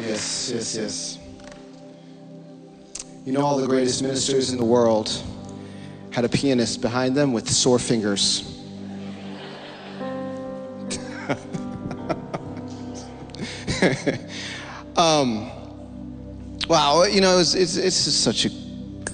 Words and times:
Yes, 0.00 0.50
yes, 0.54 0.76
yes. 0.76 1.18
You 3.24 3.32
know, 3.32 3.44
all 3.44 3.58
the 3.58 3.66
greatest 3.66 4.00
ministers 4.02 4.50
in 4.50 4.58
the 4.58 4.64
world 4.64 5.22
had 6.12 6.24
a 6.24 6.28
pianist 6.28 6.80
behind 6.80 7.16
them 7.16 7.32
with 7.32 7.50
sore 7.50 7.78
fingers. 7.78 8.54
um, 14.96 15.50
wow, 16.68 17.04
you 17.04 17.20
know, 17.20 17.38
it's, 17.38 17.54
it's, 17.54 17.76
it's 17.76 18.04
just 18.04 18.22
such 18.22 18.46
a 18.46 18.50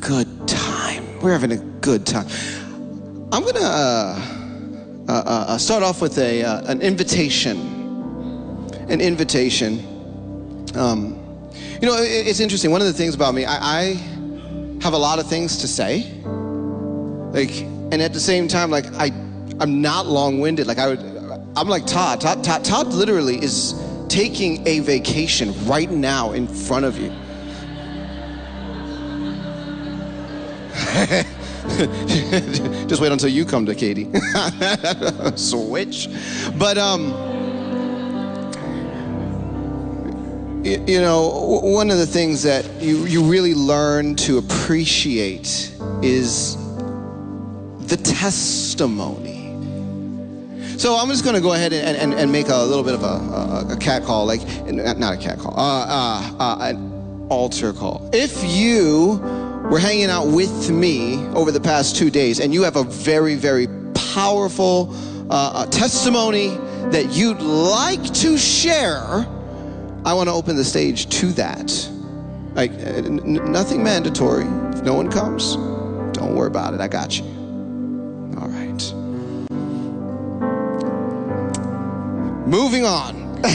good 0.00 0.46
time. 0.46 1.18
We're 1.20 1.32
having 1.32 1.52
a 1.52 1.56
good 1.56 2.06
time. 2.06 2.26
I'm 3.32 3.42
going 3.42 3.54
to 3.54 3.64
uh, 3.64 4.20
uh, 5.08 5.12
uh, 5.12 5.58
start 5.58 5.82
off 5.82 6.00
with 6.00 6.18
a, 6.18 6.44
uh, 6.44 6.70
an 6.70 6.80
invitation. 6.82 7.58
An 8.88 9.00
invitation. 9.00 9.93
Um, 10.76 11.20
you 11.80 11.88
know, 11.88 11.96
it, 11.96 12.26
it's 12.26 12.40
interesting. 12.40 12.70
One 12.70 12.80
of 12.80 12.86
the 12.86 12.92
things 12.92 13.14
about 13.14 13.34
me, 13.34 13.44
I, 13.44 13.80
I 13.80 13.82
have 14.82 14.92
a 14.92 14.98
lot 14.98 15.18
of 15.18 15.26
things 15.26 15.58
to 15.58 15.68
say. 15.68 16.12
Like, 16.24 17.62
and 17.92 18.02
at 18.02 18.12
the 18.12 18.20
same 18.20 18.48
time, 18.48 18.70
like, 18.70 18.86
I, 18.94 19.06
I'm 19.60 19.80
not 19.80 20.06
long 20.06 20.40
winded. 20.40 20.66
Like, 20.66 20.78
I 20.78 20.88
would, 20.88 21.00
I'm 21.56 21.68
like 21.68 21.86
Todd. 21.86 22.20
Todd. 22.20 22.44
Todd. 22.44 22.64
Todd 22.64 22.88
literally 22.88 23.42
is 23.42 23.74
taking 24.08 24.66
a 24.66 24.80
vacation 24.80 25.52
right 25.66 25.90
now 25.90 26.32
in 26.32 26.46
front 26.46 26.84
of 26.84 26.98
you. 26.98 27.12
Just 32.86 33.00
wait 33.00 33.10
until 33.10 33.30
you 33.30 33.44
come 33.44 33.64
to 33.66 33.74
Katie. 33.74 34.04
Switch. 35.36 36.08
But 36.58 36.78
um 36.78 37.23
you 40.64 40.98
know, 40.98 41.60
one 41.62 41.90
of 41.90 41.98
the 41.98 42.06
things 42.06 42.42
that 42.44 42.64
you, 42.80 43.04
you 43.04 43.22
really 43.22 43.52
learn 43.52 44.16
to 44.16 44.38
appreciate 44.38 45.70
is 46.02 46.56
the 47.86 47.98
testimony. 48.02 49.42
So 50.78 50.96
I'm 50.96 51.08
just 51.08 51.22
going 51.22 51.36
to 51.36 51.42
go 51.42 51.52
ahead 51.52 51.74
and, 51.74 51.96
and, 51.98 52.14
and 52.14 52.32
make 52.32 52.48
a 52.48 52.56
little 52.56 52.82
bit 52.82 52.94
of 52.94 53.02
a, 53.02 53.06
a, 53.06 53.74
a 53.74 53.76
cat 53.76 54.04
call, 54.04 54.24
like, 54.24 54.40
not 54.72 55.12
a 55.12 55.18
cat 55.18 55.38
call, 55.38 55.52
uh, 55.54 55.86
uh, 55.86 56.36
uh, 56.40 56.58
an 56.62 57.26
altar 57.28 57.74
call. 57.74 58.08
If 58.14 58.42
you 58.42 59.20
were 59.70 59.78
hanging 59.78 60.08
out 60.08 60.28
with 60.28 60.70
me 60.70 61.16
over 61.34 61.52
the 61.52 61.60
past 61.60 61.94
two 61.94 62.08
days 62.08 62.40
and 62.40 62.54
you 62.54 62.62
have 62.62 62.76
a 62.76 62.84
very, 62.84 63.34
very 63.34 63.68
powerful 64.14 64.96
uh, 65.28 65.66
testimony 65.66 66.56
that 66.90 67.10
you'd 67.10 67.42
like 67.42 68.02
to 68.14 68.38
share, 68.38 69.26
I 70.04 70.12
want 70.12 70.28
to 70.28 70.34
open 70.34 70.56
the 70.56 70.64
stage 70.64 71.06
to 71.20 71.26
that. 71.32 71.88
Like, 72.54 72.72
uh, 72.72 73.02
n- 73.02 73.50
nothing 73.50 73.82
mandatory. 73.82 74.44
If 74.44 74.82
no 74.82 74.94
one 74.94 75.10
comes, 75.10 75.56
don't 76.12 76.34
worry 76.34 76.48
about 76.48 76.74
it. 76.74 76.80
I 76.80 76.88
got 76.88 77.18
you. 77.18 77.24
All 78.38 78.48
right. 78.48 78.92
Moving 82.46 82.84
on. 82.84 83.24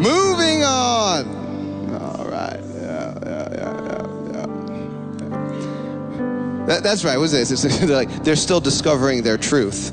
Moving 0.00 0.64
on. 0.64 1.26
All 2.00 2.24
right. 2.24 2.58
Yeah, 2.74 3.12
yeah, 3.22 3.48
yeah, 3.52 3.84
yeah, 3.84 4.06
yeah. 4.32 4.46
That, 6.66 6.82
that's 6.82 7.04
right. 7.04 7.18
What's 7.18 7.32
this? 7.32 7.50
It's, 7.50 7.62
they're, 7.62 7.88
like, 7.88 8.24
they're 8.24 8.34
still 8.34 8.60
discovering 8.60 9.22
their 9.22 9.36
truth. 9.36 9.92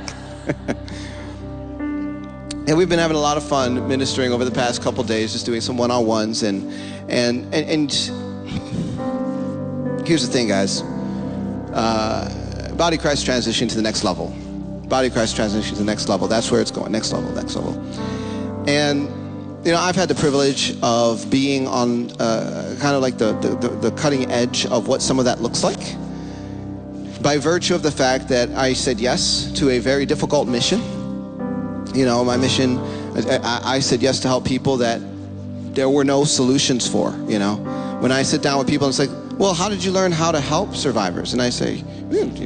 and 1.78 2.76
we've 2.76 2.88
been 2.88 2.98
having 2.98 3.16
a 3.16 3.20
lot 3.20 3.36
of 3.36 3.46
fun 3.46 3.86
ministering 3.86 4.32
over 4.32 4.44
the 4.44 4.50
past 4.50 4.82
couple 4.82 5.04
days, 5.04 5.32
just 5.32 5.44
doing 5.44 5.60
some 5.60 5.76
one-on-ones, 5.76 6.42
and 6.42 6.72
and 7.10 7.54
and, 7.54 7.68
and 7.68 7.92
here's 10.06 10.26
the 10.26 10.32
thing, 10.32 10.48
guys. 10.48 10.82
Uh, 11.72 12.72
Body 12.76 12.96
Christ 12.96 13.26
transition 13.26 13.68
to 13.68 13.76
the 13.76 13.82
next 13.82 14.04
level. 14.04 14.28
Body 14.88 15.10
Christ 15.10 15.36
transition 15.36 15.74
to 15.74 15.78
the 15.80 15.84
next 15.84 16.08
level. 16.08 16.28
That's 16.28 16.50
where 16.50 16.62
it's 16.62 16.70
going. 16.70 16.92
Next 16.92 17.12
level. 17.12 17.30
Next 17.32 17.56
level. 17.56 17.74
And 18.66 19.02
you 19.66 19.72
know, 19.72 19.78
I've 19.78 19.96
had 19.96 20.08
the 20.08 20.14
privilege 20.14 20.78
of 20.82 21.28
being 21.28 21.66
on 21.66 22.10
uh, 22.20 22.74
kind 22.80 22.96
of 22.96 23.02
like 23.02 23.18
the, 23.18 23.34
the, 23.34 23.68
the 23.68 23.90
cutting 23.92 24.30
edge 24.30 24.64
of 24.66 24.88
what 24.88 25.02
some 25.02 25.18
of 25.18 25.26
that 25.26 25.42
looks 25.42 25.62
like 25.62 25.96
by 27.22 27.38
virtue 27.38 27.74
of 27.74 27.82
the 27.82 27.90
fact 27.90 28.28
that 28.28 28.48
I 28.50 28.72
said 28.72 29.00
yes 29.00 29.50
to 29.52 29.70
a 29.70 29.78
very 29.78 30.06
difficult 30.06 30.48
mission. 30.48 30.80
You 31.94 32.04
know, 32.04 32.24
my 32.24 32.36
mission, 32.36 32.78
I, 33.16 33.60
I, 33.64 33.78
said 33.80 34.02
yes 34.02 34.20
to 34.20 34.28
help 34.28 34.44
people 34.44 34.76
that 34.78 35.00
there 35.74 35.88
were 35.88 36.04
no 36.04 36.24
solutions 36.24 36.86
for. 36.88 37.12
You 37.26 37.38
know, 37.38 37.56
when 38.00 38.12
I 38.12 38.22
sit 38.22 38.42
down 38.42 38.58
with 38.58 38.68
people 38.68 38.86
and 38.86 38.92
it's 38.92 38.98
like, 38.98 39.38
well, 39.38 39.54
how 39.54 39.68
did 39.68 39.82
you 39.82 39.90
learn 39.90 40.12
how 40.12 40.30
to 40.32 40.40
help 40.40 40.74
survivors? 40.74 41.32
And 41.32 41.40
I 41.40 41.50
say, 41.50 41.84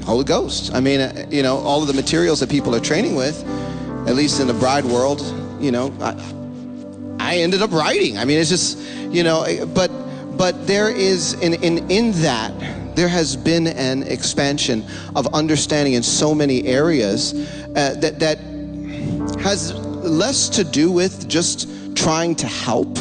Holy 0.05 0.25
Ghost. 0.25 0.75
I 0.75 0.81
mean, 0.81 1.01
uh, 1.01 1.27
you 1.31 1.43
know, 1.43 1.57
all 1.59 1.83
of 1.83 1.89
the 1.89 1.95
materials 1.95 2.41
that 2.41 2.51
people 2.51 2.75
are 2.75 2.81
training 2.81 3.15
with, 3.15 3.43
at 4.07 4.15
least 4.15 4.41
in 4.41 4.47
the 4.47 4.55
bride 4.55 4.85
world, 4.85 5.21
you 5.61 5.71
know, 5.71 5.95
I, 6.01 6.15
I 7.19 7.37
ended 7.37 7.63
up 7.63 7.73
writing. 7.73 8.19
I 8.19 8.25
mean, 8.25 8.39
it's 8.39 8.51
just, 8.51 8.79
you 9.11 9.23
know, 9.23 9.43
eh, 9.43 9.65
but 9.65 9.91
but 10.43 10.67
there 10.67 10.89
is 10.89 11.35
in 11.35 11.55
in 11.63 11.89
in 11.89 12.11
that 12.21 12.53
there 12.97 13.07
has 13.07 13.37
been 13.37 13.69
an 13.69 14.03
expansion 14.03 14.85
of 15.15 15.33
understanding 15.33 15.93
in 15.93 16.03
so 16.03 16.35
many 16.35 16.67
areas 16.67 17.33
uh, 17.33 17.95
that 18.01 18.19
that 18.19 18.39
has 19.39 19.73
less 20.03 20.49
to 20.49 20.65
do 20.65 20.91
with 20.91 21.29
just 21.29 21.69
trying 21.95 22.35
to 22.35 22.49
help 22.49 22.99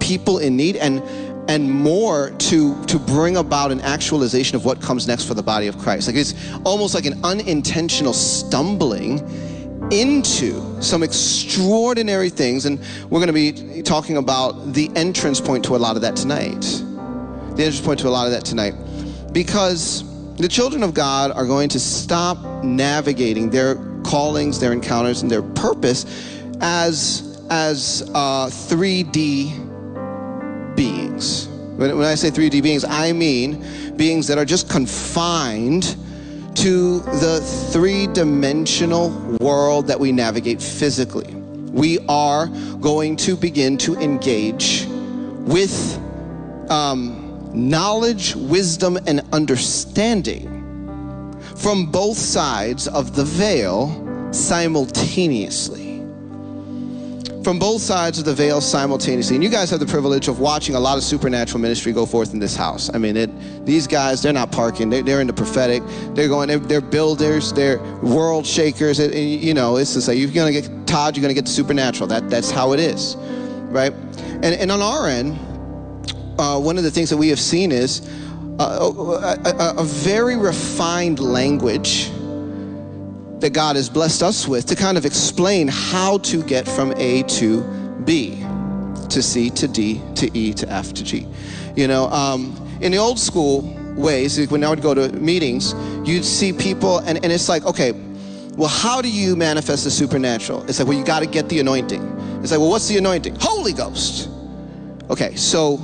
people 0.00 0.38
in 0.38 0.56
need 0.56 0.76
and 0.76 1.02
and 1.50 1.70
more 1.70 2.30
to 2.48 2.82
to 2.86 2.98
bring 2.98 3.36
about 3.36 3.70
an 3.70 3.82
actualization 3.82 4.56
of 4.56 4.64
what 4.64 4.80
comes 4.80 5.06
next 5.06 5.24
for 5.28 5.34
the 5.34 5.42
body 5.42 5.66
of 5.66 5.76
Christ. 5.76 6.06
Like 6.06 6.16
it's 6.16 6.32
almost 6.64 6.94
like 6.94 7.04
an 7.04 7.22
unintentional 7.22 8.14
stumbling 8.14 9.18
into 9.90 10.80
some 10.82 11.02
extraordinary 11.02 12.30
things, 12.30 12.66
and 12.66 12.78
we're 13.10 13.20
going 13.24 13.26
to 13.26 13.32
be 13.32 13.82
talking 13.82 14.16
about 14.16 14.72
the 14.72 14.90
entrance 14.94 15.40
point 15.40 15.64
to 15.64 15.76
a 15.76 15.78
lot 15.78 15.96
of 15.96 16.02
that 16.02 16.16
tonight. 16.16 16.60
The 16.60 17.64
entrance 17.64 17.80
point 17.80 18.00
to 18.00 18.08
a 18.08 18.10
lot 18.10 18.26
of 18.26 18.32
that 18.32 18.44
tonight. 18.44 18.74
Because 19.32 20.04
the 20.36 20.48
children 20.48 20.82
of 20.82 20.94
God 20.94 21.32
are 21.32 21.46
going 21.46 21.68
to 21.70 21.80
stop 21.80 22.64
navigating 22.64 23.50
their 23.50 23.74
callings, 24.02 24.58
their 24.58 24.72
encounters, 24.72 25.22
and 25.22 25.30
their 25.30 25.42
purpose 25.42 26.06
as, 26.60 27.44
as 27.50 28.08
uh, 28.14 28.46
3D 28.46 29.66
beings. 30.76 31.48
When, 31.48 31.96
when 31.98 32.06
I 32.06 32.14
say 32.14 32.30
3D 32.30 32.62
beings, 32.62 32.84
I 32.84 33.12
mean 33.12 33.96
beings 33.96 34.26
that 34.28 34.38
are 34.38 34.44
just 34.44 34.70
confined 34.70 35.96
to 36.56 37.00
the 37.00 37.40
three 37.72 38.06
dimensional 38.08 39.10
world 39.40 39.86
that 39.86 39.98
we 39.98 40.12
navigate 40.12 40.60
physically. 40.60 41.34
We 41.34 41.98
are 42.08 42.48
going 42.80 43.16
to 43.16 43.36
begin 43.36 43.78
to 43.78 43.94
engage 43.96 44.86
with 44.88 45.98
um, 46.70 47.50
knowledge, 47.54 48.34
wisdom, 48.36 48.98
and 49.06 49.22
understanding 49.32 50.58
from 51.56 51.86
both 51.86 52.16
sides 52.16 52.88
of 52.88 53.14
the 53.14 53.24
veil 53.24 54.32
simultaneously 54.32 55.90
from 57.42 57.58
both 57.58 57.80
sides 57.80 58.18
of 58.18 58.24
the 58.24 58.34
veil 58.34 58.60
simultaneously. 58.60 59.36
And 59.36 59.42
you 59.42 59.50
guys 59.50 59.70
have 59.70 59.80
the 59.80 59.86
privilege 59.86 60.28
of 60.28 60.40
watching 60.40 60.74
a 60.74 60.80
lot 60.80 60.98
of 60.98 61.04
supernatural 61.04 61.58
ministry 61.60 61.92
go 61.92 62.04
forth 62.04 62.32
in 62.34 62.38
this 62.38 62.54
house. 62.54 62.90
I 62.92 62.98
mean, 62.98 63.16
it, 63.16 63.30
these 63.64 63.86
guys, 63.86 64.22
they're 64.22 64.32
not 64.32 64.50
parking. 64.50 64.90
They're, 64.90 65.02
they're 65.02 65.20
in 65.20 65.26
the 65.26 65.32
prophetic. 65.32 65.82
They're 66.14 66.28
going, 66.28 66.48
they're, 66.48 66.58
they're 66.58 66.80
builders. 66.80 67.52
They're 67.52 67.78
world 68.02 68.46
shakers. 68.46 68.98
It, 68.98 69.14
you 69.14 69.54
know, 69.54 69.76
it's 69.76 69.94
just 69.94 70.08
like, 70.08 70.18
you're 70.18 70.30
going 70.30 70.52
to 70.52 70.60
get 70.60 70.86
Todd, 70.86 71.16
you're 71.16 71.22
going 71.22 71.34
to 71.34 71.34
get 71.34 71.44
the 71.44 71.52
supernatural. 71.52 72.08
That, 72.08 72.28
that's 72.30 72.50
how 72.50 72.72
it 72.72 72.80
is, 72.80 73.16
right? 73.68 73.92
And, 74.42 74.44
and 74.44 74.72
on 74.72 74.80
our 74.80 75.08
end, 75.08 75.38
uh, 76.38 76.58
one 76.58 76.78
of 76.78 76.84
the 76.84 76.90
things 76.90 77.10
that 77.10 77.16
we 77.16 77.28
have 77.28 77.38
seen 77.38 77.70
is 77.70 78.08
uh, 78.58 78.90
a, 79.44 79.48
a, 79.48 79.74
a 79.78 79.84
very 79.84 80.36
refined 80.36 81.20
language 81.20 82.10
that 83.40 83.50
God 83.52 83.76
has 83.76 83.88
blessed 83.88 84.22
us 84.22 84.48
with 84.48 84.66
to 84.66 84.74
kind 84.74 84.98
of 84.98 85.06
explain 85.06 85.68
how 85.68 86.18
to 86.18 86.42
get 86.42 86.66
from 86.66 86.92
A 86.96 87.22
to 87.24 87.62
B, 88.04 88.42
to 89.10 89.22
C 89.22 89.50
to 89.50 89.68
D 89.68 90.02
to 90.16 90.36
E 90.36 90.52
to 90.54 90.68
F 90.68 90.92
to 90.94 91.04
G. 91.04 91.26
You 91.76 91.88
know, 91.88 92.06
um, 92.08 92.54
in 92.80 92.92
the 92.92 92.98
old 92.98 93.18
school 93.18 93.62
ways, 93.94 94.50
when 94.50 94.64
I 94.64 94.70
would 94.70 94.82
go 94.82 94.94
to 94.94 95.12
meetings, 95.12 95.74
you'd 96.04 96.24
see 96.24 96.52
people, 96.52 96.98
and, 97.00 97.22
and 97.22 97.32
it's 97.32 97.48
like, 97.48 97.64
okay, 97.64 97.92
well, 98.56 98.68
how 98.68 99.00
do 99.00 99.10
you 99.10 99.36
manifest 99.36 99.84
the 99.84 99.90
supernatural? 99.90 100.64
It's 100.68 100.78
like, 100.78 100.88
well, 100.88 100.96
you 100.96 101.04
got 101.04 101.20
to 101.20 101.26
get 101.26 101.48
the 101.48 101.60
anointing. 101.60 102.02
It's 102.42 102.50
like, 102.50 102.60
well, 102.60 102.70
what's 102.70 102.88
the 102.88 102.96
anointing? 102.96 103.36
Holy 103.40 103.72
Ghost. 103.72 104.28
Okay, 105.10 105.34
so 105.36 105.78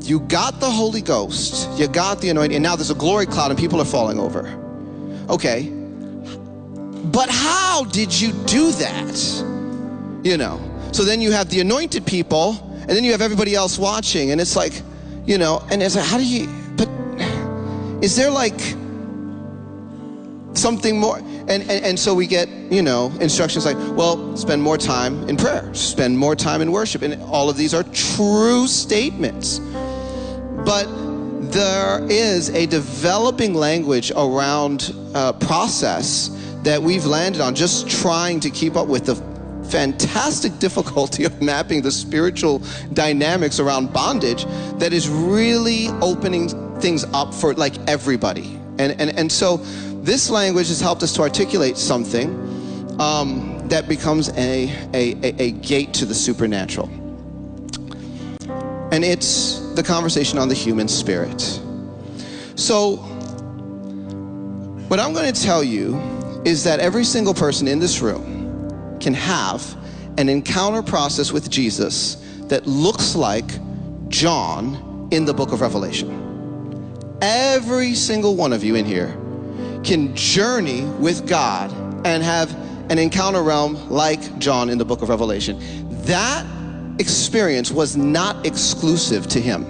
you 0.00 0.20
got 0.20 0.60
the 0.60 0.70
Holy 0.70 1.00
Ghost, 1.00 1.68
you 1.78 1.88
got 1.88 2.20
the 2.20 2.30
anointing, 2.30 2.56
and 2.56 2.62
now 2.62 2.76
there's 2.76 2.90
a 2.90 2.94
glory 2.94 3.26
cloud 3.26 3.50
and 3.50 3.58
people 3.58 3.80
are 3.80 3.86
falling 3.86 4.18
over. 4.18 4.48
Okay, 5.28 5.70
but 7.04 7.28
how 7.30 7.84
did 7.84 8.18
you 8.18 8.32
do 8.44 8.72
that? 8.72 10.24
You 10.24 10.36
know. 10.36 10.60
So 10.92 11.04
then 11.04 11.20
you 11.20 11.30
have 11.30 11.48
the 11.48 11.60
anointed 11.60 12.04
people, 12.04 12.56
and 12.72 12.90
then 12.90 13.04
you 13.04 13.12
have 13.12 13.22
everybody 13.22 13.54
else 13.54 13.78
watching, 13.78 14.32
and 14.32 14.40
it's 14.40 14.56
like, 14.56 14.82
you 15.30 15.38
know, 15.38 15.64
and 15.70 15.80
it's 15.80 15.94
like, 15.94 16.04
how 16.04 16.18
do 16.18 16.26
you, 16.26 16.48
but 16.76 16.88
is 18.02 18.16
there 18.16 18.32
like 18.32 18.60
something 20.54 20.98
more? 20.98 21.18
And, 21.18 21.62
and, 21.62 21.70
and 21.70 21.96
so 21.96 22.16
we 22.16 22.26
get, 22.26 22.48
you 22.48 22.82
know, 22.82 23.12
instructions 23.20 23.64
like, 23.64 23.76
well, 23.96 24.36
spend 24.36 24.60
more 24.60 24.76
time 24.76 25.28
in 25.28 25.36
prayer, 25.36 25.72
spend 25.72 26.18
more 26.18 26.34
time 26.34 26.62
in 26.62 26.72
worship. 26.72 27.02
And 27.02 27.22
all 27.22 27.48
of 27.48 27.56
these 27.56 27.74
are 27.74 27.84
true 27.84 28.66
statements. 28.66 29.60
But 29.60 30.86
there 31.52 32.04
is 32.10 32.50
a 32.50 32.66
developing 32.66 33.54
language 33.54 34.10
around 34.16 34.92
uh, 35.14 35.34
process 35.34 36.36
that 36.64 36.82
we've 36.82 37.06
landed 37.06 37.40
on 37.40 37.54
just 37.54 37.88
trying 37.88 38.40
to 38.40 38.50
keep 38.50 38.74
up 38.74 38.88
with 38.88 39.06
the 39.06 39.29
fantastic 39.70 40.58
difficulty 40.58 41.24
of 41.24 41.40
mapping 41.40 41.82
the 41.82 41.90
spiritual 41.90 42.62
dynamics 42.92 43.60
around 43.60 43.92
bondage 43.92 44.44
that 44.78 44.92
is 44.92 45.08
really 45.08 45.88
opening 46.00 46.48
things 46.80 47.04
up 47.12 47.32
for 47.32 47.54
like 47.54 47.76
everybody. 47.88 48.58
And, 48.78 49.00
and, 49.00 49.10
and 49.18 49.30
so 49.30 49.58
this 50.02 50.30
language 50.30 50.68
has 50.68 50.80
helped 50.80 51.02
us 51.02 51.12
to 51.14 51.22
articulate 51.22 51.76
something 51.76 52.30
um, 53.00 53.68
that 53.68 53.88
becomes 53.88 54.30
a, 54.30 54.68
a, 54.94 55.14
a, 55.22 55.42
a 55.42 55.50
gate 55.52 55.94
to 55.94 56.04
the 56.04 56.14
supernatural. 56.14 56.88
And 58.92 59.04
it's 59.04 59.60
the 59.74 59.82
conversation 59.82 60.38
on 60.38 60.48
the 60.48 60.54
human 60.54 60.88
spirit. 60.88 61.40
So, 62.56 62.96
what 64.88 64.98
I'm 64.98 65.12
going 65.12 65.32
to 65.32 65.42
tell 65.42 65.62
you 65.62 65.96
is 66.44 66.64
that 66.64 66.80
every 66.80 67.04
single 67.04 67.32
person 67.32 67.68
in 67.68 67.78
this 67.78 68.00
room 68.00 68.29
can 69.00 69.14
have 69.14 69.76
an 70.18 70.28
encounter 70.28 70.82
process 70.82 71.32
with 71.32 71.50
Jesus 71.50 72.16
that 72.48 72.66
looks 72.66 73.14
like 73.14 73.50
John 74.08 75.08
in 75.10 75.24
the 75.24 75.34
book 75.34 75.52
of 75.52 75.60
Revelation. 75.60 76.16
Every 77.22 77.94
single 77.94 78.36
one 78.36 78.52
of 78.52 78.64
you 78.64 78.74
in 78.74 78.84
here 78.84 79.16
can 79.82 80.14
journey 80.14 80.82
with 80.98 81.28
God 81.28 81.70
and 82.06 82.22
have 82.22 82.54
an 82.90 82.98
encounter 82.98 83.42
realm 83.42 83.88
like 83.88 84.38
John 84.38 84.68
in 84.68 84.78
the 84.78 84.84
book 84.84 85.02
of 85.02 85.08
Revelation. 85.08 85.58
That 86.04 86.44
experience 86.98 87.70
was 87.70 87.96
not 87.96 88.44
exclusive 88.46 89.26
to 89.28 89.40
him. 89.40 89.64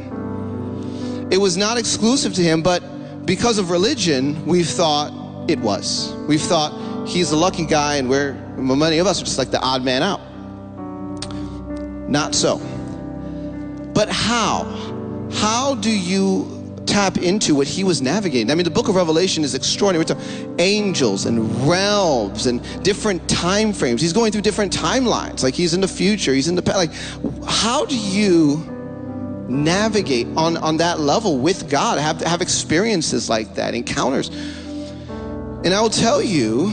It 1.30 1.38
was 1.38 1.56
not 1.56 1.78
exclusive 1.78 2.34
to 2.34 2.42
him, 2.42 2.62
but 2.62 2.80
because 3.26 3.58
of 3.58 3.70
religion, 3.70 4.44
we've 4.46 4.68
thought 4.68 5.12
it 5.48 5.58
was. 5.60 6.12
We've 6.26 6.40
thought 6.40 7.06
he's 7.06 7.30
the 7.30 7.36
lucky 7.36 7.66
guy, 7.66 7.96
and 7.96 8.08
we're 8.08 8.32
many 8.60 8.98
of 8.98 9.06
us 9.06 9.20
are 9.20 9.24
just 9.24 9.38
like 9.38 9.50
the 9.50 9.60
odd 9.60 9.84
man 9.84 10.02
out. 10.02 10.20
Not 12.08 12.34
so. 12.34 12.58
But 13.94 14.08
how? 14.08 14.64
How 15.32 15.74
do 15.76 15.90
you 15.90 16.60
tap 16.90 17.18
into 17.18 17.54
what 17.54 17.68
he 17.68 17.84
was 17.84 18.02
navigating. 18.02 18.50
I 18.50 18.54
mean, 18.54 18.64
the 18.64 18.70
book 18.70 18.88
of 18.88 18.96
Revelation 18.96 19.44
is 19.44 19.54
extraordinary. 19.54 20.04
We're 20.04 20.56
angels 20.58 21.24
and 21.26 21.68
realms 21.68 22.46
and 22.46 22.60
different 22.82 23.28
time 23.28 23.72
frames. 23.72 24.02
He's 24.02 24.12
going 24.12 24.32
through 24.32 24.42
different 24.42 24.76
timelines. 24.76 25.42
Like 25.42 25.54
he's 25.54 25.72
in 25.72 25.80
the 25.80 25.88
future, 25.88 26.34
he's 26.34 26.48
in 26.48 26.56
the 26.56 26.62
past. 26.62 26.76
Like, 26.76 27.44
how 27.46 27.84
do 27.84 27.96
you 27.96 28.56
navigate 29.48 30.26
on, 30.36 30.56
on 30.56 30.78
that 30.78 31.00
level 31.00 31.38
with 31.38 31.70
God? 31.70 31.98
Have 31.98 32.20
have 32.22 32.42
experiences 32.42 33.30
like 33.30 33.54
that, 33.54 33.74
encounters. 33.74 34.28
And 35.62 35.74
I 35.74 35.80
will 35.80 35.90
tell 35.90 36.22
you, 36.22 36.72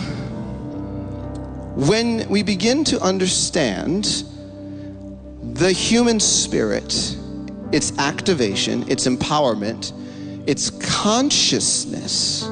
when 1.78 2.28
we 2.28 2.42
begin 2.42 2.84
to 2.84 3.00
understand 3.02 4.24
the 5.54 5.72
human 5.72 6.20
spirit, 6.20 7.16
its 7.72 7.96
activation, 8.00 8.90
its 8.90 9.06
empowerment, 9.08 9.94
its 10.50 10.72
consciousness, 10.72 12.48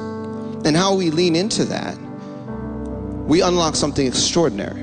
and 0.64 0.76
how 0.76 0.94
we 0.94 1.10
lean 1.10 1.34
into 1.34 1.64
that, 1.64 1.98
we 3.26 3.42
unlock 3.42 3.74
something 3.74 4.06
extraordinary. 4.06 4.82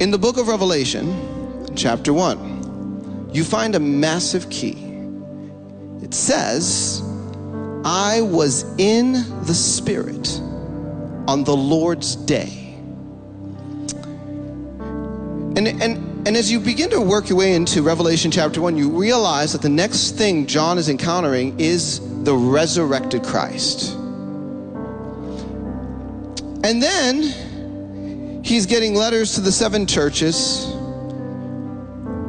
In 0.00 0.10
the 0.10 0.18
book 0.18 0.38
of 0.38 0.48
Revelation, 0.48 1.68
chapter 1.76 2.14
1, 2.14 3.28
you 3.34 3.44
find 3.44 3.74
a 3.74 3.80
massive 3.80 4.48
key. 4.48 4.78
It 6.02 6.14
says, 6.14 7.02
I 7.84 8.22
was 8.22 8.64
in 8.78 9.12
the 9.44 9.52
Spirit 9.52 10.40
on 11.26 11.44
the 11.44 11.56
Lord's 11.56 12.16
day. 12.16 12.60
And, 15.56 15.68
and 15.68 16.14
and 16.26 16.38
as 16.38 16.50
you 16.50 16.58
begin 16.58 16.88
to 16.88 17.02
work 17.02 17.28
your 17.28 17.36
way 17.36 17.54
into 17.54 17.82
Revelation 17.82 18.30
chapter 18.30 18.62
1, 18.62 18.78
you 18.78 18.88
realize 18.88 19.52
that 19.52 19.60
the 19.60 19.68
next 19.68 20.12
thing 20.12 20.46
John 20.46 20.78
is 20.78 20.88
encountering 20.88 21.60
is 21.60 22.00
the 22.24 22.34
resurrected 22.34 23.22
Christ. 23.22 23.92
And 26.64 26.82
then 26.82 28.42
he's 28.42 28.64
getting 28.64 28.94
letters 28.94 29.34
to 29.34 29.42
the 29.42 29.52
seven 29.52 29.86
churches. 29.86 30.64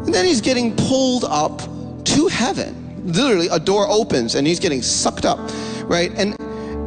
And 0.05 0.13
then 0.13 0.25
he's 0.25 0.41
getting 0.41 0.75
pulled 0.75 1.23
up 1.23 1.61
to 2.03 2.27
heaven. 2.27 3.01
Literally, 3.05 3.47
a 3.47 3.59
door 3.59 3.87
opens 3.89 4.35
and 4.35 4.45
he's 4.45 4.59
getting 4.59 4.81
sucked 4.81 5.23
up, 5.23 5.39
right? 5.83 6.11
And 6.17 6.37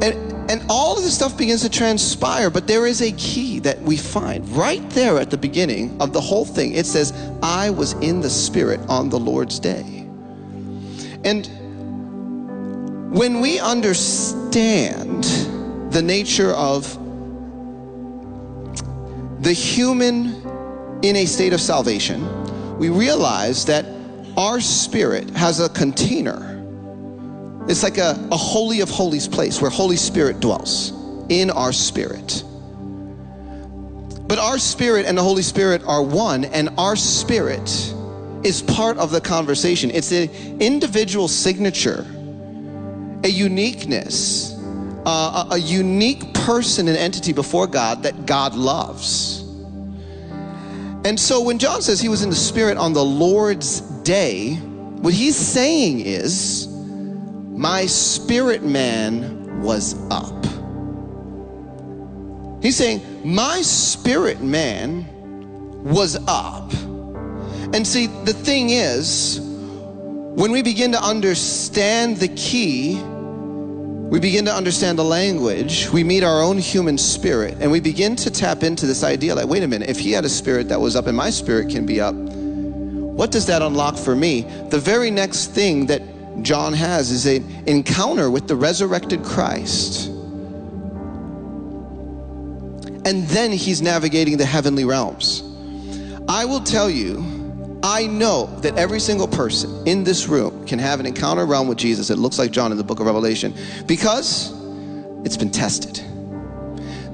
and 0.03 0.28
and 0.49 0.65
all 0.71 0.97
of 0.97 1.05
this 1.05 1.15
stuff 1.15 1.37
begins 1.37 1.61
to 1.63 1.69
transpire, 1.69 2.49
but 2.49 2.67
there 2.67 2.87
is 2.87 3.03
a 3.03 3.13
key 3.13 3.59
that 3.61 3.81
we 3.83 3.97
find 3.99 4.49
right 4.51 4.89
there 4.91 5.19
at 5.19 5.31
the 5.31 5.37
beginning 5.37 6.01
of 6.01 6.15
the 6.15 6.21
whole 6.21 6.47
thing. 6.47 6.73
It 6.73 6.87
says, 6.87 7.13
I 7.43 7.69
was 7.69 7.93
in 7.95 8.21
the 8.21 8.31
Spirit 8.31 8.81
on 8.89 9.11
the 9.11 9.19
Lord's 9.19 9.59
day. 9.59 10.09
And 11.25 11.47
when 13.15 13.41
we 13.41 13.59
understand 13.59 15.25
the 15.93 16.01
nature 16.03 16.53
of 16.53 16.95
the 19.43 19.53
human 19.53 20.35
in 21.03 21.17
a 21.17 21.27
state 21.27 21.53
of 21.53 21.61
salvation, 21.61 22.79
we 22.79 22.89
realize 22.89 23.65
that 23.67 23.85
our 24.37 24.61
spirit 24.61 25.29
has 25.31 25.61
a 25.61 25.69
container 25.69 26.58
it's 27.69 27.83
like 27.83 27.99
a, 27.99 28.19
a 28.31 28.37
holy 28.37 28.81
of 28.81 28.89
holies 28.89 29.29
place 29.29 29.61
where 29.61 29.71
Holy 29.71 29.97
Spirit 29.97 30.41
dwells 30.41 30.93
in 31.29 31.51
our 31.51 31.73
spirit. 31.73 32.43
But 34.27 34.39
our 34.39 34.59
spirit 34.59 35.07
and 35.07 35.17
the 35.17 35.23
Holy 35.23 35.43
Spirit 35.43 35.83
are 35.85 36.03
one, 36.03 36.45
and 36.47 36.71
our 36.79 36.97
spirit 36.97 37.95
is 38.45 38.63
part 38.63 38.99
of 38.99 39.11
the 39.11 39.21
conversation. 39.21 39.91
It's 39.91 40.13
an 40.13 40.31
individual 40.61 41.29
signature, 41.29 42.07
a 43.25 43.29
uniqueness, 43.29 44.55
uh, 45.07 45.49
a, 45.51 45.55
a 45.55 45.59
unique 45.59 46.35
person 46.35 46.89
and 46.89 46.97
entity 46.97 47.33
before 47.33 47.67
God 47.67 48.03
that 48.03 48.27
God 48.27 48.55
loves. 48.55 49.41
And 51.05 51.19
so 51.19 51.41
when 51.43 51.59
John 51.59 51.83
says 51.83 52.01
he 52.01 52.09
was 52.09 52.23
in 52.23 52.31
the 52.31 52.37
Spirit 52.37 52.77
on 52.77 52.93
the 52.93 53.05
Lord's 53.05 53.81
day, 54.03 54.55
what 54.57 55.15
he's 55.15 55.37
saying 55.37 56.01
is, 56.01 56.67
my 57.59 57.87
spirit 57.87 58.63
man 58.63 59.61
was 59.61 59.97
up. 60.13 60.47
He's 62.63 62.77
saying, 62.77 63.03
My 63.25 63.63
spirit 63.63 64.41
man 64.41 65.05
was 65.83 66.17
up. 66.29 66.73
And 67.75 67.85
see, 67.85 68.07
the 68.07 68.33
thing 68.33 68.71
is, 68.71 69.41
when 69.41 70.53
we 70.53 70.63
begin 70.63 70.93
to 70.93 71.03
understand 71.03 72.19
the 72.19 72.29
key, 72.29 73.03
we 73.03 74.21
begin 74.21 74.45
to 74.45 74.55
understand 74.55 74.97
the 74.97 75.05
language, 75.05 75.89
we 75.91 76.05
meet 76.05 76.23
our 76.23 76.41
own 76.41 76.59
human 76.59 76.97
spirit, 76.97 77.57
and 77.59 77.73
we 77.73 77.81
begin 77.81 78.15
to 78.17 78.31
tap 78.31 78.63
into 78.63 78.87
this 78.87 79.03
idea 79.03 79.35
like, 79.35 79.49
wait 79.49 79.65
a 79.65 79.69
minute, 79.69 79.91
if 79.91 79.99
he 79.99 80.13
had 80.13 80.25
a 80.25 80.29
spirit 80.29 80.69
that 80.69 80.81
was 80.81 80.95
up 80.95 81.09
and 81.09 81.17
my 81.17 81.29
spirit 81.29 81.71
can 81.71 81.85
be 81.85 82.01
up, 82.01 82.15
what 82.15 83.33
does 83.33 83.47
that 83.47 83.63
unlock 83.63 83.97
for 83.97 84.15
me? 84.15 84.43
The 84.71 84.79
very 84.79 85.11
next 85.11 85.49
thing 85.49 85.87
that 85.87 86.03
John 86.43 86.73
has 86.73 87.11
is 87.11 87.27
an 87.27 87.45
encounter 87.67 88.31
with 88.31 88.49
the 88.49 88.57
resurrected 88.57 89.23
Christ. 89.25 90.09
And 93.05 93.27
then 93.29 93.53
he's 93.53 93.81
navigating 93.81 94.37
the 94.37 94.45
heavenly 94.45 94.85
realms. 94.85 95.43
I 96.29 96.45
will 96.45 96.61
tell 96.61 96.91
you, 96.91 97.25
I 97.83 98.07
know 98.07 98.47
that 98.61 98.77
every 98.77 99.01
single 99.01 99.29
person 99.29 99.87
in 99.87 100.05
this 100.05 100.29
room 100.29 100.67
can 100.67 100.79
have 100.79 101.01
an 101.01 101.07
encounter 101.07 101.47
realm 101.47 101.69
with 101.69 101.79
Jesus. 101.79 102.11
It 102.11 102.19
looks 102.19 102.39
like 102.39 102.51
John 102.51 102.73
in 102.73 102.79
the 102.79 102.85
book 102.85 103.01
of 103.01 103.07
Revelation 103.07 103.55
because 103.87 104.53
it's 105.25 105.37
been 105.37 105.51
tested. 105.51 106.05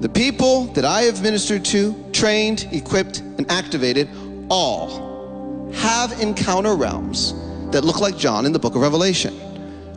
The 0.01 0.09
people 0.09 0.65
that 0.73 0.85
I 0.85 1.03
have 1.03 1.23
ministered 1.23 1.65
to, 1.67 1.95
trained, 2.13 2.69
equipped, 2.73 3.21
and 3.21 3.51
activated 3.51 4.09
all 4.51 5.71
have 5.75 6.21
encounter 6.21 6.75
realms 6.75 7.35
that 7.75 7.85
look 7.85 8.01
like 8.01 8.17
John 8.17 8.47
in 8.47 8.53
the 8.53 8.59
book 8.59 8.77
of 8.77 8.81
Revelation. 8.81 9.39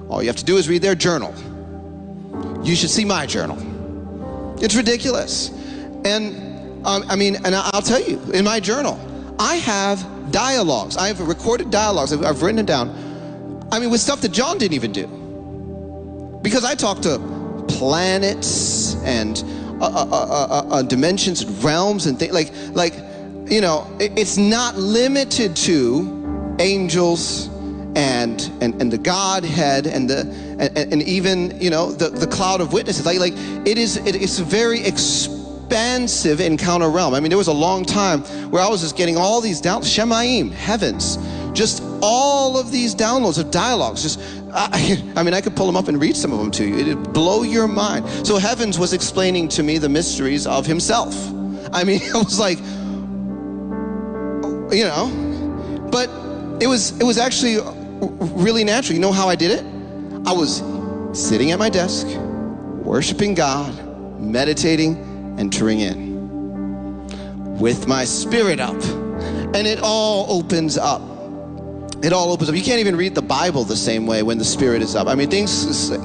All 0.10 0.22
you 0.22 0.28
have 0.28 0.36
to 0.38 0.46
do 0.46 0.58
is 0.58 0.68
read 0.68 0.82
their 0.82 0.96
journal. 0.96 1.34
You 2.64 2.76
should 2.76 2.90
see 2.90 3.06
my 3.06 3.26
journal. 3.26 3.58
It's 4.62 4.76
ridiculous. 4.76 5.50
And 6.04 6.86
um, 6.86 7.06
I 7.08 7.16
mean, 7.16 7.36
and 7.46 7.56
I'll 7.56 7.82
tell 7.82 8.02
you, 8.02 8.20
in 8.34 8.44
my 8.46 8.60
journal, 8.60 9.00
I 9.40 9.56
have 9.56 10.32
dialogues. 10.32 10.98
I 10.98 11.08
have 11.08 11.20
recorded 11.20 11.70
dialogues. 11.70 12.14
I've, 12.14 12.24
I've 12.24 12.42
written 12.42 12.60
it 12.60 12.66
down. 12.66 12.90
I 13.72 13.80
mean, 13.80 13.92
with 13.92 14.02
stuff 14.02 14.22
that 14.22 14.32
John 14.32 14.58
didn't 14.58 14.74
even 14.74 14.92
do. 14.92 16.40
Because 16.42 16.66
I 16.66 16.74
talked 16.76 17.04
to 17.04 17.20
planets 17.68 18.96
and 19.04 19.44
uh, 19.82 19.86
uh, 19.86 20.08
uh, 20.10 20.68
uh 20.70 20.82
dimensions, 20.82 21.44
and 21.44 21.64
realms, 21.64 22.08
and 22.08 22.18
things 22.18 22.34
like, 22.34 22.52
like, 22.74 22.96
you 23.52 23.62
know, 23.62 23.86
it's 24.00 24.38
not 24.38 24.78
limited 24.78 25.56
to 25.58 26.56
angels 26.60 27.50
and 27.98 28.52
and, 28.62 28.80
and 28.80 28.94
the 28.94 28.98
Godhead 28.98 29.88
and 29.88 30.08
the 30.08 30.20
and, 30.60 30.94
and 30.94 31.02
even 31.04 31.60
you 31.60 31.72
know 31.72 31.92
the, 31.92 32.10
the 32.10 32.28
cloud 32.28 32.62
of 32.62 32.72
witnesses. 32.72 33.06
Like 33.06 33.20
like 33.20 33.34
it 33.68 33.78
is 33.78 33.98
it 33.98 34.16
a 34.16 34.44
very 34.44 34.86
expansive 34.86 36.40
encounter 36.40 36.90
realm. 36.90 37.16
I 37.16 37.20
mean, 37.20 37.30
there 37.30 37.38
was 37.40 37.48
a 37.48 37.54
long 37.54 37.84
time 37.84 38.22
where 38.52 38.62
I 38.62 38.70
was 38.70 38.82
just 38.82 38.96
getting 38.96 39.18
all 39.18 39.42
these 39.42 39.60
down 39.60 39.82
Shamayim, 39.82 40.52
heavens, 40.52 41.18
just 41.54 41.82
all 42.04 42.58
of 42.60 42.72
these 42.72 42.94
downloads 42.94 43.40
of 43.40 43.50
dialogues. 43.50 44.04
Just 44.04 44.20
I, 44.54 45.02
I 45.16 45.24
mean, 45.24 45.34
I 45.34 45.42
could 45.42 45.56
pull 45.56 45.66
them 45.66 45.76
up 45.76 45.88
and 45.88 46.00
read 46.00 46.16
some 46.16 46.32
of 46.32 46.38
them 46.38 46.52
to 46.52 46.68
you. 46.68 46.78
It'd 46.78 47.14
blow 47.14 47.42
your 47.42 47.68
mind. 47.68 48.08
So 48.28 48.38
heavens 48.38 48.78
was 48.78 48.94
explaining 48.94 49.48
to 49.50 49.64
me 49.64 49.80
the 49.80 49.90
mysteries 49.90 50.46
of 50.46 50.68
Himself. 50.68 51.16
I 51.74 51.84
mean, 51.84 52.02
I 52.14 52.20
was 52.20 52.40
like, 52.40 52.60
you 54.72 54.84
know, 54.84 55.90
but 55.92 56.12
it 56.62 56.68
was 56.68 56.98
it 57.00 57.04
was 57.04 57.18
actually 57.18 57.58
really 58.00 58.64
natural. 58.64 58.96
You 58.96 59.02
know 59.02 59.12
how 59.12 59.28
I 59.30 59.36
did 59.36 59.52
it? 59.52 59.66
I 60.28 60.34
was 60.34 60.64
sitting 61.14 61.52
at 61.52 61.60
my 61.60 61.70
desk, 61.70 62.08
worshiping 62.84 63.34
God, 63.34 63.74
meditating, 64.20 65.36
entering 65.40 65.80
in 65.80 67.58
with 67.60 67.88
my 67.88 68.06
spirit 68.06 68.60
up. 68.60 68.82
And 69.56 69.66
it 69.66 69.80
all 69.82 70.26
opens 70.30 70.78
up. 70.78 71.02
It 72.04 72.14
all 72.14 72.32
opens 72.32 72.50
up. 72.50 72.56
You 72.56 72.62
can't 72.62 72.80
even 72.80 72.96
read 72.96 73.16
the 73.16 73.22
Bible 73.22 73.64
the 73.64 73.76
same 73.76 74.06
way 74.06 74.22
when 74.22 74.38
the 74.38 74.46
spirit 74.46 74.82
is 74.82 74.96
up. 74.96 75.08
I 75.08 75.16
mean, 75.16 75.30
things 75.32 75.52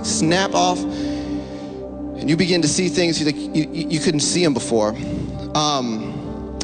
snap 0.08 0.54
off, 0.54 0.78
and 0.82 2.30
you 2.30 2.36
begin 2.36 2.62
to 2.62 2.68
see 2.68 2.88
things 2.88 3.20
you, 3.20 3.30
you, 3.52 3.68
you 3.88 4.00
couldn't 4.00 4.20
see 4.20 4.42
them 4.42 4.54
before. 4.54 4.96
Um, 5.54 6.56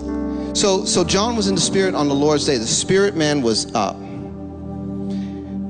so, 0.55 0.85
so 0.87 1.05
John 1.05 1.37
was 1.37 1.49
in 1.49 1.55
the 1.55 1.61
spirit 1.61 1.95
on 1.95 2.09
the 2.09 2.15
Lord's 2.15 2.47
day. 2.47 2.57
The 2.57 2.67
spirit 2.67 3.17
man 3.17 3.43
was 3.43 3.75
up. 3.75 3.97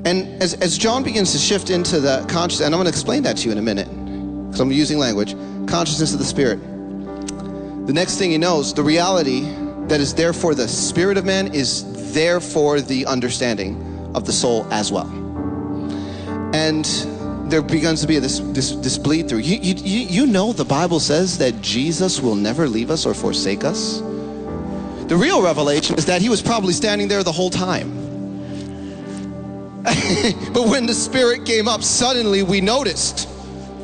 And 0.04 0.42
as, 0.42 0.54
as 0.54 0.78
John 0.78 1.02
begins 1.02 1.32
to 1.32 1.38
shift 1.38 1.70
into 1.70 2.00
the 2.00 2.24
conscious, 2.28 2.60
and 2.60 2.74
I'm 2.74 2.78
going 2.78 2.84
to 2.84 2.90
explain 2.90 3.22
that 3.24 3.36
to 3.38 3.46
you 3.46 3.52
in 3.52 3.58
a 3.58 3.62
minute, 3.62 3.88
because 4.46 4.60
I'm 4.60 4.72
using 4.72 4.98
language, 4.98 5.34
consciousness 5.66 6.12
of 6.12 6.18
the 6.18 6.24
Spirit. 6.24 6.60
The 7.86 7.92
next 7.92 8.18
thing 8.18 8.30
he 8.30 8.38
knows, 8.38 8.72
the 8.74 8.82
reality 8.82 9.40
that 9.88 10.00
is 10.00 10.14
there 10.14 10.32
for 10.32 10.54
the 10.54 10.68
spirit 10.68 11.16
of 11.16 11.24
man 11.24 11.54
is 11.54 12.12
there 12.12 12.40
for 12.40 12.80
the 12.80 13.06
understanding 13.06 14.12
of 14.14 14.26
the 14.26 14.32
soul 14.32 14.66
as 14.70 14.92
well. 14.92 15.08
And 16.54 16.84
there 17.50 17.62
begins 17.62 18.02
to 18.02 18.06
be 18.06 18.18
this, 18.18 18.40
this, 18.40 18.72
this 18.72 18.98
bleed 18.98 19.28
through. 19.28 19.38
You, 19.38 19.58
you, 19.58 19.74
you 20.00 20.26
know 20.26 20.52
the 20.52 20.64
Bible 20.64 21.00
says 21.00 21.38
that 21.38 21.60
Jesus 21.62 22.20
will 22.20 22.34
never 22.34 22.68
leave 22.68 22.90
us 22.90 23.06
or 23.06 23.14
forsake 23.14 23.64
us. 23.64 24.00
The 24.00 25.16
real 25.18 25.42
revelation 25.42 25.96
is 25.96 26.04
that 26.06 26.20
he 26.20 26.28
was 26.28 26.42
probably 26.42 26.74
standing 26.74 27.08
there 27.08 27.22
the 27.22 27.32
whole 27.32 27.50
time. 27.50 27.97
but 30.52 30.68
when 30.68 30.86
the 30.86 30.94
Spirit 30.94 31.44
came 31.44 31.68
up, 31.68 31.82
suddenly 31.82 32.42
we 32.42 32.60
noticed 32.60 33.28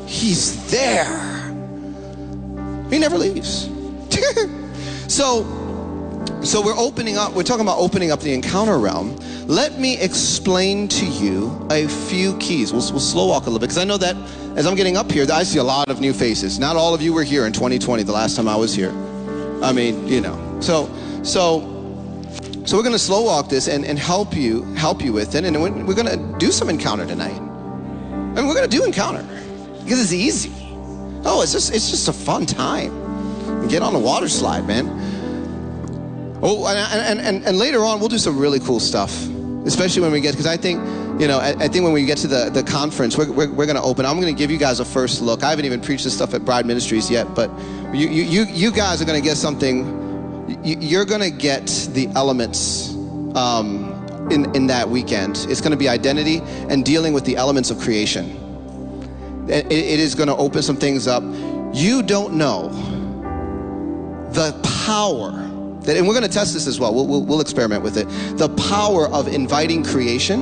He's 0.05 0.69
there. 0.69 1.43
He 2.89 2.99
never 2.99 3.17
leaves. 3.17 3.69
so, 5.11 5.43
so 6.43 6.61
we're 6.61 6.77
opening 6.77 7.17
up, 7.17 7.33
we're 7.33 7.43
talking 7.43 7.65
about 7.65 7.79
opening 7.79 8.11
up 8.11 8.19
the 8.19 8.33
encounter 8.33 8.77
realm. 8.77 9.17
Let 9.47 9.79
me 9.79 9.99
explain 9.99 10.87
to 10.89 11.05
you 11.05 11.67
a 11.71 11.87
few 11.87 12.37
keys. 12.37 12.71
We'll, 12.71 12.81
we'll 12.91 12.99
slow 12.99 13.27
walk 13.27 13.43
a 13.43 13.45
little 13.45 13.59
bit 13.59 13.65
because 13.65 13.79
I 13.79 13.83
know 13.83 13.97
that 13.97 14.15
as 14.55 14.67
I'm 14.67 14.75
getting 14.75 14.95
up 14.95 15.11
here, 15.11 15.25
I 15.31 15.43
see 15.43 15.59
a 15.59 15.63
lot 15.63 15.89
of 15.89 15.99
new 15.99 16.13
faces. 16.13 16.59
Not 16.59 16.75
all 16.75 16.93
of 16.93 17.01
you 17.01 17.13
were 17.13 17.23
here 17.23 17.45
in 17.45 17.53
2020, 17.53 18.03
the 18.03 18.11
last 18.11 18.35
time 18.35 18.47
I 18.47 18.55
was 18.55 18.73
here. 18.73 18.91
I 19.63 19.73
mean, 19.73 20.07
you 20.07 20.21
know. 20.21 20.59
So, 20.61 20.89
so 21.23 21.74
so 22.65 22.75
we're 22.77 22.83
going 22.83 22.93
to 22.93 22.99
slow 22.99 23.23
walk 23.23 23.47
this 23.49 23.67
and, 23.67 23.85
and 23.85 23.97
help 23.97 24.35
you 24.35 24.63
help 24.73 25.01
you 25.01 25.13
with 25.13 25.35
it. 25.35 25.45
And 25.45 25.61
we're 25.61 25.93
going 25.93 26.07
to 26.07 26.37
do 26.39 26.51
some 26.51 26.69
encounter 26.69 27.05
tonight. 27.05 27.37
I 27.37 28.41
mean, 28.41 28.47
we're 28.47 28.55
going 28.55 28.69
to 28.69 28.77
do 28.77 28.83
encounter 28.83 29.23
because 29.83 30.01
it's 30.01 30.13
easy. 30.13 30.51
Oh, 31.23 31.41
it's 31.41 31.51
just 31.51 31.73
it's 31.73 31.89
just 31.89 32.07
a 32.07 32.13
fun 32.13 32.45
time. 32.45 33.67
Get 33.67 33.81
on 33.81 33.93
the 33.93 33.99
water 33.99 34.27
slide, 34.27 34.67
man. 34.67 34.87
Oh, 36.41 36.67
and, 36.67 36.77
and, 36.77 37.19
and, 37.19 37.45
and 37.45 37.57
later 37.57 37.83
on, 37.83 37.99
we'll 37.99 38.09
do 38.09 38.17
some 38.17 38.37
really 38.37 38.59
cool 38.59 38.79
stuff, 38.79 39.27
especially 39.65 40.03
when 40.03 40.11
we 40.11 40.21
get, 40.21 40.31
because 40.31 40.45
I 40.45 40.57
think, 40.57 40.79
you 41.19 41.27
know, 41.27 41.39
I, 41.39 41.67
think 41.67 41.83
when 41.83 41.93
we 41.93 42.05
get 42.05 42.19
to 42.19 42.27
the, 42.27 42.51
the 42.51 42.61
conference, 42.61 43.17
we're, 43.17 43.31
we're, 43.31 43.51
we're 43.51 43.65
going 43.65 43.77
to 43.77 43.81
open. 43.81 44.05
I'm 44.05 44.19
going 44.19 44.33
to 44.33 44.37
give 44.37 44.51
you 44.51 44.57
guys 44.57 44.79
a 44.79 44.85
first 44.85 45.21
look. 45.21 45.43
I 45.43 45.49
haven't 45.49 45.65
even 45.65 45.81
preached 45.81 46.03
this 46.03 46.13
stuff 46.13 46.33
at 46.35 46.45
Bride 46.45 46.67
Ministries 46.67 47.09
yet, 47.09 47.33
but 47.33 47.49
you, 47.93 48.09
you, 48.09 48.43
you 48.43 48.71
guys 48.71 49.01
are 49.01 49.05
going 49.05 49.19
to 49.19 49.27
get 49.27 49.37
something 49.37 50.04
you're 50.63 51.05
going 51.05 51.21
to 51.21 51.31
get 51.31 51.67
the 51.91 52.07
elements 52.15 52.93
um, 53.35 53.91
in, 54.31 54.53
in 54.55 54.67
that 54.67 54.89
weekend. 54.89 55.45
It's 55.49 55.61
going 55.61 55.71
to 55.71 55.77
be 55.77 55.89
identity 55.89 56.39
and 56.69 56.85
dealing 56.85 57.13
with 57.13 57.25
the 57.25 57.35
elements 57.35 57.71
of 57.71 57.79
creation. 57.79 59.47
it, 59.49 59.71
it 59.71 59.99
is 59.99 60.15
going 60.15 60.27
to 60.27 60.35
open 60.35 60.61
some 60.61 60.77
things 60.77 61.07
up. 61.07 61.23
You 61.73 62.03
don't 62.03 62.35
know 62.35 62.69
the 64.31 64.53
power 64.85 65.31
that, 65.81 65.97
and 65.97 66.07
we're 66.07 66.13
going 66.13 66.27
to 66.27 66.33
test 66.33 66.53
this 66.53 66.67
as 66.67 66.79
well. 66.79 66.93
We'll, 66.93 67.07
we'll, 67.07 67.23
we'll 67.23 67.41
experiment 67.41 67.83
with 67.83 67.97
it. 67.97 68.07
The 68.37 68.49
power 68.69 69.07
of 69.07 69.27
inviting 69.27 69.83
creation 69.83 70.41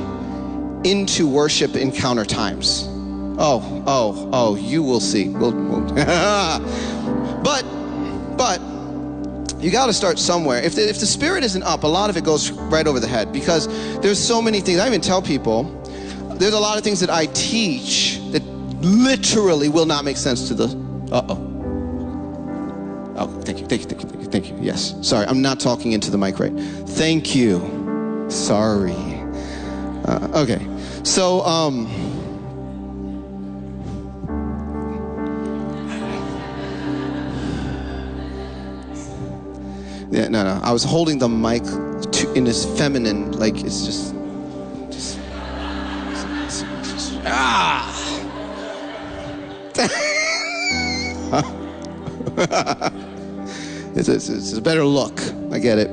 into 0.84 1.28
worship 1.28 1.76
encounter 1.76 2.24
times. 2.24 2.86
Oh, 3.36 3.82
oh, 3.86 4.30
oh, 4.32 4.56
you 4.56 4.82
will 4.82 5.00
see. 5.00 5.28
We'll, 5.28 5.52
we'll 5.52 5.80
but, 7.42 7.62
but, 8.36 8.60
you 9.64 9.70
got 9.70 9.86
to 9.86 9.94
start 9.94 10.18
somewhere. 10.18 10.62
If 10.62 10.74
the, 10.74 10.86
if 10.86 11.00
the 11.00 11.06
spirit 11.06 11.42
isn't 11.42 11.62
up, 11.62 11.84
a 11.84 11.86
lot 11.86 12.10
of 12.10 12.18
it 12.18 12.24
goes 12.24 12.50
right 12.50 12.86
over 12.86 13.00
the 13.00 13.08
head 13.08 13.32
because 13.32 13.66
there's 14.00 14.18
so 14.22 14.42
many 14.42 14.60
things. 14.60 14.78
I 14.78 14.86
even 14.86 15.00
tell 15.00 15.22
people 15.22 15.62
there's 16.34 16.52
a 16.52 16.60
lot 16.60 16.76
of 16.76 16.84
things 16.84 17.00
that 17.00 17.08
I 17.08 17.26
teach 17.26 18.20
that 18.32 18.42
literally 18.82 19.70
will 19.70 19.86
not 19.86 20.04
make 20.04 20.18
sense 20.18 20.48
to 20.48 20.54
the. 20.54 20.66
Uh 21.10 21.24
oh. 21.30 21.50
Oh, 23.16 23.40
thank 23.40 23.60
you, 23.60 23.66
thank 23.66 23.82
you, 23.82 23.88
thank 23.88 24.02
you, 24.02 24.08
thank 24.08 24.22
you, 24.22 24.28
thank 24.28 24.50
you. 24.50 24.58
Yes, 24.60 24.94
sorry, 25.00 25.26
I'm 25.26 25.40
not 25.40 25.60
talking 25.60 25.92
into 25.92 26.10
the 26.10 26.18
mic 26.18 26.38
right. 26.38 26.52
Thank 26.54 27.34
you. 27.34 28.26
Sorry. 28.28 28.92
Uh, 30.04 30.42
okay, 30.42 30.66
so 31.04 31.40
um. 31.42 32.13
Yeah, 40.14 40.28
no, 40.28 40.44
no. 40.44 40.60
I 40.62 40.70
was 40.70 40.84
holding 40.84 41.18
the 41.18 41.28
mic 41.28 41.64
to, 41.64 42.32
in 42.36 42.44
this 42.44 42.64
feminine, 42.78 43.32
like 43.32 43.64
it's 43.64 43.84
just, 43.84 44.14
ah. 47.26 47.90
it's, 53.96 54.08
it's, 54.08 54.28
it's 54.28 54.52
a 54.52 54.62
better 54.62 54.84
look. 54.84 55.20
I 55.50 55.58
get 55.58 55.78
it. 55.78 55.90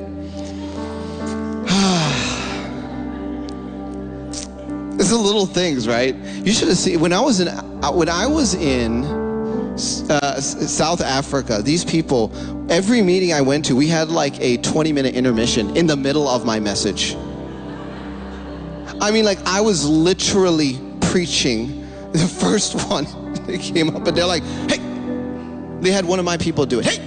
it's 5.00 5.10
the 5.10 5.18
little 5.18 5.46
things, 5.46 5.88
right? 5.88 6.14
You 6.14 6.52
should 6.52 6.68
have 6.68 6.78
seen 6.78 7.00
when 7.00 7.12
I 7.12 7.18
was 7.18 7.40
in 7.40 7.48
when 7.48 8.08
I 8.08 8.28
was 8.28 8.54
in 8.54 9.21
uh, 10.10 10.40
South 10.40 11.00
Africa. 11.00 11.62
These 11.62 11.84
people 11.84 12.32
every 12.70 13.02
meeting 13.02 13.32
I 13.32 13.40
went 13.40 13.64
to, 13.66 13.76
we 13.76 13.86
had 13.86 14.08
like 14.08 14.40
a 14.40 14.56
20 14.58 14.92
minute 14.92 15.14
intermission 15.14 15.76
in 15.76 15.86
the 15.86 15.96
middle 15.96 16.28
of 16.28 16.44
my 16.44 16.58
message. 16.58 17.14
I 19.00 19.10
mean, 19.10 19.24
like, 19.24 19.38
I 19.46 19.60
was 19.60 19.86
literally 19.86 20.78
preaching. 21.00 21.78
The 22.12 22.18
first 22.18 22.74
one, 22.90 23.06
they 23.46 23.56
came 23.56 23.88
up 23.88 24.06
and 24.06 24.14
they're 24.14 24.26
like, 24.26 24.42
hey, 24.68 24.76
they 25.80 25.90
had 25.90 26.04
one 26.04 26.18
of 26.18 26.26
my 26.26 26.36
people 26.36 26.66
do 26.66 26.80
it. 26.80 26.84
Hey, 26.84 26.98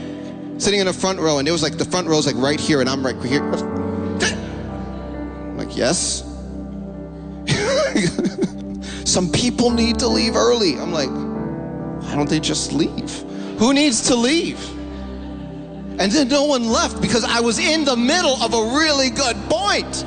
sitting 0.58 0.80
in 0.80 0.88
the 0.88 0.94
front 0.94 1.20
row, 1.20 1.38
and 1.38 1.48
it 1.48 1.52
was 1.52 1.62
like 1.62 1.78
the 1.78 1.86
front 1.86 2.08
row 2.08 2.18
is 2.18 2.26
like 2.26 2.36
right 2.38 2.60
here, 2.60 2.82
and 2.82 2.90
I'm 2.90 3.06
right 3.06 3.16
here. 3.24 3.44
I'm 3.54 5.58
like, 5.58 5.78
yes. 5.78 6.24
Some 9.06 9.32
people 9.32 9.70
need 9.70 10.00
to 10.00 10.08
leave 10.08 10.36
early. 10.36 10.80
I'm 10.80 10.92
like, 10.92 11.10
why 12.16 12.20
don't 12.20 12.30
they 12.30 12.40
just 12.40 12.72
leave? 12.72 13.12
Who 13.60 13.74
needs 13.74 14.08
to 14.08 14.16
leave? 14.16 14.58
And 16.00 16.10
then 16.10 16.30
no 16.30 16.46
one 16.46 16.64
left 16.64 17.02
because 17.02 17.26
I 17.26 17.42
was 17.42 17.60
in 17.60 17.84
the 17.84 17.98
middle 17.98 18.42
of 18.42 18.54
a 18.54 18.78
really 18.78 19.10
good 19.10 19.36
point. 19.50 20.06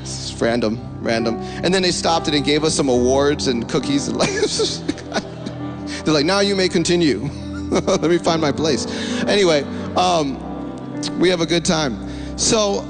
It's 0.00 0.32
random, 0.40 0.80
random. 1.02 1.36
And 1.62 1.74
then 1.74 1.82
they 1.82 1.90
stopped 1.90 2.26
it 2.26 2.32
and 2.32 2.42
gave 2.42 2.64
us 2.64 2.74
some 2.74 2.88
awards 2.88 3.48
and 3.48 3.68
cookies 3.68 4.08
and 4.08 4.16
like 4.16 4.30
They're 6.06 6.14
like, 6.14 6.24
now 6.24 6.40
you 6.40 6.56
may 6.56 6.70
continue. 6.70 7.18
Let 7.68 8.00
me 8.04 8.16
find 8.16 8.40
my 8.40 8.52
place. 8.52 8.86
Anyway, 9.24 9.62
um, 9.94 10.38
we 11.18 11.28
have 11.28 11.42
a 11.42 11.46
good 11.46 11.66
time. 11.66 12.08
So, 12.38 12.80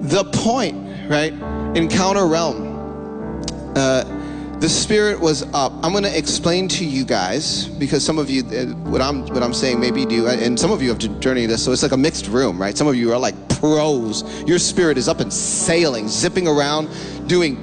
the 0.00 0.24
point, 0.32 1.08
right? 1.08 1.32
Encounter 1.76 2.26
realm. 2.26 3.44
Uh, 3.76 4.16
the 4.60 4.68
spirit 4.68 5.18
was 5.18 5.42
up. 5.54 5.72
I'm 5.82 5.92
going 5.92 6.04
to 6.04 6.16
explain 6.16 6.68
to 6.68 6.84
you 6.84 7.04
guys 7.06 7.66
because 7.66 8.04
some 8.04 8.18
of 8.18 8.28
you, 8.28 8.42
uh, 8.44 8.66
what 8.90 9.00
I'm 9.00 9.22
what 9.28 9.42
I'm 9.42 9.54
saying, 9.54 9.80
maybe 9.80 10.04
do, 10.04 10.28
and 10.28 10.60
some 10.60 10.70
of 10.70 10.82
you 10.82 10.90
have 10.90 10.98
journeyed 11.20 11.48
this. 11.48 11.64
So 11.64 11.72
it's 11.72 11.82
like 11.82 11.92
a 11.92 11.96
mixed 11.96 12.28
room, 12.28 12.60
right? 12.60 12.76
Some 12.76 12.86
of 12.86 12.94
you 12.94 13.10
are 13.12 13.18
like 13.18 13.34
pros. 13.48 14.22
Your 14.42 14.58
spirit 14.58 14.98
is 14.98 15.08
up 15.08 15.20
and 15.20 15.32
sailing, 15.32 16.08
zipping 16.08 16.46
around, 16.46 16.90
doing 17.26 17.56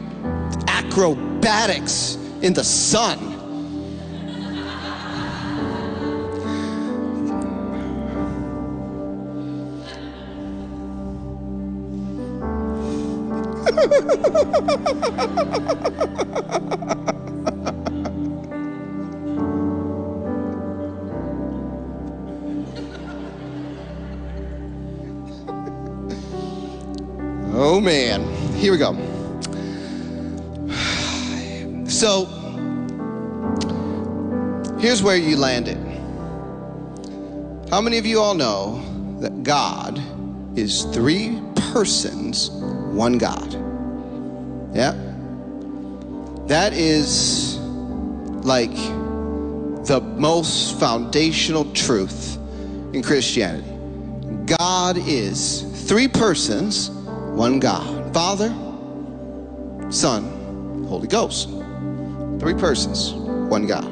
acrobatics 0.67 2.15
in 2.41 2.53
the 2.53 2.63
sun. 2.63 3.36
oh 27.53 27.79
man, 27.79 28.23
here 28.55 28.71
we 28.71 28.79
go. 28.79 28.95
So, 31.87 32.25
here's 34.79 35.03
where 35.03 35.17
you 35.17 35.37
landed. 35.37 35.77
How 37.69 37.81
many 37.81 37.99
of 37.99 38.07
you 38.07 38.19
all 38.19 38.33
know 38.33 38.81
that 39.19 39.43
God 39.43 40.01
is 40.57 40.85
three 40.85 41.39
persons, 41.73 42.49
one 42.49 43.19
God? 43.19 43.66
Yeah? 44.77 44.93
That 46.45 46.73
is 46.73 47.57
like 48.45 48.75
the 49.87 49.99
most 50.17 50.79
foundational 50.79 51.65
truth 51.73 52.37
in 52.93 53.01
Christianity. 53.01 53.67
God 54.45 54.97
is 54.99 55.63
three 55.87 56.07
persons, 56.07 56.91
one 56.91 57.57
God 57.59 58.13
Father, 58.13 58.49
Son, 59.89 60.85
Holy 60.87 61.07
Ghost. 61.07 61.49
Three 62.39 62.53
persons, 62.53 63.13
one 63.49 63.65
God. 63.65 63.83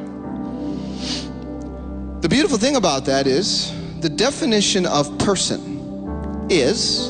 The 2.22 2.30
beautiful 2.30 2.60
thing 2.60 2.76
about 2.76 3.06
that 3.06 3.26
is 3.26 3.74
the 4.02 4.10
definition 4.10 4.86
of 4.86 5.18
person 5.18 6.46
is 6.52 7.10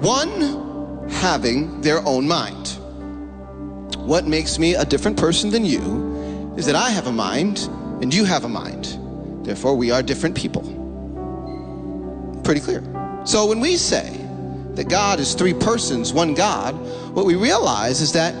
one 0.00 1.08
having 1.08 1.80
their 1.82 2.04
own 2.04 2.26
mind. 2.26 2.78
What 4.06 4.24
makes 4.24 4.56
me 4.56 4.76
a 4.76 4.84
different 4.84 5.16
person 5.16 5.50
than 5.50 5.64
you 5.64 6.54
is 6.56 6.66
that 6.66 6.76
I 6.76 6.90
have 6.90 7.08
a 7.08 7.12
mind 7.12 7.58
and 8.00 8.14
you 8.14 8.24
have 8.24 8.44
a 8.44 8.48
mind. 8.48 8.96
Therefore, 9.44 9.74
we 9.74 9.90
are 9.90 10.00
different 10.00 10.36
people. 10.36 10.62
Pretty 12.44 12.60
clear. 12.60 12.84
So 13.24 13.46
when 13.46 13.58
we 13.58 13.76
say 13.76 14.16
that 14.74 14.88
God 14.88 15.18
is 15.18 15.34
three 15.34 15.54
persons, 15.54 16.12
one 16.12 16.34
God, 16.34 16.76
what 17.16 17.26
we 17.26 17.34
realize 17.34 18.00
is 18.00 18.12
that 18.12 18.32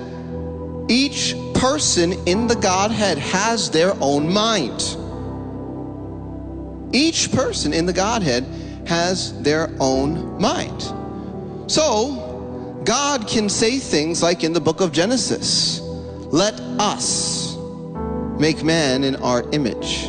each 0.88 1.34
person 1.54 2.12
in 2.28 2.46
the 2.46 2.54
Godhead 2.54 3.18
has 3.18 3.68
their 3.68 3.92
own 4.00 4.32
mind. 4.32 4.96
Each 6.94 7.32
person 7.32 7.72
in 7.72 7.86
the 7.86 7.92
Godhead 7.92 8.44
has 8.86 9.42
their 9.42 9.68
own 9.80 10.40
mind. 10.40 10.80
So, 11.66 12.25
God 12.86 13.26
can 13.26 13.48
say 13.48 13.78
things 13.80 14.22
like 14.22 14.44
in 14.44 14.52
the 14.52 14.60
book 14.60 14.80
of 14.80 14.92
Genesis 14.92 15.80
let 16.30 16.54
us 16.78 17.56
make 18.38 18.62
man 18.62 19.02
in 19.02 19.16
our 19.16 19.42
image. 19.50 20.08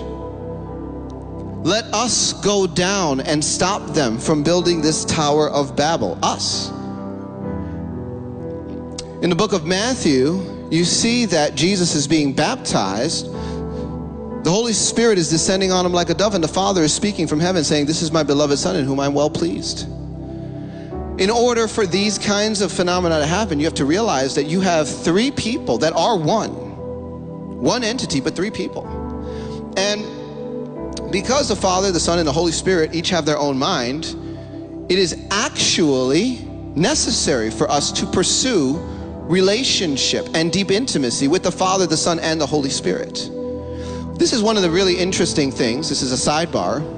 Let 1.66 1.86
us 1.94 2.34
go 2.34 2.68
down 2.68 3.20
and 3.22 3.44
stop 3.44 3.94
them 3.94 4.20
from 4.20 4.44
building 4.44 4.82
this 4.82 5.06
Tower 5.06 5.50
of 5.50 5.76
Babel. 5.76 6.20
Us. 6.22 6.70
In 9.24 9.30
the 9.30 9.36
book 9.36 9.54
of 9.54 9.66
Matthew, 9.66 10.40
you 10.70 10.86
see 10.86 11.26
that 11.26 11.56
Jesus 11.56 11.96
is 11.96 12.08
being 12.08 12.34
baptized. 12.34 13.26
The 13.28 14.52
Holy 14.52 14.74
Spirit 14.74 15.18
is 15.18 15.30
descending 15.30 15.72
on 15.72 15.86
him 15.86 15.94
like 15.94 16.10
a 16.10 16.14
dove, 16.14 16.36
and 16.36 16.44
the 16.44 16.48
Father 16.48 16.84
is 16.84 16.94
speaking 16.94 17.26
from 17.28 17.40
heaven, 17.40 17.64
saying, 17.64 17.88
This 17.88 18.02
is 18.02 18.12
my 18.12 18.24
beloved 18.24 18.60
Son 18.60 18.76
in 18.76 18.86
whom 18.86 19.00
I'm 19.00 19.14
well 19.14 19.30
pleased. 19.30 19.88
In 21.18 21.32
order 21.32 21.68
for 21.68 21.88
these 21.88 22.20
kinds 22.20 22.62
of 22.62 22.72
phenomena 22.72 23.20
to 23.20 23.26
happen, 23.26 23.60
you 23.60 23.66
have 23.66 23.74
to 23.76 23.86
realize 23.86 24.36
that 24.36 24.44
you 24.44 24.62
have 24.62 24.88
three 24.88 25.32
people 25.32 25.80
that 25.80 25.94
are 25.94 26.16
one. 26.16 26.52
One 27.60 27.84
entity, 27.84 28.22
but 28.22 28.36
three 28.36 28.52
people. 28.52 28.86
And 29.78 31.12
because 31.12 31.48
the 31.48 31.56
Father, 31.56 31.92
the 31.92 32.00
Son, 32.00 32.20
and 32.20 32.28
the 32.28 32.34
Holy 32.34 32.52
Spirit 32.52 32.94
each 32.94 33.10
have 33.10 33.26
their 33.26 33.38
own 33.38 33.58
mind, 33.58 34.16
it 34.90 35.00
is 35.00 35.26
actually 35.32 36.46
necessary 36.76 37.50
for 37.50 37.70
us 37.70 37.92
to 37.94 38.06
pursue 38.06 38.78
relationship 39.28 40.28
and 40.36 40.54
deep 40.54 40.70
intimacy 40.70 41.28
with 41.28 41.42
the 41.42 41.52
Father, 41.52 41.88
the 41.88 41.98
Son, 41.98 42.20
and 42.20 42.40
the 42.40 42.46
Holy 42.46 42.70
Spirit. 42.70 43.30
This 44.20 44.34
is 44.34 44.44
one 44.44 44.56
of 44.56 44.62
the 44.62 44.70
really 44.70 44.98
interesting 44.98 45.52
things. 45.52 45.90
This 45.90 46.04
is 46.04 46.12
a 46.12 46.30
sidebar. 46.30 46.97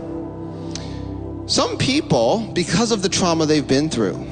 Some 1.50 1.80
people, 1.80 2.48
because 2.54 2.92
of 2.92 3.02
the 3.02 3.10
trauma 3.10 3.48
they've 3.48 3.68
been 3.68 3.90
through, 3.90 4.24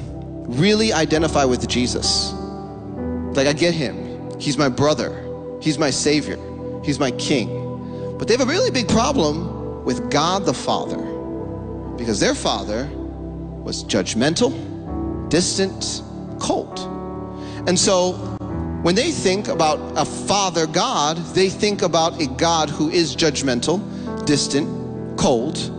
really 0.46 0.92
identify 0.92 1.44
with 1.44 1.66
Jesus. 1.66 2.32
Like, 3.34 3.48
I 3.48 3.52
get 3.52 3.74
him. 3.74 4.38
He's 4.38 4.56
my 4.56 4.68
brother. 4.68 5.26
He's 5.60 5.80
my 5.80 5.90
Savior. 5.90 6.38
He's 6.84 7.00
my 7.00 7.10
King. 7.10 8.16
But 8.20 8.28
they 8.28 8.34
have 8.36 8.48
a 8.48 8.48
really 8.48 8.70
big 8.70 8.86
problem 8.88 9.84
with 9.84 10.12
God 10.12 10.46
the 10.46 10.54
Father 10.54 10.96
because 11.96 12.20
their 12.20 12.36
Father 12.36 12.88
was 13.64 13.82
judgmental, 13.82 15.28
distant, 15.28 16.04
cold. 16.38 16.78
And 17.66 17.76
so 17.76 18.12
when 18.82 18.94
they 18.94 19.10
think 19.10 19.48
about 19.48 19.80
a 19.96 20.04
father 20.04 20.68
God, 20.68 21.16
they 21.34 21.48
think 21.50 21.82
about 21.82 22.22
a 22.22 22.28
God 22.28 22.70
who 22.70 22.88
is 22.90 23.16
judgmental, 23.16 23.82
distant, 24.24 24.68
cold, 25.18 25.74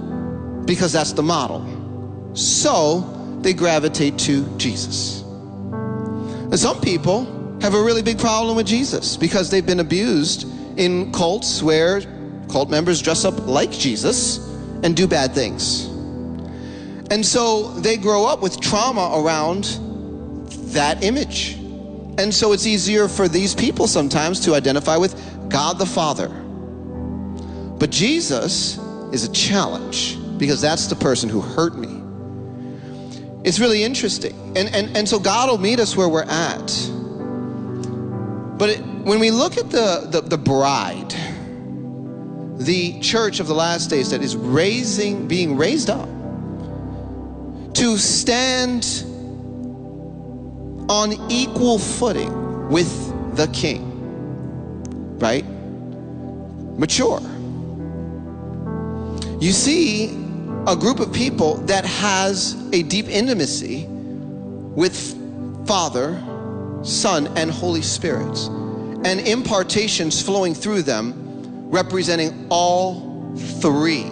because 0.66 0.94
that's 0.94 1.14
the 1.14 1.24
model. 1.24 1.66
So 2.36 3.02
they 3.42 3.54
gravitate 3.54 4.18
to 4.20 4.46
Jesus. 4.58 5.22
And 5.22 6.60
some 6.60 6.82
people 6.82 7.26
have 7.62 7.74
a 7.74 7.82
really 7.82 8.02
big 8.02 8.20
problem 8.20 8.56
with 8.56 8.68
Jesus 8.68 9.18
because 9.18 9.50
they've 9.50 9.66
been 9.66 9.80
abused 9.80 10.48
in 10.80 11.12
cults 11.12 11.62
where 11.62 12.02
cult 12.50 12.70
members 12.70 13.02
dress 13.02 13.26
up 13.26 13.48
like 13.48 13.72
Jesus 13.72 14.38
and 14.84 14.96
do 14.96 15.08
bad 15.08 15.34
things. 15.34 15.86
And 17.12 17.26
so 17.26 17.70
they 17.80 17.98
grow 17.98 18.26
up 18.26 18.42
with 18.42 18.62
trauma 18.62 19.22
around 19.22 19.66
that 20.74 21.04
image. 21.04 21.54
And 22.18 22.34
so 22.34 22.52
it's 22.52 22.66
easier 22.66 23.08
for 23.08 23.28
these 23.28 23.56
people 23.56 23.88
sometimes 23.88 24.40
to 24.42 24.54
identify 24.54 24.98
with 24.98 25.16
God 25.50 25.80
the 25.80 25.86
Father. 25.86 26.30
But 27.80 27.90
Jesus 27.90 28.78
is 29.12 29.24
a 29.24 29.32
challenge 29.32 30.19
because 30.40 30.62
that's 30.62 30.88
the 30.88 30.96
person 30.96 31.30
who 31.30 31.42
hurt 31.42 31.78
me. 31.78 32.02
It's 33.44 33.60
really 33.60 33.84
interesting. 33.84 34.58
And, 34.58 34.74
and, 34.74 34.98
and 34.98 35.08
so 35.08 35.20
God 35.20 35.50
will 35.50 35.60
meet 35.60 35.80
us 35.80 35.96
where 35.96 36.10
we're 36.10 36.24
at. 36.24 36.68
But 38.58 38.70
it, 38.70 38.80
when 38.80 39.20
we 39.20 39.32
look 39.32 39.58
at 39.58 39.70
the, 39.70 40.08
the, 40.10 40.22
the 40.22 40.38
bride, 40.38 41.14
the 42.58 43.00
church 43.02 43.40
of 43.40 43.48
the 43.48 43.54
last 43.54 43.90
days 43.90 44.12
that 44.12 44.22
is 44.22 44.36
raising, 44.36 45.28
being 45.28 45.56
raised 45.56 45.90
up 45.90 46.10
to 47.76 47.98
stand 47.98 49.04
on 50.90 51.14
equal 51.32 51.80
footing 51.80 52.68
with 52.70 52.90
the 53.38 53.48
king, 53.48 55.18
right? 55.20 55.46
Mature. 56.78 57.22
You 59.40 59.52
see 59.54 60.19
a 60.68 60.76
group 60.76 61.00
of 61.00 61.14
people 61.14 61.56
that 61.66 61.86
has 61.86 62.56
a 62.74 62.84
deep 62.84 63.08
intimacy 63.08 63.86
with 63.88 64.96
Father, 65.68 66.22
Son, 66.84 67.28
and 67.38 67.50
Holy 67.50 67.82
Spirit, 67.82 68.38
and 69.06 69.20
impartations 69.22 70.22
flowing 70.22 70.54
through 70.54 70.84
them, 70.84 71.70
representing 71.70 72.48
all 72.50 73.34
three 73.36 74.10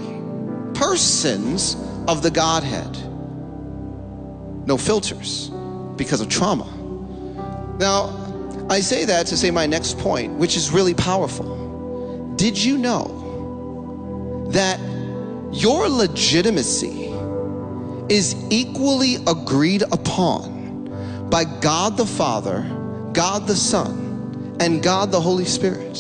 persons 0.73 1.75
of 2.07 2.21
the 2.21 2.31
Godhead. 2.31 2.97
No 4.67 4.77
filters 4.77 5.49
because 5.95 6.21
of 6.21 6.29
trauma. 6.29 6.65
Now, 7.79 8.65
I 8.69 8.79
say 8.79 9.05
that 9.05 9.27
to 9.27 9.37
say 9.37 9.51
my 9.51 9.65
next 9.65 9.97
point, 9.99 10.33
which 10.33 10.55
is 10.55 10.71
really 10.71 10.93
powerful. 10.93 11.55
did 12.35 12.57
you 12.61 12.77
know 12.77 14.47
that 14.51 14.79
your 15.51 15.87
legitimacy 15.89 17.11
is 18.09 18.35
equally 18.49 19.15
agreed 19.27 19.83
upon 19.91 21.29
by 21.29 21.43
God 21.43 21.97
the 21.97 22.05
Father, 22.05 22.61
God 23.13 23.47
the 23.47 23.55
Son, 23.55 24.57
and 24.59 24.81
God 24.81 25.11
the 25.11 25.19
Holy 25.19 25.45
Spirit? 25.45 25.97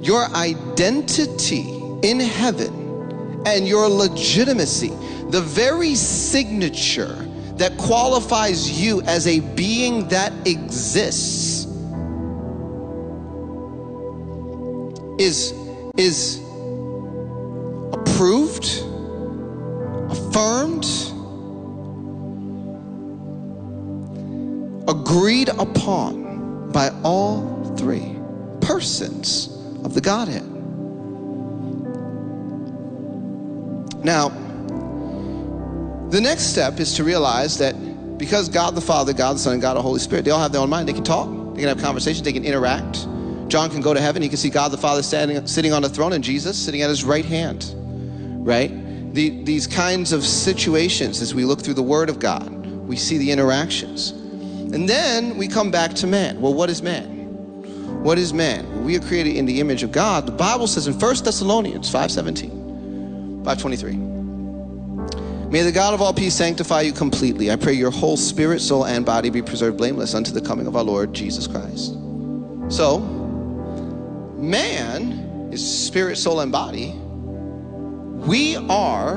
Your 0.00 0.24
identity 0.34 1.68
in 2.02 2.20
heaven 2.20 3.42
and 3.46 3.66
your 3.66 3.88
legitimacy, 3.88 4.92
the 5.28 5.40
very 5.40 5.94
signature 5.94 7.14
that 7.54 7.76
qualifies 7.76 8.80
you 8.80 9.02
as 9.02 9.26
a 9.26 9.40
being 9.40 10.08
that 10.08 10.32
exists 10.46 11.66
is 15.18 15.52
is 15.96 16.40
approved 18.20 18.66
affirmed 20.10 20.84
agreed 24.88 25.48
upon 25.48 26.70
by 26.70 26.90
all 27.02 27.74
three 27.78 28.14
persons 28.60 29.48
of 29.84 29.94
the 29.94 30.02
Godhead 30.02 30.44
now 34.04 34.28
the 36.10 36.20
next 36.20 36.42
step 36.42 36.78
is 36.78 36.94
to 36.96 37.04
realize 37.04 37.56
that 37.56 37.72
because 38.18 38.50
God 38.50 38.74
the 38.74 38.82
Father, 38.82 39.14
God 39.14 39.36
the 39.36 39.38
Son, 39.38 39.54
and 39.54 39.62
God 39.62 39.78
the 39.78 39.82
Holy 39.82 39.98
Spirit, 39.98 40.26
they 40.26 40.30
all 40.30 40.40
have 40.40 40.52
their 40.52 40.60
own 40.60 40.68
mind. 40.68 40.86
They 40.86 40.92
can 40.92 41.04
talk, 41.04 41.26
they 41.54 41.60
can 41.60 41.68
have 41.68 41.80
conversations, 41.80 42.22
they 42.22 42.34
can 42.34 42.44
interact. 42.44 43.06
John 43.48 43.70
can 43.70 43.80
go 43.80 43.94
to 43.94 44.00
heaven, 44.00 44.20
he 44.20 44.28
can 44.28 44.36
see 44.36 44.50
God 44.50 44.72
the 44.72 44.76
Father 44.76 45.02
standing, 45.02 45.46
sitting 45.46 45.72
on 45.72 45.80
the 45.80 45.88
throne 45.88 46.12
and 46.12 46.22
Jesus 46.22 46.58
sitting 46.58 46.82
at 46.82 46.90
his 46.90 47.02
right 47.02 47.24
hand, 47.24 47.74
right? 48.44 48.70
The, 49.14 49.42
these 49.44 49.66
kinds 49.66 50.12
of 50.12 50.24
situations, 50.24 51.20
as 51.20 51.34
we 51.34 51.44
look 51.44 51.60
through 51.60 51.74
the 51.74 51.82
Word 51.82 52.08
of 52.08 52.18
God, 52.18 52.66
we 52.86 52.96
see 52.96 53.18
the 53.18 53.30
interactions. 53.30 54.10
And 54.10 54.88
then 54.88 55.36
we 55.36 55.48
come 55.48 55.70
back 55.70 55.94
to 55.94 56.06
man. 56.06 56.40
Well, 56.40 56.54
what 56.54 56.70
is 56.70 56.82
man? 56.82 57.20
What 58.02 58.18
is 58.18 58.32
man? 58.32 58.84
We 58.84 58.96
are 58.96 59.00
created 59.00 59.36
in 59.36 59.46
the 59.46 59.60
image 59.60 59.82
of 59.82 59.92
God. 59.92 60.26
The 60.26 60.32
Bible 60.32 60.66
says 60.66 60.86
in 60.86 60.94
1 60.94 61.00
Thessalonians 61.24 61.90
5.17, 61.90 63.44
523, 63.44 64.10
May 65.50 65.62
the 65.62 65.72
God 65.72 65.94
of 65.94 66.00
all 66.00 66.14
peace 66.14 66.34
sanctify 66.34 66.82
you 66.82 66.92
completely. 66.92 67.50
I 67.50 67.56
pray 67.56 67.72
your 67.72 67.90
whole 67.90 68.16
spirit, 68.16 68.60
soul, 68.60 68.86
and 68.86 69.04
body 69.04 69.30
be 69.30 69.42
preserved 69.42 69.78
blameless 69.78 70.14
unto 70.14 70.30
the 70.30 70.40
coming 70.40 70.68
of 70.68 70.76
our 70.76 70.84
Lord 70.84 71.12
Jesus 71.12 71.48
Christ. 71.48 71.94
So, 72.68 73.00
man 74.38 75.50
is 75.52 75.86
spirit, 75.88 76.16
soul, 76.16 76.38
and 76.38 76.52
body. 76.52 76.99
We 78.26 78.56
are 78.56 79.16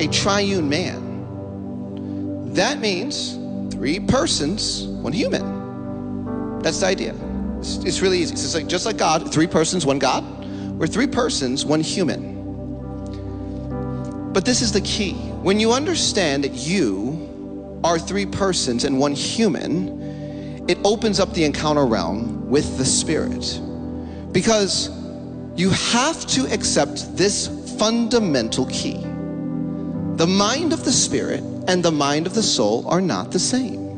a 0.00 0.08
triune 0.08 0.68
man. 0.68 2.52
That 2.54 2.80
means 2.80 3.38
three 3.72 4.00
persons, 4.00 4.84
one 4.84 5.12
human. 5.12 6.60
That's 6.60 6.80
the 6.80 6.86
idea. 6.86 7.14
It's, 7.58 7.76
it's 7.84 8.00
really 8.00 8.18
easy. 8.18 8.32
It's 8.32 8.54
like 8.54 8.66
just 8.66 8.86
like 8.86 8.96
God, 8.96 9.32
three 9.32 9.46
persons, 9.46 9.86
one 9.86 10.00
God. 10.00 10.24
We're 10.78 10.88
three 10.88 11.06
persons, 11.06 11.64
one 11.64 11.80
human. 11.80 12.38
But 14.32 14.44
this 14.44 14.62
is 14.62 14.72
the 14.72 14.80
key. 14.80 15.14
When 15.42 15.60
you 15.60 15.72
understand 15.72 16.44
that 16.44 16.54
you 16.54 17.80
are 17.84 17.98
three 17.98 18.26
persons 18.26 18.84
and 18.84 18.98
one 18.98 19.14
human, 19.14 20.66
it 20.68 20.78
opens 20.84 21.20
up 21.20 21.32
the 21.34 21.44
encounter 21.44 21.86
realm 21.86 22.48
with 22.50 22.78
the 22.78 22.84
Spirit. 22.84 23.60
Because 24.32 24.90
you 25.56 25.70
have 25.70 26.26
to 26.26 26.46
accept 26.52 27.16
this 27.16 27.48
fundamental 27.78 28.66
key. 28.66 29.00
The 30.16 30.26
mind 30.26 30.72
of 30.72 30.84
the 30.84 30.92
Spirit 30.92 31.40
and 31.68 31.82
the 31.84 31.92
mind 31.92 32.26
of 32.26 32.34
the 32.34 32.42
soul 32.42 32.86
are 32.88 33.00
not 33.00 33.30
the 33.30 33.38
same. 33.38 33.88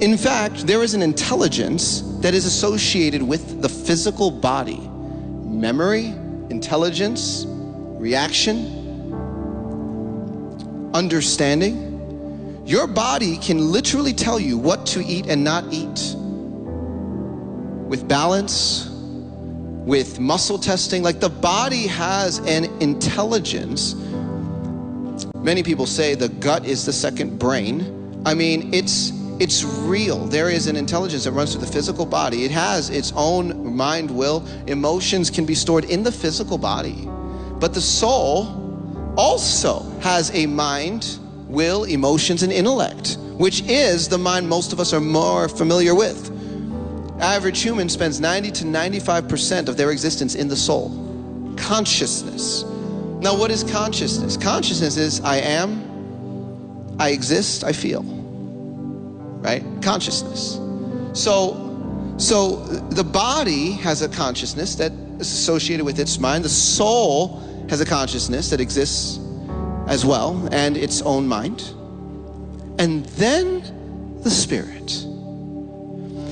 In 0.00 0.16
fact, 0.16 0.66
there 0.66 0.82
is 0.82 0.94
an 0.94 1.02
intelligence 1.02 2.00
that 2.20 2.32
is 2.32 2.46
associated 2.46 3.22
with 3.22 3.60
the 3.60 3.68
physical 3.68 4.30
body 4.30 4.80
memory, 5.46 6.06
intelligence, 6.50 7.44
reaction, 7.46 8.84
understanding. 10.94 12.62
Your 12.66 12.86
body 12.86 13.36
can 13.38 13.70
literally 13.70 14.12
tell 14.12 14.40
you 14.40 14.58
what 14.58 14.86
to 14.86 15.04
eat 15.04 15.26
and 15.26 15.44
not 15.44 15.64
eat 15.72 16.14
with 17.86 18.08
balance, 18.08 18.90
with 19.86 20.18
muscle 20.20 20.58
testing. 20.58 21.02
Like 21.02 21.20
the 21.20 21.30
body 21.30 21.86
has 21.86 22.40
an 22.40 22.64
intelligence. 22.82 23.94
Many 25.36 25.62
people 25.62 25.86
say 25.86 26.14
the 26.14 26.28
gut 26.28 26.66
is 26.66 26.84
the 26.84 26.92
second 26.92 27.38
brain. 27.38 28.22
I 28.26 28.34
mean, 28.34 28.74
it's 28.74 29.12
it's 29.38 29.64
real. 29.64 30.26
There 30.26 30.48
is 30.48 30.66
an 30.66 30.76
intelligence 30.76 31.24
that 31.24 31.32
runs 31.32 31.52
through 31.52 31.64
the 31.66 31.72
physical 31.72 32.06
body. 32.06 32.44
It 32.44 32.50
has 32.50 32.88
its 32.90 33.12
own 33.14 33.76
mind, 33.76 34.10
will, 34.10 34.46
emotions 34.66 35.30
can 35.30 35.44
be 35.44 35.54
stored 35.54 35.84
in 35.84 36.02
the 36.02 36.10
physical 36.10 36.56
body. 36.56 37.06
But 37.60 37.74
the 37.74 37.80
soul 37.80 39.14
also 39.16 39.80
has 40.00 40.34
a 40.34 40.46
mind, 40.46 41.18
will, 41.48 41.84
emotions, 41.84 42.42
and 42.42 42.50
intellect, 42.50 43.18
which 43.36 43.60
is 43.68 44.08
the 44.08 44.16
mind 44.16 44.48
most 44.48 44.72
of 44.72 44.80
us 44.80 44.94
are 44.94 45.00
more 45.00 45.50
familiar 45.50 45.94
with. 45.94 46.30
Average 47.20 47.62
human 47.62 47.88
spends 47.88 48.20
90 48.20 48.50
to 48.52 48.64
95% 48.64 49.68
of 49.68 49.76
their 49.76 49.90
existence 49.90 50.34
in 50.34 50.48
the 50.48 50.56
soul. 50.56 50.90
Consciousness. 51.56 52.64
Now, 53.20 53.36
what 53.36 53.50
is 53.50 53.64
consciousness? 53.64 54.36
Consciousness 54.36 54.98
is 54.98 55.20
I 55.22 55.36
am, 55.38 56.96
I 56.98 57.10
exist, 57.10 57.64
I 57.64 57.72
feel. 57.72 58.02
Right? 58.02 59.64
Consciousness. 59.80 60.60
So, 61.18 62.14
so 62.18 62.56
the 62.90 63.04
body 63.04 63.72
has 63.72 64.02
a 64.02 64.08
consciousness 64.08 64.74
that 64.74 64.92
is 65.18 65.32
associated 65.32 65.86
with 65.86 65.98
its 65.98 66.18
mind. 66.18 66.44
The 66.44 66.50
soul 66.50 67.40
has 67.70 67.80
a 67.80 67.86
consciousness 67.86 68.50
that 68.50 68.60
exists 68.60 69.18
as 69.88 70.04
well 70.04 70.48
and 70.52 70.76
its 70.76 71.00
own 71.02 71.26
mind. 71.26 71.62
And 72.78 73.06
then 73.16 74.20
the 74.22 74.30
spirit. 74.30 75.06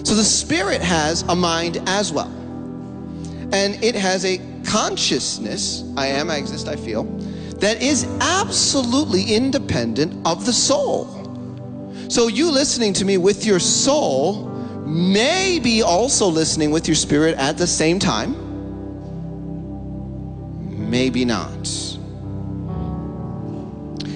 So 0.05 0.15
the 0.15 0.25
spirit 0.25 0.81
has 0.81 1.23
a 1.23 1.35
mind 1.35 1.83
as 1.87 2.13
well. 2.13 2.31
And 3.53 3.83
it 3.83 3.95
has 3.95 4.25
a 4.25 4.39
consciousness, 4.65 5.85
I 5.97 6.07
am, 6.07 6.31
I 6.31 6.37
exist, 6.37 6.69
I 6.69 6.77
feel, 6.77 7.05
that 7.59 7.83
is 7.83 8.05
absolutely 8.21 9.35
independent 9.35 10.27
of 10.27 10.47
the 10.47 10.53
soul. 10.53 11.09
So 12.09 12.29
you 12.29 12.51
listening 12.51 12.93
to 12.95 13.05
me 13.05 13.19
with 13.19 13.45
your 13.45 13.59
soul 13.59 14.49
may 14.87 15.59
be 15.59 15.83
also 15.83 16.27
listening 16.27 16.71
with 16.71 16.87
your 16.87 16.95
spirit 16.95 17.37
at 17.39 17.57
the 17.57 17.67
same 17.67 17.99
time 17.99 18.45
maybe 20.95 21.25
not. 21.25 21.51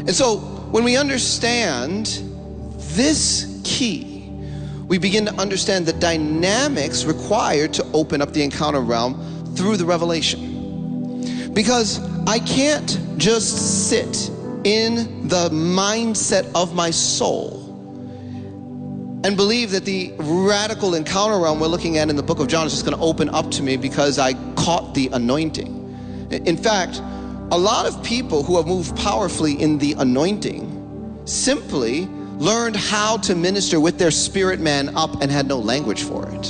And 0.06 0.14
so 0.14 0.36
when 0.70 0.84
we 0.84 0.96
understand 0.96 2.06
this 2.94 3.60
key, 3.64 4.17
we 4.88 4.96
begin 4.96 5.26
to 5.26 5.34
understand 5.34 5.84
the 5.84 5.92
dynamics 5.92 7.04
required 7.04 7.74
to 7.74 7.84
open 7.92 8.22
up 8.22 8.32
the 8.32 8.42
encounter 8.42 8.80
realm 8.80 9.54
through 9.54 9.76
the 9.76 9.84
revelation. 9.84 11.52
Because 11.52 12.00
I 12.26 12.38
can't 12.38 12.98
just 13.18 13.88
sit 13.88 14.30
in 14.64 15.28
the 15.28 15.50
mindset 15.50 16.50
of 16.54 16.74
my 16.74 16.90
soul 16.90 17.66
and 19.24 19.36
believe 19.36 19.72
that 19.72 19.84
the 19.84 20.12
radical 20.18 20.94
encounter 20.94 21.38
realm 21.38 21.60
we're 21.60 21.66
looking 21.66 21.98
at 21.98 22.08
in 22.08 22.16
the 22.16 22.22
book 22.22 22.40
of 22.40 22.48
John 22.48 22.66
is 22.66 22.72
just 22.72 22.86
going 22.86 22.96
to 22.96 23.02
open 23.02 23.28
up 23.28 23.50
to 23.52 23.62
me 23.62 23.76
because 23.76 24.18
I 24.18 24.32
caught 24.54 24.94
the 24.94 25.08
anointing. 25.12 26.28
In 26.30 26.56
fact, 26.56 26.98
a 27.50 27.58
lot 27.58 27.84
of 27.84 28.02
people 28.02 28.42
who 28.42 28.56
have 28.56 28.66
moved 28.66 28.96
powerfully 28.96 29.60
in 29.60 29.78
the 29.78 29.92
anointing 29.98 31.22
simply 31.26 32.08
learned 32.38 32.76
how 32.76 33.16
to 33.16 33.34
minister 33.34 33.80
with 33.80 33.98
their 33.98 34.12
spirit 34.12 34.60
man 34.60 34.96
up 34.96 35.20
and 35.20 35.30
had 35.30 35.46
no 35.46 35.58
language 35.58 36.04
for 36.04 36.28
it. 36.30 36.44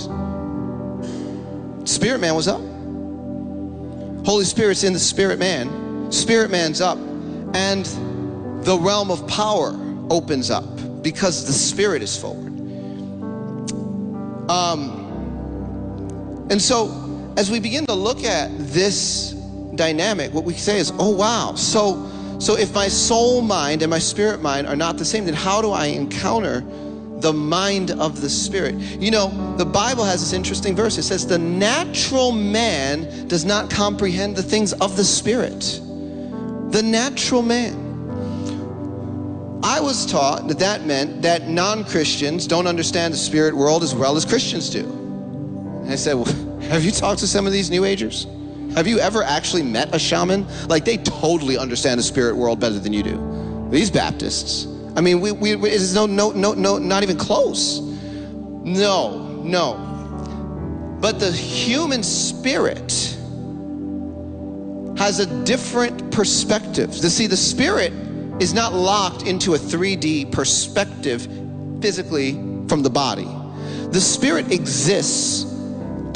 Spirit 1.88 2.20
man 2.20 2.34
was 2.34 2.46
up. 2.46 2.60
Holy 4.26 4.44
Spirit's 4.44 4.84
in 4.84 4.92
the 4.92 4.98
spirit 4.98 5.38
man. 5.38 6.12
Spirit 6.12 6.50
man's 6.50 6.82
up. 6.82 6.98
And 7.54 7.86
the 8.64 8.78
realm 8.78 9.10
of 9.10 9.26
power 9.26 9.74
opens 10.10 10.50
up 10.50 10.64
because 11.02 11.46
the 11.46 11.52
spirit 11.52 12.02
is 12.02 12.14
forward. 12.16 12.48
Um, 14.50 15.06
and 16.50 16.60
so, 16.60 17.32
as 17.36 17.50
we 17.50 17.60
begin 17.60 17.86
to 17.86 17.94
look 17.94 18.24
at 18.24 18.50
this 18.58 19.32
dynamic, 19.74 20.34
what 20.34 20.44
we 20.44 20.52
say 20.54 20.78
is, 20.78 20.92
oh 20.98 21.10
wow. 21.10 21.54
So 21.54 21.94
so 22.38 22.56
if 22.56 22.72
my 22.74 22.88
soul 22.88 23.42
mind 23.42 23.82
and 23.82 23.90
my 23.90 23.98
spirit 23.98 24.40
mind 24.40 24.66
are 24.66 24.76
not 24.76 24.98
the 24.98 25.04
same, 25.04 25.24
then 25.24 25.34
how 25.34 25.60
do 25.60 25.70
I 25.70 25.86
encounter 25.86 26.64
the 27.20 27.32
mind 27.32 27.90
of 27.90 28.20
the 28.20 28.28
Spirit. 28.28 28.74
You 28.76 29.10
know, 29.10 29.56
the 29.56 29.64
Bible 29.64 30.04
has 30.04 30.20
this 30.20 30.32
interesting 30.32 30.76
verse. 30.76 30.98
It 30.98 31.02
says, 31.02 31.26
The 31.26 31.38
natural 31.38 32.32
man 32.32 33.26
does 33.26 33.44
not 33.44 33.70
comprehend 33.70 34.36
the 34.36 34.42
things 34.42 34.72
of 34.74 34.96
the 34.96 35.04
Spirit. 35.04 35.80
The 36.70 36.82
natural 36.82 37.42
man. 37.42 37.86
I 39.64 39.80
was 39.80 40.06
taught 40.06 40.46
that 40.48 40.60
that 40.60 40.86
meant 40.86 41.22
that 41.22 41.48
non 41.48 41.84
Christians 41.84 42.46
don't 42.46 42.68
understand 42.68 43.12
the 43.12 43.18
spirit 43.18 43.56
world 43.56 43.82
as 43.82 43.94
well 43.94 44.16
as 44.16 44.24
Christians 44.24 44.70
do. 44.70 44.84
And 44.84 45.90
I 45.90 45.96
said, 45.96 46.14
well, 46.14 46.26
Have 46.68 46.84
you 46.84 46.90
talked 46.90 47.20
to 47.20 47.26
some 47.26 47.46
of 47.46 47.52
these 47.52 47.70
New 47.70 47.84
Agers? 47.84 48.26
Have 48.74 48.86
you 48.86 48.98
ever 48.98 49.22
actually 49.22 49.62
met 49.62 49.94
a 49.94 49.98
shaman? 49.98 50.46
Like, 50.68 50.84
they 50.84 50.98
totally 50.98 51.58
understand 51.58 51.98
the 51.98 52.02
spirit 52.02 52.36
world 52.36 52.60
better 52.60 52.78
than 52.78 52.92
you 52.92 53.02
do. 53.02 53.68
These 53.70 53.90
Baptists, 53.90 54.66
I 54.96 55.00
mean, 55.00 55.20
we, 55.20 55.32
we, 55.32 55.52
it 55.52 55.64
is 55.64 55.94
no, 55.94 56.06
no, 56.06 56.30
no, 56.32 56.54
no, 56.54 56.78
not 56.78 57.02
even 57.02 57.16
close. 57.16 57.80
No, 57.80 59.42
no. 59.42 60.96
But 61.00 61.20
the 61.20 61.30
human 61.30 62.02
spirit 62.02 63.16
has 64.98 65.20
a 65.20 65.44
different 65.44 66.10
perspective. 66.10 66.90
To 66.90 67.08
see, 67.10 67.26
the 67.26 67.36
spirit 67.36 67.92
is 68.40 68.52
not 68.52 68.74
locked 68.74 69.22
into 69.22 69.54
a 69.54 69.58
3D 69.58 70.32
perspective 70.32 71.28
physically 71.80 72.32
from 72.68 72.82
the 72.82 72.90
body. 72.90 73.28
The 73.90 74.00
spirit 74.00 74.52
exists 74.52 75.44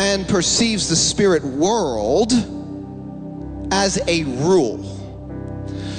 and 0.02 0.26
perceives 0.26 0.88
the 0.88 0.96
spirit 0.96 1.44
world 1.44 2.32
as 3.70 4.00
a 4.08 4.24
rule. 4.24 4.82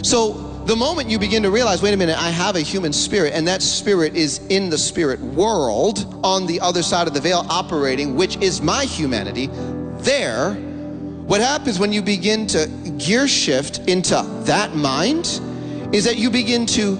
So 0.03 0.33
the 0.65 0.75
moment 0.75 1.09
you 1.09 1.17
begin 1.17 1.41
to 1.43 1.49
realize, 1.49 1.81
wait 1.81 1.93
a 1.93 1.97
minute, 1.97 2.21
I 2.21 2.29
have 2.29 2.57
a 2.57 2.59
human 2.59 2.91
spirit, 2.91 3.31
and 3.33 3.47
that 3.47 3.61
spirit 3.61 4.13
is 4.13 4.45
in 4.47 4.69
the 4.69 4.77
spirit 4.77 5.21
world 5.21 6.19
on 6.21 6.45
the 6.45 6.59
other 6.59 6.83
side 6.83 7.07
of 7.07 7.13
the 7.13 7.21
veil 7.21 7.45
operating, 7.49 8.15
which 8.15 8.35
is 8.41 8.61
my 8.61 8.83
humanity, 8.83 9.47
there, 9.99 10.53
what 10.53 11.39
happens 11.39 11.79
when 11.79 11.93
you 11.93 12.01
begin 12.01 12.45
to 12.47 12.67
gear 12.97 13.25
shift 13.25 13.87
into 13.87 14.21
that 14.43 14.75
mind 14.75 15.39
is 15.93 16.03
that 16.03 16.17
you 16.17 16.29
begin 16.29 16.65
to 16.65 16.97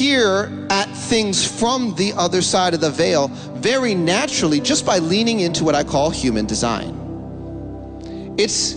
peer 0.00 0.50
at 0.70 0.86
things 0.96 1.46
from 1.46 1.94
the 1.96 2.14
other 2.14 2.40
side 2.40 2.72
of 2.72 2.80
the 2.80 2.90
veil 2.90 3.28
very 3.58 3.94
naturally 3.94 4.58
just 4.58 4.86
by 4.86 4.96
leaning 4.96 5.40
into 5.40 5.62
what 5.62 5.74
I 5.74 5.84
call 5.84 6.08
human 6.08 6.46
design. 6.46 8.34
It's 8.38 8.72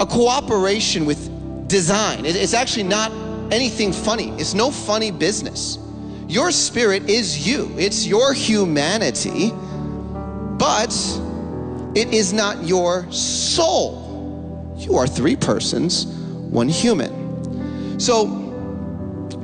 a 0.00 0.06
cooperation 0.06 1.04
with 1.04 1.68
design. 1.68 2.24
It's 2.24 2.54
actually 2.54 2.84
not 2.84 3.12
anything 3.52 3.92
funny, 3.92 4.30
it's 4.40 4.54
no 4.54 4.70
funny 4.70 5.10
business. 5.10 5.78
Your 6.28 6.50
spirit 6.50 7.10
is 7.10 7.46
you, 7.46 7.70
it's 7.76 8.06
your 8.06 8.32
humanity, 8.32 9.50
but 10.58 10.94
it 11.94 12.14
is 12.14 12.32
not 12.32 12.64
your 12.64 13.06
soul. 13.12 14.74
You 14.78 14.96
are 14.96 15.06
three 15.06 15.36
persons, 15.36 16.06
one 16.06 16.70
human. 16.70 18.00
So, 18.00 18.47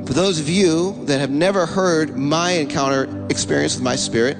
for 0.05 0.13
those 0.13 0.39
of 0.39 0.47
you 0.47 0.93
that 1.05 1.19
have 1.19 1.31
never 1.31 1.65
heard 1.65 2.17
my 2.17 2.51
encounter 2.51 3.25
experience 3.29 3.75
with 3.75 3.83
my 3.83 3.95
spirit, 3.95 4.37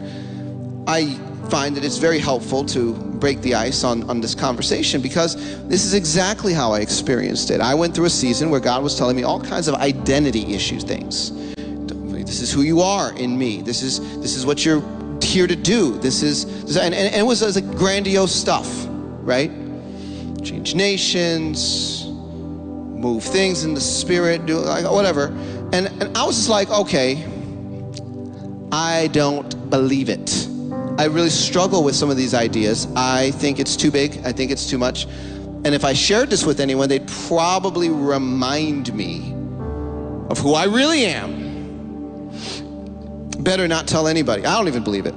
I 0.87 1.15
find 1.49 1.75
that 1.75 1.83
it's 1.83 1.97
very 1.97 2.19
helpful 2.19 2.65
to 2.65 2.93
break 2.93 3.41
the 3.41 3.55
ice 3.55 3.83
on, 3.83 4.09
on 4.09 4.21
this 4.21 4.35
conversation 4.35 5.01
because 5.01 5.35
this 5.67 5.85
is 5.85 5.93
exactly 5.93 6.53
how 6.53 6.73
I 6.73 6.79
experienced 6.79 7.49
it. 7.49 7.61
I 7.61 7.73
went 7.73 7.95
through 7.95 8.05
a 8.05 8.09
season 8.09 8.49
where 8.49 8.59
God 8.59 8.83
was 8.83 8.97
telling 8.97 9.15
me 9.15 9.23
all 9.23 9.41
kinds 9.41 9.67
of 9.67 9.75
identity 9.75 10.53
issue 10.53 10.79
things. 10.79 11.31
This 12.25 12.41
is 12.41 12.51
who 12.51 12.63
you 12.63 12.81
are 12.81 13.15
in 13.15 13.37
me. 13.37 13.61
This 13.61 13.81
is 13.81 13.99
this 14.19 14.35
is 14.35 14.45
what 14.45 14.65
you're 14.65 14.83
here 15.21 15.47
to 15.47 15.55
do. 15.55 15.97
This 15.99 16.21
is 16.21 16.43
and, 16.75 16.93
and, 16.93 17.07
and 17.07 17.15
it 17.15 17.25
was, 17.25 17.41
it 17.41 17.45
was 17.45 17.55
like 17.55 17.77
grandiose 17.77 18.33
stuff, 18.35 18.67
right? 19.21 19.49
Change 20.43 20.75
nations, 20.75 22.05
move 22.07 23.23
things 23.23 23.63
in 23.63 23.73
the 23.73 23.79
spirit, 23.79 24.45
do 24.45 24.57
like 24.57 24.83
whatever. 24.91 25.27
And, 25.73 25.87
and 26.01 26.17
I 26.17 26.25
was 26.25 26.35
just 26.35 26.49
like, 26.49 26.69
okay, 26.69 27.25
I 28.71 29.07
don't 29.07 29.69
believe 29.69 30.09
it. 30.09 30.47
I 30.97 31.05
really 31.05 31.29
struggle 31.29 31.83
with 31.83 31.95
some 31.95 32.09
of 32.09 32.17
these 32.17 32.33
ideas. 32.33 32.87
I 32.95 33.31
think 33.31 33.59
it's 33.59 33.75
too 33.75 33.91
big, 33.91 34.17
I 34.25 34.31
think 34.31 34.51
it's 34.51 34.69
too 34.69 34.77
much. 34.77 35.07
And 35.65 35.73
if 35.73 35.83
I 35.83 35.93
shared 35.93 36.29
this 36.29 36.45
with 36.45 36.59
anyone, 36.59 36.89
they'd 36.89 37.07
probably 37.07 37.89
remind 37.89 38.93
me 38.93 39.33
of 40.29 40.37
who 40.37 40.53
I 40.53 40.65
really 40.65 41.05
am. 41.05 42.29
Better 43.39 43.67
not 43.67 43.87
tell 43.87 44.07
anybody. 44.07 44.45
I 44.45 44.57
don't 44.57 44.67
even 44.67 44.83
believe 44.83 45.05
it. 45.05 45.15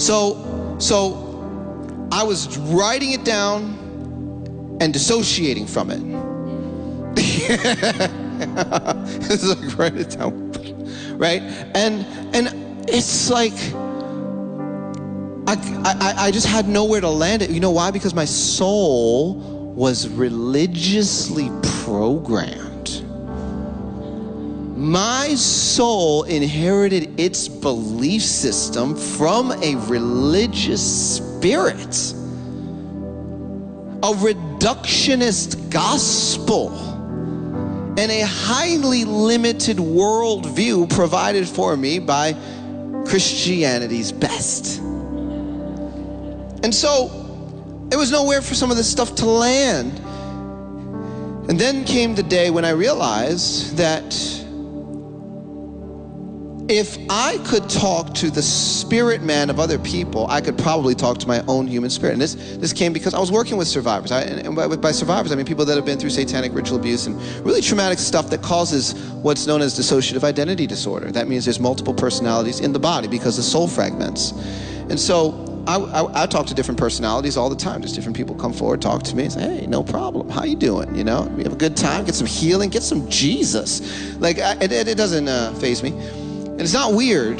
So, 0.00 0.76
so 0.78 2.08
I 2.12 2.22
was 2.22 2.56
writing 2.58 3.12
it 3.12 3.24
down 3.24 4.78
and 4.80 4.92
dissociating 4.92 5.66
from 5.66 5.90
it. 5.90 8.10
is 9.30 9.44
like 9.44 9.78
write 9.78 9.96
it 9.96 10.10
down, 10.10 10.52
right? 11.18 11.42
And 11.74 12.06
and 12.34 12.88
it's 12.88 13.30
like 13.30 13.52
I, 15.46 15.56
I 15.84 16.14
I 16.26 16.30
just 16.30 16.46
had 16.46 16.68
nowhere 16.68 17.00
to 17.02 17.08
land 17.08 17.42
it. 17.42 17.50
You 17.50 17.60
know 17.60 17.70
why? 17.70 17.90
Because 17.90 18.14
my 18.14 18.24
soul 18.24 19.34
was 19.74 20.08
religiously 20.08 21.50
programmed. 21.84 23.04
My 24.76 25.34
soul 25.34 26.22
inherited 26.22 27.20
its 27.20 27.48
belief 27.48 28.22
system 28.22 28.96
from 28.96 29.52
a 29.52 29.76
religious 29.86 31.16
spirit, 31.16 32.14
a 34.02 34.12
reductionist 34.14 35.70
gospel 35.70 36.99
and 38.00 38.10
a 38.10 38.22
highly 38.22 39.04
limited 39.04 39.76
worldview 39.76 40.88
provided 40.88 41.46
for 41.46 41.76
me 41.76 41.98
by 41.98 42.32
Christianity's 43.04 44.10
best. 44.10 44.78
And 46.62 46.74
so 46.74 47.08
there 47.90 47.98
was 47.98 48.10
nowhere 48.10 48.40
for 48.40 48.54
some 48.54 48.70
of 48.70 48.78
this 48.78 48.90
stuff 48.90 49.16
to 49.16 49.26
land. 49.26 49.98
And 51.50 51.60
then 51.60 51.84
came 51.84 52.14
the 52.14 52.22
day 52.22 52.48
when 52.48 52.64
I 52.64 52.70
realized 52.70 53.76
that 53.76 54.14
if 56.70 56.96
I 57.10 57.36
could 57.38 57.68
talk 57.68 58.14
to 58.14 58.30
the 58.30 58.42
spirit 58.42 59.22
man 59.22 59.50
of 59.50 59.58
other 59.58 59.78
people, 59.78 60.28
I 60.28 60.40
could 60.40 60.56
probably 60.56 60.94
talk 60.94 61.18
to 61.18 61.26
my 61.26 61.44
own 61.48 61.66
human 61.66 61.90
spirit. 61.90 62.12
And 62.12 62.22
this, 62.22 62.34
this 62.58 62.72
came 62.72 62.92
because 62.92 63.12
I 63.12 63.18
was 63.18 63.32
working 63.32 63.56
with 63.56 63.66
survivors. 63.66 64.12
I, 64.12 64.22
and 64.22 64.54
by, 64.54 64.68
by 64.68 64.92
survivors, 64.92 65.32
I 65.32 65.34
mean 65.34 65.46
people 65.46 65.64
that 65.64 65.74
have 65.74 65.84
been 65.84 65.98
through 65.98 66.10
satanic 66.10 66.54
ritual 66.54 66.78
abuse 66.78 67.06
and 67.06 67.20
really 67.44 67.60
traumatic 67.60 67.98
stuff 67.98 68.30
that 68.30 68.42
causes 68.42 68.94
what's 69.14 69.48
known 69.48 69.62
as 69.62 69.76
dissociative 69.76 70.22
identity 70.22 70.66
disorder. 70.66 71.10
That 71.10 71.26
means 71.26 71.44
there's 71.44 71.58
multiple 71.58 71.92
personalities 71.92 72.60
in 72.60 72.72
the 72.72 72.78
body 72.78 73.08
because 73.08 73.36
the 73.36 73.42
soul 73.42 73.66
fragments. 73.66 74.30
And 74.88 74.98
so 74.98 75.64
I, 75.66 75.76
I, 75.76 76.22
I, 76.22 76.26
talk 76.26 76.46
to 76.46 76.54
different 76.54 76.78
personalities 76.78 77.36
all 77.36 77.50
the 77.50 77.56
time. 77.56 77.82
Just 77.82 77.94
different 77.94 78.16
people 78.16 78.34
come 78.34 78.52
forward, 78.52 78.80
talk 78.80 79.02
to 79.04 79.16
me, 79.16 79.24
and 79.24 79.32
say, 79.32 79.40
"Hey, 79.40 79.66
no 79.66 79.82
problem. 79.82 80.28
How 80.28 80.44
you 80.44 80.56
doing? 80.56 80.94
You 80.94 81.04
know, 81.04 81.22
we 81.36 81.42
have 81.42 81.52
a 81.52 81.56
good 81.56 81.76
time. 81.76 82.04
Get 82.04 82.14
some 82.14 82.26
healing. 82.26 82.70
Get 82.70 82.82
some 82.82 83.08
Jesus." 83.08 84.16
Like 84.18 84.38
it, 84.38 84.72
it, 84.72 84.96
doesn't 84.96 85.28
uh, 85.28 85.52
phase 85.54 85.82
me. 85.82 85.90
And 86.60 86.66
it's 86.66 86.74
not 86.74 86.92
weird. 86.92 87.38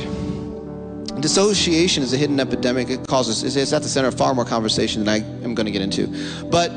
Dissociation 1.21 2.03
is 2.03 2.15
a 2.15 2.17
hidden 2.17 2.41
epidemic. 2.41 2.89
It 2.89 3.07
causes, 3.07 3.55
it's 3.55 3.71
at 3.75 3.83
the 3.83 3.89
center 3.91 4.09
of 4.09 4.15
far 4.15 4.35
more 4.35 4.47
conversation 4.47 5.05
than 5.05 5.11
I 5.11 5.19
am 5.45 5.55
going 5.55 5.67
to 5.67 5.71
get 5.71 5.83
into. 5.83 6.07
But 6.47 6.71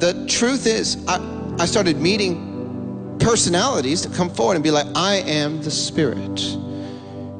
the 0.00 0.26
truth 0.26 0.66
is, 0.66 1.06
I, 1.06 1.20
I 1.60 1.66
started 1.66 2.00
meeting 2.00 3.16
personalities 3.20 4.00
to 4.00 4.08
come 4.08 4.28
forward 4.28 4.56
and 4.56 4.64
be 4.64 4.72
like, 4.72 4.88
I 4.96 5.18
am 5.18 5.62
the 5.62 5.70
Spirit. 5.70 6.42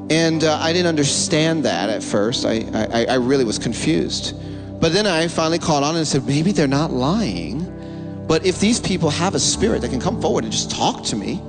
And 0.08 0.44
uh, 0.44 0.56
I 0.60 0.72
didn't 0.72 0.86
understand 0.86 1.64
that 1.64 1.90
at 1.90 2.04
first. 2.04 2.46
I, 2.46 2.64
I, 2.92 3.06
I 3.06 3.14
really 3.16 3.44
was 3.44 3.58
confused. 3.58 4.40
But 4.80 4.92
then 4.92 5.04
I 5.04 5.26
finally 5.26 5.58
caught 5.58 5.82
on 5.82 5.96
and 5.96 6.06
said, 6.06 6.26
maybe 6.26 6.52
they're 6.52 6.68
not 6.68 6.92
lying. 6.92 8.24
But 8.28 8.46
if 8.46 8.60
these 8.60 8.78
people 8.78 9.10
have 9.10 9.34
a 9.34 9.40
spirit 9.40 9.82
that 9.82 9.90
can 9.90 10.00
come 10.00 10.22
forward 10.22 10.44
and 10.44 10.52
just 10.52 10.70
talk 10.70 11.02
to 11.06 11.16
me, 11.16 11.42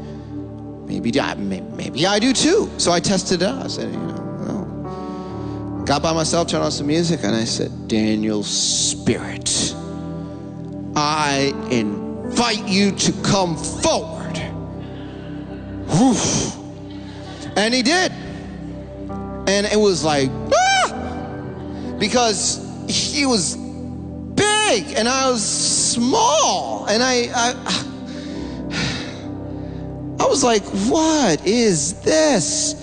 Maybe 0.86 1.20
I, 1.20 1.34
maybe 1.36 2.06
I 2.06 2.20
do 2.20 2.34
too. 2.34 2.70
So 2.78 2.92
I 2.92 3.00
tested 3.00 3.42
it 3.42 3.48
out. 3.48 3.66
I 3.66 3.68
said, 3.68 3.92
you 3.92 3.98
know, 3.98 5.84
got 5.86 6.02
by 6.02 6.14
myself, 6.14 6.48
turned 6.48 6.64
on 6.64 6.72
some 6.72 6.88
music, 6.88 7.22
and 7.24 7.36
I 7.36 7.46
said, 7.46 7.88
Daniel 7.88 8.44
Spirit, 8.44 9.74
I 10.96 11.54
invite 11.72 12.68
you 12.68 12.92
to 12.92 13.12
come 13.24 13.58
forward. 13.58 14.16
And 17.58 17.74
he 17.74 17.82
did. 17.82 18.12
And 19.48 19.66
it 19.66 19.80
was 19.80 20.04
like, 20.04 20.30
ah! 20.54 21.96
Because 21.98 22.60
he 22.90 23.26
was 23.26 23.56
big 23.56 24.94
and 24.98 25.08
I 25.08 25.30
was 25.30 25.44
small. 25.44 26.86
And 26.88 27.02
I, 27.02 27.30
I 27.34 27.54
I 30.26 30.28
was 30.28 30.44
like, 30.44 30.64
what 30.90 31.46
is 31.46 32.02
this? 32.02 32.74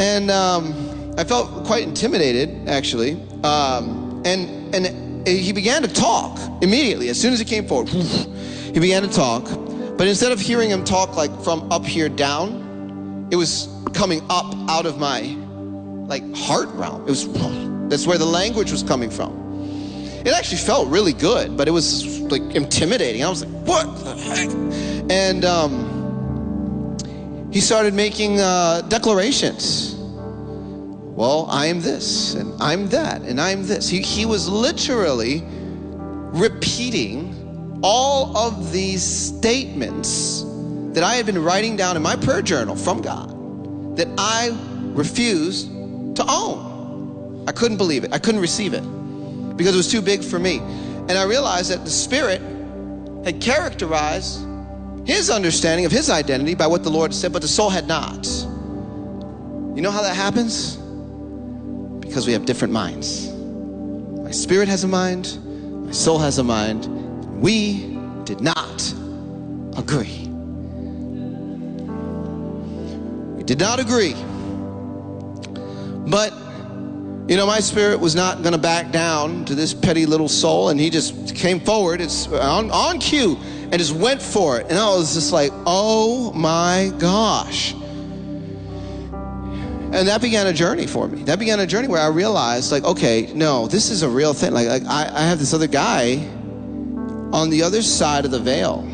And 0.00 0.32
um, 0.32 1.14
I 1.16 1.22
felt 1.22 1.64
quite 1.64 1.84
intimidated, 1.84 2.68
actually. 2.68 3.12
Um, 3.44 4.20
and, 4.24 4.74
and 4.74 5.28
he 5.28 5.52
began 5.52 5.80
to 5.82 5.88
talk 5.88 6.40
immediately. 6.60 7.08
As 7.08 7.20
soon 7.20 7.32
as 7.32 7.38
he 7.38 7.44
came 7.44 7.68
forward, 7.68 7.88
he 7.88 8.80
began 8.80 9.02
to 9.02 9.08
talk. 9.08 9.44
But 9.96 10.08
instead 10.08 10.32
of 10.32 10.40
hearing 10.40 10.68
him 10.68 10.82
talk 10.82 11.16
like 11.16 11.30
from 11.40 11.70
up 11.70 11.86
here 11.86 12.08
down, 12.08 13.28
it 13.30 13.36
was 13.36 13.68
coming 13.94 14.20
up 14.28 14.52
out 14.68 14.86
of 14.86 14.98
my 14.98 15.20
like 16.08 16.24
heart 16.34 16.68
realm. 16.70 17.02
It 17.02 17.10
was 17.10 17.28
that's 17.88 18.08
where 18.08 18.18
the 18.18 18.26
language 18.26 18.72
was 18.72 18.82
coming 18.82 19.08
from. 19.08 19.38
It 20.24 20.34
actually 20.34 20.58
felt 20.58 20.88
really 20.88 21.12
good, 21.12 21.56
but 21.56 21.68
it 21.68 21.70
was 21.70 22.20
like 22.22 22.42
intimidating. 22.56 23.22
I 23.22 23.28
was 23.28 23.44
like, 23.44 23.66
what 23.68 24.04
the 24.04 24.16
heck? 24.16 24.50
And 25.10 25.44
um, 25.44 25.89
he 27.50 27.60
started 27.60 27.94
making 27.94 28.40
uh, 28.40 28.82
declarations. 28.82 29.94
Well, 29.96 31.46
I 31.50 31.66
am 31.66 31.80
this, 31.80 32.34
and 32.34 32.54
I'm 32.62 32.88
that, 32.88 33.22
and 33.22 33.40
I'm 33.40 33.66
this. 33.66 33.88
He, 33.88 34.00
he 34.00 34.24
was 34.24 34.48
literally 34.48 35.42
repeating 36.32 37.80
all 37.82 38.36
of 38.36 38.72
these 38.72 39.02
statements 39.02 40.44
that 40.94 41.02
I 41.02 41.14
had 41.14 41.26
been 41.26 41.42
writing 41.42 41.76
down 41.76 41.96
in 41.96 42.02
my 42.02 42.16
prayer 42.16 42.42
journal 42.42 42.76
from 42.76 43.02
God 43.02 43.96
that 43.96 44.08
I 44.16 44.56
refused 44.94 45.68
to 46.16 46.24
own. 46.28 47.44
I 47.48 47.52
couldn't 47.52 47.76
believe 47.78 48.04
it. 48.04 48.12
I 48.12 48.18
couldn't 48.18 48.40
receive 48.40 48.74
it 48.74 48.82
because 49.56 49.74
it 49.74 49.76
was 49.76 49.90
too 49.90 50.02
big 50.02 50.22
for 50.22 50.38
me. 50.38 50.58
And 50.58 51.12
I 51.12 51.24
realized 51.24 51.70
that 51.70 51.84
the 51.84 51.90
Spirit 51.90 52.40
had 53.24 53.40
characterized 53.40 54.40
his 55.04 55.30
understanding 55.30 55.86
of 55.86 55.92
his 55.92 56.10
identity 56.10 56.54
by 56.54 56.66
what 56.66 56.82
the 56.82 56.90
Lord 56.90 57.14
said, 57.14 57.32
but 57.32 57.42
the 57.42 57.48
soul 57.48 57.70
had 57.70 57.86
not. 57.86 58.26
You 59.74 59.82
know 59.82 59.90
how 59.90 60.02
that 60.02 60.14
happens? 60.14 60.76
Because 62.00 62.26
we 62.26 62.32
have 62.32 62.44
different 62.44 62.72
minds. 62.72 63.32
My 63.32 64.30
spirit 64.30 64.68
has 64.68 64.84
a 64.84 64.88
mind, 64.88 65.38
my 65.86 65.92
soul 65.92 66.18
has 66.18 66.38
a 66.38 66.44
mind. 66.44 66.86
We 67.40 67.96
did 68.24 68.40
not 68.40 68.94
agree. 69.76 70.26
We 73.36 73.42
did 73.44 73.58
not 73.58 73.80
agree. 73.80 74.14
But, 76.10 76.32
you 77.28 77.36
know, 77.36 77.46
my 77.46 77.60
spirit 77.60 78.00
was 78.00 78.14
not 78.14 78.42
going 78.42 78.52
to 78.52 78.58
back 78.58 78.90
down 78.92 79.44
to 79.46 79.54
this 79.54 79.72
petty 79.72 80.04
little 80.04 80.28
soul, 80.28 80.68
and 80.68 80.78
he 80.78 80.90
just 80.90 81.34
came 81.34 81.60
forward. 81.60 82.00
It's 82.00 82.26
on, 82.28 82.70
on 82.70 82.98
cue 82.98 83.38
and 83.70 83.78
just 83.78 83.94
went 83.94 84.20
for 84.20 84.58
it. 84.58 84.66
And 84.68 84.78
I 84.78 84.88
was 84.96 85.14
just 85.14 85.32
like, 85.32 85.52
oh 85.66 86.32
my 86.32 86.92
gosh. 86.98 87.72
And 89.92 90.06
that 90.06 90.20
began 90.20 90.46
a 90.46 90.52
journey 90.52 90.86
for 90.86 91.08
me. 91.08 91.24
That 91.24 91.38
began 91.38 91.58
a 91.58 91.66
journey 91.66 91.88
where 91.88 92.00
I 92.00 92.08
realized, 92.08 92.70
like, 92.70 92.84
okay, 92.84 93.32
no, 93.34 93.66
this 93.66 93.90
is 93.90 94.02
a 94.02 94.08
real 94.08 94.32
thing. 94.34 94.52
Like, 94.52 94.68
like 94.68 94.84
I, 94.84 95.10
I 95.12 95.22
have 95.22 95.40
this 95.40 95.52
other 95.52 95.66
guy 95.66 96.16
on 97.32 97.50
the 97.50 97.62
other 97.64 97.82
side 97.82 98.24
of 98.24 98.30
the 98.30 98.38
veil. 98.38 98.86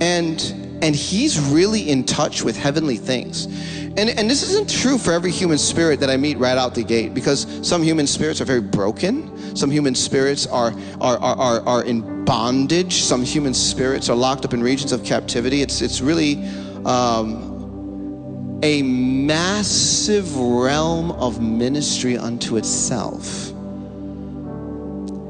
And 0.00 0.40
and 0.82 0.94
he's 0.94 1.40
really 1.40 1.88
in 1.88 2.04
touch 2.04 2.42
with 2.42 2.56
heavenly 2.56 2.96
things. 2.96 3.46
And, 3.96 4.10
and 4.10 4.28
this 4.28 4.42
isn't 4.42 4.68
true 4.68 4.98
for 4.98 5.12
every 5.12 5.30
human 5.30 5.56
spirit 5.56 6.00
that 6.00 6.10
I 6.10 6.16
meet 6.16 6.36
right 6.38 6.58
out 6.58 6.74
the 6.74 6.82
gate 6.82 7.14
because 7.14 7.46
some 7.66 7.80
human 7.80 8.08
spirits 8.08 8.40
are 8.40 8.44
very 8.44 8.60
broken. 8.60 9.56
Some 9.56 9.70
human 9.70 9.94
spirits 9.94 10.48
are, 10.48 10.74
are, 11.00 11.16
are, 11.18 11.36
are, 11.36 11.60
are 11.60 11.84
in 11.84 12.24
bondage. 12.24 12.94
Some 12.94 13.22
human 13.22 13.54
spirits 13.54 14.08
are 14.08 14.16
locked 14.16 14.44
up 14.44 14.52
in 14.52 14.64
regions 14.64 14.90
of 14.90 15.04
captivity. 15.04 15.62
It's, 15.62 15.80
it's 15.80 16.00
really 16.00 16.44
um, 16.84 18.58
a 18.64 18.82
massive 18.82 20.36
realm 20.36 21.12
of 21.12 21.40
ministry 21.40 22.18
unto 22.18 22.56
itself. 22.56 23.52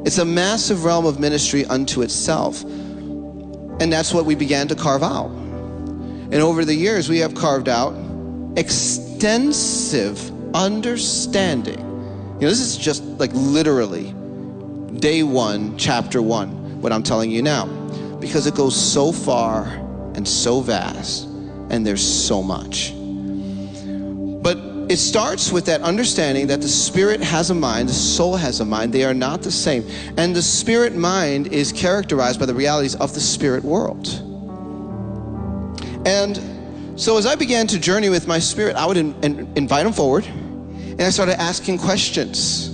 It's 0.07 0.19
a 0.19 0.25
massive 0.25 0.85
realm 0.85 1.05
of 1.05 1.21
ministry 1.21 1.67
unto 1.67 2.01
itself. 2.01 2.63
And 2.63 3.93
that's 3.93 4.15
what 4.15 4.25
we 4.25 4.35
began 4.35 4.69
to 4.69 4.75
carve 4.75 5.03
out. 5.03 5.29
And 5.29 6.37
over 6.37 6.65
the 6.65 6.75
years, 6.75 7.11
we 7.11 7.19
have 7.19 7.35
carved 7.35 7.69
out 7.69 7.93
extensive 8.57 10.31
understanding. 10.55 11.79
You 11.79 12.41
know, 12.43 12.49
this 12.49 12.61
is 12.61 12.77
just 12.77 13.03
like 13.05 13.31
literally 13.33 14.15
day 14.99 15.23
one, 15.23 15.77
chapter 15.77 16.23
one, 16.23 16.81
what 16.81 16.93
I'm 16.93 17.03
telling 17.03 17.31
you 17.31 17.43
now, 17.43 17.67
because 18.21 18.47
it 18.47 18.55
goes 18.55 18.75
so 18.75 19.13
far 19.13 19.65
and 20.15 20.27
so 20.27 20.61
vast, 20.61 21.27
and 21.71 21.87
there's 21.87 22.05
so 22.05 22.43
much. 22.43 22.93
But 24.43 24.59
it 24.91 24.99
starts 24.99 25.51
with 25.51 25.65
that 25.67 25.81
understanding 25.81 26.47
that 26.49 26.61
the 26.61 26.69
spirit 26.69 27.23
has 27.23 27.51
a 27.51 27.55
mind, 27.55 27.89
the 27.89 27.95
soul 27.95 28.37
has 28.37 28.61
a 28.61 28.65
mind. 28.65 28.93
They 28.93 29.05
are 29.05 29.15
not 29.15 29.43
the 29.43 29.51
same. 29.51 29.85
And 30.17 30.37
the 30.37 30.43
spirit 30.43 30.95
mind 30.95 31.49
is 31.49 31.73
characterized 31.73 32.39
by 32.39 32.47
the 32.47 32.55
realities 32.55 32.95
of 32.97 33.15
the 33.15 33.21
spirit 33.21 33.65
world. 33.65 34.07
And 36.07 36.39
so 36.97 37.19
as 37.19 37.27
I 37.27 37.35
began 37.35 37.67
to 37.69 37.79
journey 37.79 38.09
with 38.09 38.27
my 38.27 38.39
spirit, 38.39 38.77
I 38.77 38.87
would 38.87 38.97
in, 38.97 39.15
in, 39.25 39.53
invite 39.57 39.85
him 39.85 39.93
forward 39.93 40.25
and 40.27 41.03
I 41.03 41.11
started 41.11 41.41
asking 41.41 41.79
questions. 41.79 42.71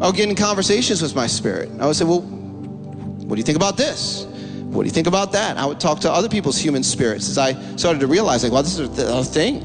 I 0.00 0.06
would 0.06 0.16
get 0.16 0.28
in 0.28 0.34
conversations 0.34 1.02
with 1.02 1.14
my 1.14 1.26
spirit. 1.26 1.70
I 1.78 1.86
would 1.86 1.94
say, 1.94 2.04
Well, 2.04 2.22
what 2.22 3.36
do 3.36 3.38
you 3.38 3.44
think 3.44 3.56
about 3.56 3.76
this? 3.76 4.24
What 4.72 4.84
do 4.84 4.86
you 4.86 4.92
think 4.92 5.06
about 5.06 5.32
that? 5.32 5.58
I 5.58 5.66
would 5.66 5.78
talk 5.78 6.00
to 6.00 6.10
other 6.10 6.30
people's 6.30 6.56
human 6.56 6.82
spirits 6.82 7.28
as 7.28 7.36
I 7.36 7.52
started 7.76 8.00
to 8.00 8.06
realize, 8.06 8.42
like, 8.42 8.52
well, 8.52 8.62
this 8.62 8.78
is 8.78 8.98
a 8.98 9.22
thing. 9.22 9.58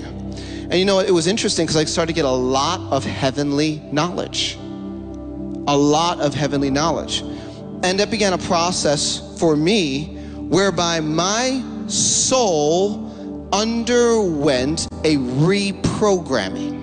And 0.69 0.73
you 0.73 0.83
know, 0.83 0.99
it 0.99 1.12
was 1.12 1.27
interesting 1.27 1.65
because 1.65 1.77
I 1.77 1.86
started 1.86 2.13
to 2.13 2.13
get 2.13 2.25
a 2.25 2.29
lot 2.29 2.81
of 2.91 3.05
heavenly 3.05 3.79
knowledge. 3.91 4.55
A 5.67 5.77
lot 5.77 6.19
of 6.19 6.33
heavenly 6.33 6.69
knowledge. 6.69 7.21
And 7.83 7.97
that 7.99 8.12
began 8.12 8.33
a 8.33 8.38
process 8.38 9.39
for 9.39 9.55
me 9.55 10.17
whereby 10.49 10.99
my 10.99 11.63
soul 11.88 13.07
underwent 13.51 14.88
a 15.03 15.17
reprogramming. 15.17 16.77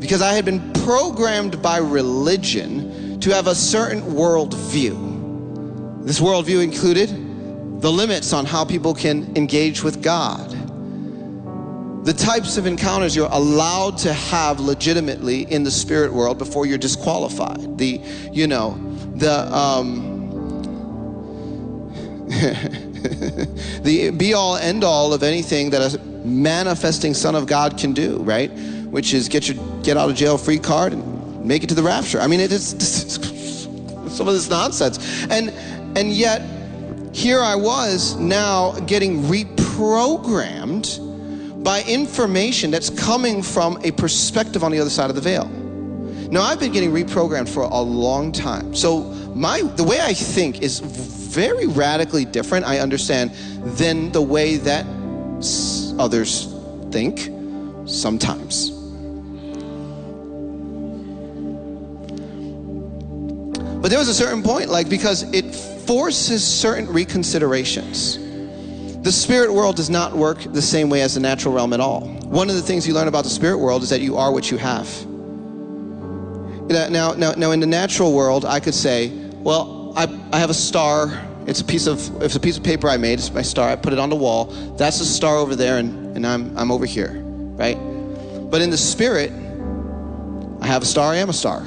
Because 0.00 0.22
I 0.22 0.32
had 0.32 0.44
been 0.44 0.72
programmed 0.84 1.62
by 1.62 1.78
religion 1.78 3.20
to 3.20 3.30
have 3.30 3.46
a 3.46 3.54
certain 3.54 4.02
worldview. 4.02 6.04
This 6.04 6.20
worldview 6.20 6.62
included 6.62 7.08
the 7.80 7.90
limits 7.90 8.32
on 8.32 8.46
how 8.46 8.64
people 8.64 8.94
can 8.94 9.36
engage 9.36 9.82
with 9.82 10.02
God, 10.02 10.50
the 12.04 12.12
types 12.12 12.58
of 12.58 12.66
encounters 12.66 13.16
you're 13.16 13.30
allowed 13.30 13.96
to 13.98 14.12
have 14.12 14.60
legitimately 14.60 15.50
in 15.50 15.64
the 15.64 15.70
spirit 15.70 16.12
world 16.12 16.36
before 16.36 16.66
you're 16.66 16.76
disqualified. 16.76 17.78
The, 17.78 17.98
you 18.30 18.46
know, 18.46 18.78
the, 19.14 19.50
um, 19.54 20.20
the 23.82 24.10
be 24.16 24.32
all 24.32 24.56
end 24.56 24.82
all 24.82 25.12
of 25.12 25.22
anything 25.22 25.68
that 25.70 25.94
a 25.94 25.98
manifesting 26.24 27.12
son 27.12 27.34
of 27.34 27.46
God 27.46 27.76
can 27.76 27.92
do, 27.92 28.16
right? 28.20 28.50
Which 28.90 29.12
is 29.12 29.28
get 29.28 29.46
your 29.46 29.82
get 29.82 29.98
out 29.98 30.08
of 30.08 30.16
jail 30.16 30.38
free 30.38 30.58
card 30.58 30.94
and 30.94 31.44
make 31.44 31.62
it 31.62 31.68
to 31.68 31.74
the 31.74 31.82
rapture. 31.82 32.18
I 32.18 32.26
mean, 32.26 32.40
it 32.40 32.50
is 32.52 32.70
some 34.08 34.26
of 34.26 34.32
this 34.32 34.48
nonsense. 34.48 35.26
And 35.30 35.50
and 35.98 36.12
yet 36.12 36.40
here 37.12 37.40
I 37.40 37.56
was 37.56 38.16
now 38.16 38.72
getting 38.80 39.22
reprogrammed 39.24 41.02
by 41.62 41.82
information 41.82 42.70
that's 42.70 42.88
coming 42.88 43.42
from 43.42 43.78
a 43.84 43.90
perspective 43.90 44.64
on 44.64 44.72
the 44.72 44.80
other 44.80 44.90
side 44.90 45.10
of 45.10 45.16
the 45.16 45.22
veil. 45.22 45.46
Now 46.30 46.42
I've 46.42 46.58
been 46.58 46.72
getting 46.72 46.90
reprogrammed 46.90 47.50
for 47.50 47.64
a 47.64 47.80
long 47.80 48.32
time. 48.32 48.74
So 48.74 49.02
my 49.34 49.60
the 49.60 49.84
way 49.84 50.00
I 50.00 50.14
think 50.14 50.62
is 50.62 50.80
very 51.34 51.66
radically 51.66 52.24
different, 52.24 52.64
I 52.64 52.78
understand, 52.78 53.32
than 53.76 54.12
the 54.12 54.22
way 54.22 54.56
that 54.58 54.86
others 55.98 56.54
think 56.90 57.30
sometimes. 57.86 58.70
But 63.80 63.90
there 63.90 63.98
was 63.98 64.08
a 64.08 64.14
certain 64.14 64.42
point, 64.42 64.70
like, 64.70 64.88
because 64.88 65.24
it 65.34 65.54
forces 65.54 66.42
certain 66.42 66.86
reconsiderations. 66.86 68.18
The 69.02 69.12
spirit 69.12 69.52
world 69.52 69.76
does 69.76 69.90
not 69.90 70.16
work 70.16 70.42
the 70.42 70.62
same 70.62 70.88
way 70.88 71.02
as 71.02 71.12
the 71.12 71.20
natural 71.20 71.52
realm 71.52 71.74
at 71.74 71.80
all. 71.80 72.08
One 72.22 72.48
of 72.48 72.56
the 72.56 72.62
things 72.62 72.88
you 72.88 72.94
learn 72.94 73.08
about 73.08 73.24
the 73.24 73.30
spirit 73.30 73.58
world 73.58 73.82
is 73.82 73.90
that 73.90 74.00
you 74.00 74.16
are 74.16 74.32
what 74.32 74.50
you 74.50 74.56
have. 74.56 74.88
Now, 76.70 77.12
now, 77.12 77.32
now 77.32 77.50
in 77.50 77.60
the 77.60 77.66
natural 77.66 78.14
world, 78.14 78.46
I 78.46 78.58
could 78.60 78.72
say, 78.74 79.12
well, 79.34 79.83
I, 79.96 80.20
I 80.32 80.38
have 80.38 80.50
a 80.50 80.54
star. 80.54 81.22
It's 81.46 81.60
a 81.60 81.64
piece 81.64 81.86
of 81.86 82.22
it's 82.22 82.36
a 82.36 82.40
piece 82.40 82.56
of 82.56 82.64
paper 82.64 82.88
I 82.88 82.96
made. 82.96 83.18
It's 83.18 83.32
my 83.32 83.42
star. 83.42 83.68
I 83.68 83.76
put 83.76 83.92
it 83.92 83.98
on 83.98 84.10
the 84.10 84.16
wall. 84.16 84.46
That's 84.76 84.98
the 84.98 85.04
star 85.04 85.36
over 85.36 85.54
there, 85.54 85.78
and, 85.78 86.16
and 86.16 86.26
I'm 86.26 86.56
I'm 86.56 86.72
over 86.72 86.86
here, 86.86 87.12
right? 87.22 87.76
But 88.50 88.60
in 88.62 88.70
the 88.70 88.76
spirit, 88.76 89.30
I 90.60 90.66
have 90.66 90.82
a 90.82 90.86
star. 90.86 91.12
I 91.12 91.16
am 91.16 91.28
a 91.28 91.32
star. 91.32 91.60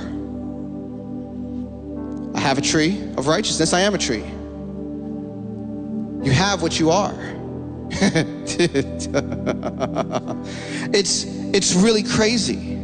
I 2.35 2.39
have 2.39 2.57
a 2.57 2.61
tree 2.61 3.01
of 3.17 3.27
righteousness. 3.27 3.73
I 3.73 3.81
am 3.81 3.95
a 3.95 3.97
tree. 3.97 4.23
You 6.25 6.31
have 6.31 6.61
what 6.61 6.79
you 6.79 6.89
are. 6.91 7.15
it's 10.93 11.23
it's 11.53 11.73
really 11.75 12.03
crazy. 12.03 12.75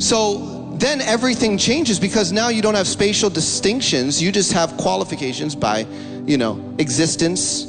So 0.00 0.53
then 0.84 1.00
everything 1.00 1.56
changes 1.56 1.98
because 1.98 2.30
now 2.30 2.50
you 2.50 2.60
don't 2.60 2.74
have 2.74 2.86
spatial 2.86 3.30
distinctions. 3.30 4.22
You 4.22 4.30
just 4.30 4.52
have 4.52 4.76
qualifications 4.76 5.54
by, 5.56 5.86
you 6.26 6.36
know, 6.36 6.62
existence 6.78 7.64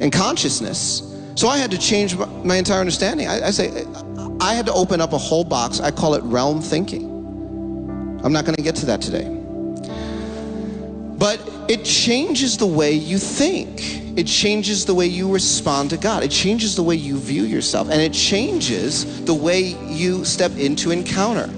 and 0.00 0.12
consciousness. 0.12 1.06
So 1.36 1.46
I 1.46 1.58
had 1.58 1.70
to 1.70 1.78
change 1.78 2.16
my 2.16 2.56
entire 2.56 2.80
understanding. 2.80 3.28
I, 3.28 3.46
I 3.46 3.50
say 3.52 3.86
I 4.40 4.54
had 4.54 4.66
to 4.66 4.72
open 4.72 5.00
up 5.00 5.12
a 5.12 5.18
whole 5.18 5.44
box. 5.44 5.78
I 5.78 5.92
call 5.92 6.14
it 6.14 6.24
realm 6.24 6.60
thinking. 6.60 7.04
I'm 8.24 8.32
not 8.32 8.44
going 8.44 8.56
to 8.56 8.62
get 8.62 8.74
to 8.76 8.86
that 8.86 9.00
today. 9.00 9.28
But 11.18 11.40
it 11.68 11.84
changes 11.84 12.58
the 12.58 12.66
way 12.66 12.92
you 12.92 13.18
think. 13.18 14.18
It 14.18 14.26
changes 14.26 14.84
the 14.84 14.94
way 14.94 15.06
you 15.06 15.32
respond 15.32 15.90
to 15.90 15.96
God. 15.96 16.24
It 16.24 16.32
changes 16.32 16.74
the 16.74 16.82
way 16.82 16.96
you 16.96 17.16
view 17.16 17.44
yourself. 17.44 17.90
And 17.90 18.02
it 18.02 18.12
changes 18.12 19.24
the 19.24 19.34
way 19.34 19.76
you 19.86 20.24
step 20.24 20.56
into 20.56 20.90
encounter. 20.90 21.48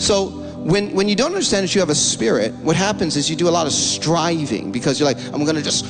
So 0.00 0.28
when, 0.64 0.92
when 0.94 1.08
you 1.08 1.14
don't 1.14 1.32
understand 1.32 1.64
that 1.64 1.74
you 1.74 1.80
have 1.80 1.90
a 1.90 1.94
spirit, 1.94 2.54
what 2.54 2.74
happens 2.74 3.16
is 3.16 3.28
you 3.28 3.36
do 3.36 3.48
a 3.48 3.50
lot 3.50 3.66
of 3.66 3.72
striving 3.72 4.72
because 4.72 4.98
you're 4.98 5.08
like, 5.08 5.22
I'm 5.32 5.44
going 5.44 5.56
to 5.56 5.62
just 5.62 5.84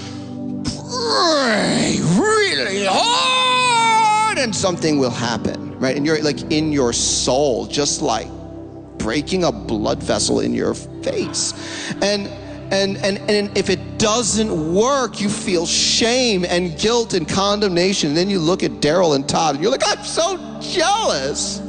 pray 0.90 1.98
really 2.18 2.86
hard 2.86 4.38
and 4.38 4.54
something 4.54 4.98
will 4.98 5.10
happen, 5.10 5.78
right? 5.78 5.96
And 5.96 6.04
you're 6.04 6.20
like 6.22 6.42
in 6.50 6.72
your 6.72 6.92
soul, 6.92 7.66
just 7.66 8.02
like 8.02 8.28
breaking 8.98 9.44
a 9.44 9.52
blood 9.52 10.02
vessel 10.02 10.40
in 10.40 10.54
your 10.54 10.74
face. 10.74 11.54
And 12.02 12.28
and, 12.72 12.98
and, 12.98 13.18
and 13.28 13.58
if 13.58 13.68
it 13.68 13.98
doesn't 13.98 14.72
work, 14.72 15.20
you 15.20 15.28
feel 15.28 15.66
shame 15.66 16.44
and 16.44 16.78
guilt 16.78 17.14
and 17.14 17.28
condemnation. 17.28 18.10
And 18.10 18.16
then 18.16 18.30
you 18.30 18.38
look 18.38 18.62
at 18.62 18.70
Daryl 18.70 19.16
and 19.16 19.28
Todd 19.28 19.56
and 19.56 19.62
you're 19.62 19.72
like, 19.72 19.82
I'm 19.84 20.04
so 20.04 20.36
jealous. 20.60 21.60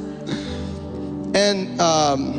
And, 1.33 1.79
um, 1.79 2.33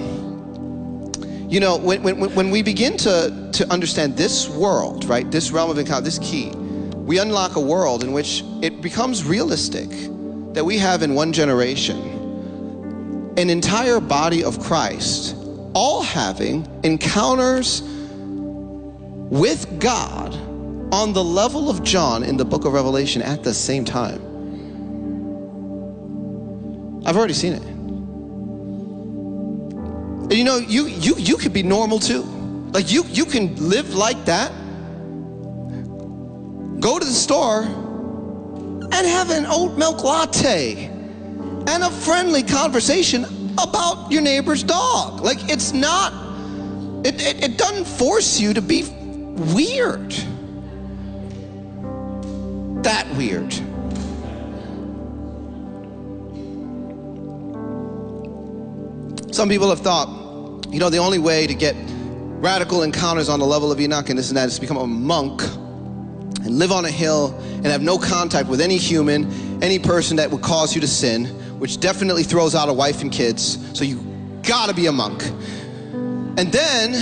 you 1.49 1.61
know, 1.61 1.77
when, 1.77 2.03
when, 2.03 2.19
when 2.35 2.51
we 2.51 2.63
begin 2.63 2.97
to, 2.99 3.51
to 3.53 3.73
understand 3.73 4.17
this 4.17 4.49
world, 4.49 5.05
right, 5.07 5.31
this 5.31 5.51
realm 5.51 5.71
of 5.71 5.79
encounter, 5.79 6.05
this 6.05 6.19
key, 6.19 6.51
we 6.51 7.19
unlock 7.19 7.57
a 7.57 7.61
world 7.61 8.05
in 8.05 8.13
which 8.13 8.45
it 8.63 8.81
becomes 8.81 9.25
realistic 9.25 9.89
that 10.55 10.65
we 10.65 10.79
have 10.79 11.03
in 11.03 11.15
one 11.15 11.33
generation 11.33 12.13
an 13.39 13.49
entire 13.49 13.99
body 13.99 14.45
of 14.45 14.61
Christ, 14.61 15.35
all 15.75 16.03
having 16.03 16.69
encounters 16.83 17.83
with 19.33 19.81
God 19.81 20.35
on 20.93 21.15
the 21.15 21.25
level 21.25 21.71
of 21.71 21.83
John 21.83 22.23
in 22.23 22.37
the 22.37 22.45
book 22.45 22.67
of 22.67 22.75
Revelation 22.75 23.23
at 23.23 23.43
the 23.43 23.55
same 23.55 23.87
time. 23.87 24.21
I've 27.07 27.17
already 27.17 27.33
seen 27.33 27.55
it. 27.55 27.72
And 30.33 30.39
you 30.39 30.47
know, 30.47 30.57
you 30.57 30.87
you 30.87 31.15
you 31.19 31.37
could 31.37 31.53
be 31.53 31.63
normal 31.63 31.99
too. 31.99 32.23
Like 32.73 32.91
you 32.91 33.05
you 33.11 33.27
can 33.27 33.55
live 33.69 33.95
like 33.95 34.25
that. 34.25 34.51
Go 36.81 36.99
to 36.99 37.05
the 37.05 37.13
store 37.13 37.65
and 37.65 39.07
have 39.07 39.29
an 39.29 39.45
oat 39.47 39.77
milk 39.77 40.03
latte 40.03 40.87
and 40.87 41.83
a 41.83 41.91
friendly 41.91 42.43
conversation 42.43 43.27
about 43.59 44.11
your 44.11 44.23
neighbor's 44.23 44.63
dog. 44.63 45.21
Like 45.21 45.51
it's 45.51 45.75
not 45.75 46.15
it, 47.05 47.21
it, 47.21 47.45
it 47.45 47.59
doesn't 47.59 47.85
force 47.85 48.41
you 48.41 48.55
to 48.55 48.63
be 48.63 48.85
weird. 48.85 50.13
That 52.85 53.07
weird. 53.19 53.53
Some 59.35 59.49
people 59.51 59.69
have 59.69 59.81
thought, 59.81 60.22
you 60.73 60.79
know, 60.79 60.89
the 60.89 60.99
only 60.99 61.19
way 61.19 61.47
to 61.47 61.55
get 61.55 61.77
radical 62.41 62.83
encounters 62.83 63.29
on 63.29 63.39
the 63.39 63.45
level 63.45 63.71
of 63.71 63.79
Enoch 63.79 64.09
and 64.09 64.19
this 64.19 64.31
and 64.31 64.39
that 64.39 64.49
is 64.49 64.55
to 64.55 64.61
become 64.63 64.79
a 64.79 64.87
monk 64.87 65.43
and 65.43 66.59
live 66.59 66.73
on 66.73 66.87
a 66.87 66.91
hill 66.91 67.39
and 67.57 67.67
have 67.67 67.83
no 67.83 67.99
contact 67.99 68.49
with 68.49 68.59
any 68.61 68.79
human, 68.79 69.31
any 69.63 69.79
person 69.79 70.17
that 70.17 70.31
would 70.31 70.41
cause 70.41 70.75
you 70.75 70.81
to 70.81 70.89
sin, 70.89 71.27
which 71.61 71.79
definitely 71.79 72.23
throws 72.23 72.55
out 72.55 72.71
a 72.71 72.73
wife 72.73 73.03
and 73.03 73.13
kids. 73.13 73.59
So 73.79 73.85
you 73.85 74.01
gotta 74.43 74.73
be 74.73 74.87
a 74.87 74.93
monk. 74.93 75.23
And 76.39 76.51
then 76.51 76.95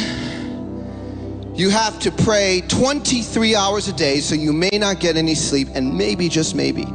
you 1.55 1.71
have 1.71 2.01
to 2.01 2.11
pray 2.11 2.63
23 2.67 3.55
hours 3.55 3.87
a 3.87 3.93
day, 3.93 4.19
so 4.19 4.35
you 4.35 4.53
may 4.53 4.71
not 4.73 4.99
get 4.99 5.17
any 5.17 5.37
sleep, 5.37 5.69
and 5.75 5.97
maybe, 5.97 6.29
just 6.29 6.57
maybe, 6.57 6.87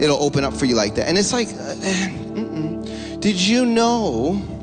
it'll 0.00 0.20
open 0.20 0.42
up 0.42 0.52
for 0.52 0.64
you 0.64 0.74
like 0.74 0.96
that. 0.96 1.08
And 1.08 1.16
it's 1.16 1.32
like, 1.32 1.48
uh, 1.52 3.18
did 3.20 3.36
you 3.36 3.64
know 3.64 4.53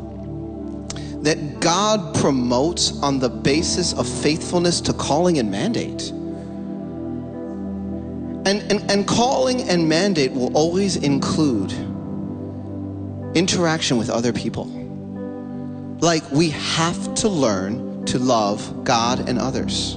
that 1.22 1.60
God 1.60 2.16
promotes 2.16 3.00
on 3.02 3.20
the 3.20 3.30
basis 3.30 3.94
of 3.94 4.08
faithfulness 4.08 4.82
to 4.82 4.94
calling 4.94 5.38
and 5.38 5.52
mandate? 5.52 6.10
And, 8.44 8.72
and, 8.72 8.92
and 8.92 9.08
calling 9.08 9.70
and 9.70 9.88
mandate 9.88 10.32
will 10.32 10.56
always 10.58 10.96
include 10.96 11.72
interaction 13.36 13.98
with 13.98 14.10
other 14.10 14.34
people. 14.34 14.66
Like, 16.00 16.30
we 16.32 16.50
have 16.50 17.14
to 17.16 17.30
learn 17.30 18.04
to 18.06 18.18
love 18.18 18.84
God 18.84 19.30
and 19.30 19.38
others. 19.38 19.96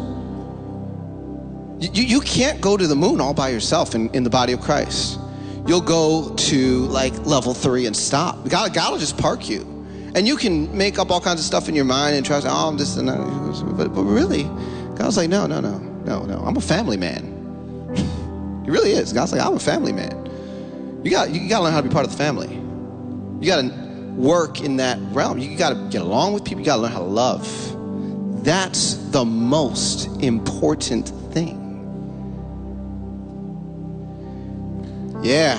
You, 1.79 2.03
you 2.03 2.20
can't 2.20 2.61
go 2.61 2.77
to 2.77 2.87
the 2.87 2.95
moon 2.95 3.20
all 3.20 3.33
by 3.33 3.49
yourself 3.49 3.95
in, 3.95 4.11
in 4.11 4.25
the 4.25 4.31
body 4.31 4.53
of 4.53 4.61
Christ. 4.61 5.18
You'll 5.66 5.81
go 5.81 6.35
to 6.35 6.79
like 6.87 7.14
level 7.25 7.55
three 7.55 7.87
and 7.87 7.97
stop. 7.97 8.47
God, 8.49 8.75
God 8.75 8.93
will 8.93 8.99
just 8.99 9.16
park 9.16 9.49
you. 9.49 9.74
And 10.15 10.29
you 10.29 10.37
can 10.37 10.77
make 10.77 10.99
up 10.99 11.11
all 11.11 11.21
kinds 11.21 11.41
of 11.41 11.47
stuff 11.47 11.69
in 11.69 11.75
your 11.75 11.85
mind 11.85 12.15
and 12.17 12.25
try 12.25 12.41
to 12.41 12.49
oh, 12.49 12.69
I'm 12.69 12.77
this 12.77 12.97
and 12.97 13.09
that. 13.09 13.19
But, 13.77 13.95
but 13.95 14.05
really, 14.05 14.45
God's 14.95 15.17
like, 15.17 15.29
no, 15.29 15.47
no, 15.47 15.61
no, 15.61 15.79
no, 15.79 16.23
no. 16.25 16.39
I'm 16.39 16.57
a 16.57 16.61
family 16.61 16.97
man. 16.97 17.33
he 18.65 18.71
really 18.71 18.93
is. 18.93 19.12
God's 19.12 19.33
like, 19.33 19.41
I'm 19.41 19.55
a 19.55 19.61
family 19.61 19.93
man. 19.93 20.21
You 21.03 21.11
got, 21.11 21.31
you 21.31 21.49
got 21.49 21.59
to 21.59 21.65
learn 21.65 21.73
how 21.73 21.81
to 21.81 21.89
be 21.89 21.93
part 21.93 22.07
of 22.07 22.12
the 22.12 22.17
family. 22.17 22.55
You 23.41 23.47
got 23.47 23.62
to 23.62 23.85
work 24.17 24.61
in 24.61 24.77
that 24.77 24.99
realm. 25.11 25.39
You 25.39 25.57
got 25.57 25.71
to 25.71 25.89
get 25.91 26.03
along 26.03 26.33
with 26.33 26.45
people. 26.45 26.61
You 26.61 26.67
got 26.67 26.77
to 26.77 26.83
learn 26.83 26.93
how 26.93 27.01
to 27.01 27.05
love. 27.05 28.45
That's 28.45 28.95
the 29.11 29.25
most 29.25 30.07
important 30.23 31.09
thing. 31.33 31.61
Yeah. 35.23 35.59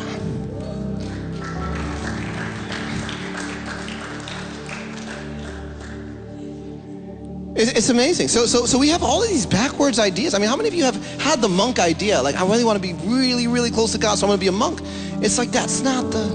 It's 7.58 7.88
amazing. 7.88 8.28
So, 8.28 8.46
so, 8.46 8.66
so 8.66 8.78
we 8.78 8.90
have 8.90 9.02
all 9.02 9.24
of 9.24 9.30
these 9.30 9.46
backwards 9.46 9.98
ideas. 9.98 10.34
I 10.34 10.40
mean, 10.40 10.50
how 10.50 10.58
many 10.58 10.68
of 10.68 10.76
you 10.76 10.84
have 10.84 11.22
had 11.22 11.40
the 11.40 11.48
monk 11.48 11.80
idea? 11.80 12.22
Like, 12.22 12.36
I 12.36 12.46
really 12.46 12.66
want 12.66 12.76
to 12.76 12.82
be 12.82 12.94
really, 13.08 13.48
really 13.48 13.72
close 13.72 13.94
to 13.94 13.98
God, 13.98 14.18
so 14.18 14.26
I'm 14.26 14.30
going 14.30 14.40
to 14.40 14.44
be 14.44 14.50
a 14.50 14.52
monk. 14.52 14.82
It's 15.22 15.38
like 15.38 15.52
that's 15.52 15.82
not 15.82 16.12
the 16.12 16.26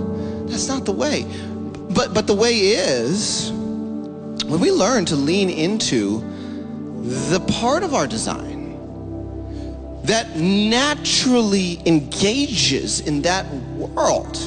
that's 0.49 0.67
not 0.67 0.87
the 0.87 0.93
way. 0.93 1.27
But 1.91 2.15
but 2.15 2.27
the 2.27 2.35
way 2.35 2.55
is 2.55 3.53
when 3.53 4.61
we 4.61 4.73
learn 4.73 5.05
to 5.07 5.17
lean 5.17 5.51
into 5.51 6.21
the 7.03 7.41
part 7.61 7.83
of 7.83 7.93
our 7.93 8.07
design 8.07 8.71
that 10.05 10.37
naturally 10.37 11.83
engages 11.87 13.01
in 13.01 13.23
that 13.23 13.47
world 13.77 14.39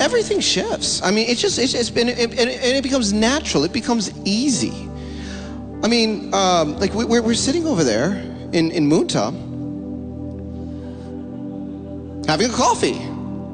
everything 0.00 0.40
shifts 0.40 1.02
i 1.02 1.10
mean 1.10 1.28
it's 1.28 1.40
just 1.40 1.58
it's, 1.58 1.74
it's 1.74 1.90
been 1.90 2.08
it, 2.08 2.18
and 2.18 2.50
it 2.50 2.82
becomes 2.82 3.12
natural 3.12 3.64
it 3.64 3.72
becomes 3.72 4.12
easy 4.24 4.88
i 5.82 5.88
mean 5.88 6.32
um, 6.34 6.78
like 6.78 6.94
we, 6.94 7.04
are 7.04 7.22
we're 7.22 7.34
sitting 7.34 7.66
over 7.66 7.84
there 7.84 8.12
in 8.52 8.70
in 8.70 8.88
Moonta 8.88 9.32
having 12.26 12.50
a 12.50 12.52
coffee 12.52 12.98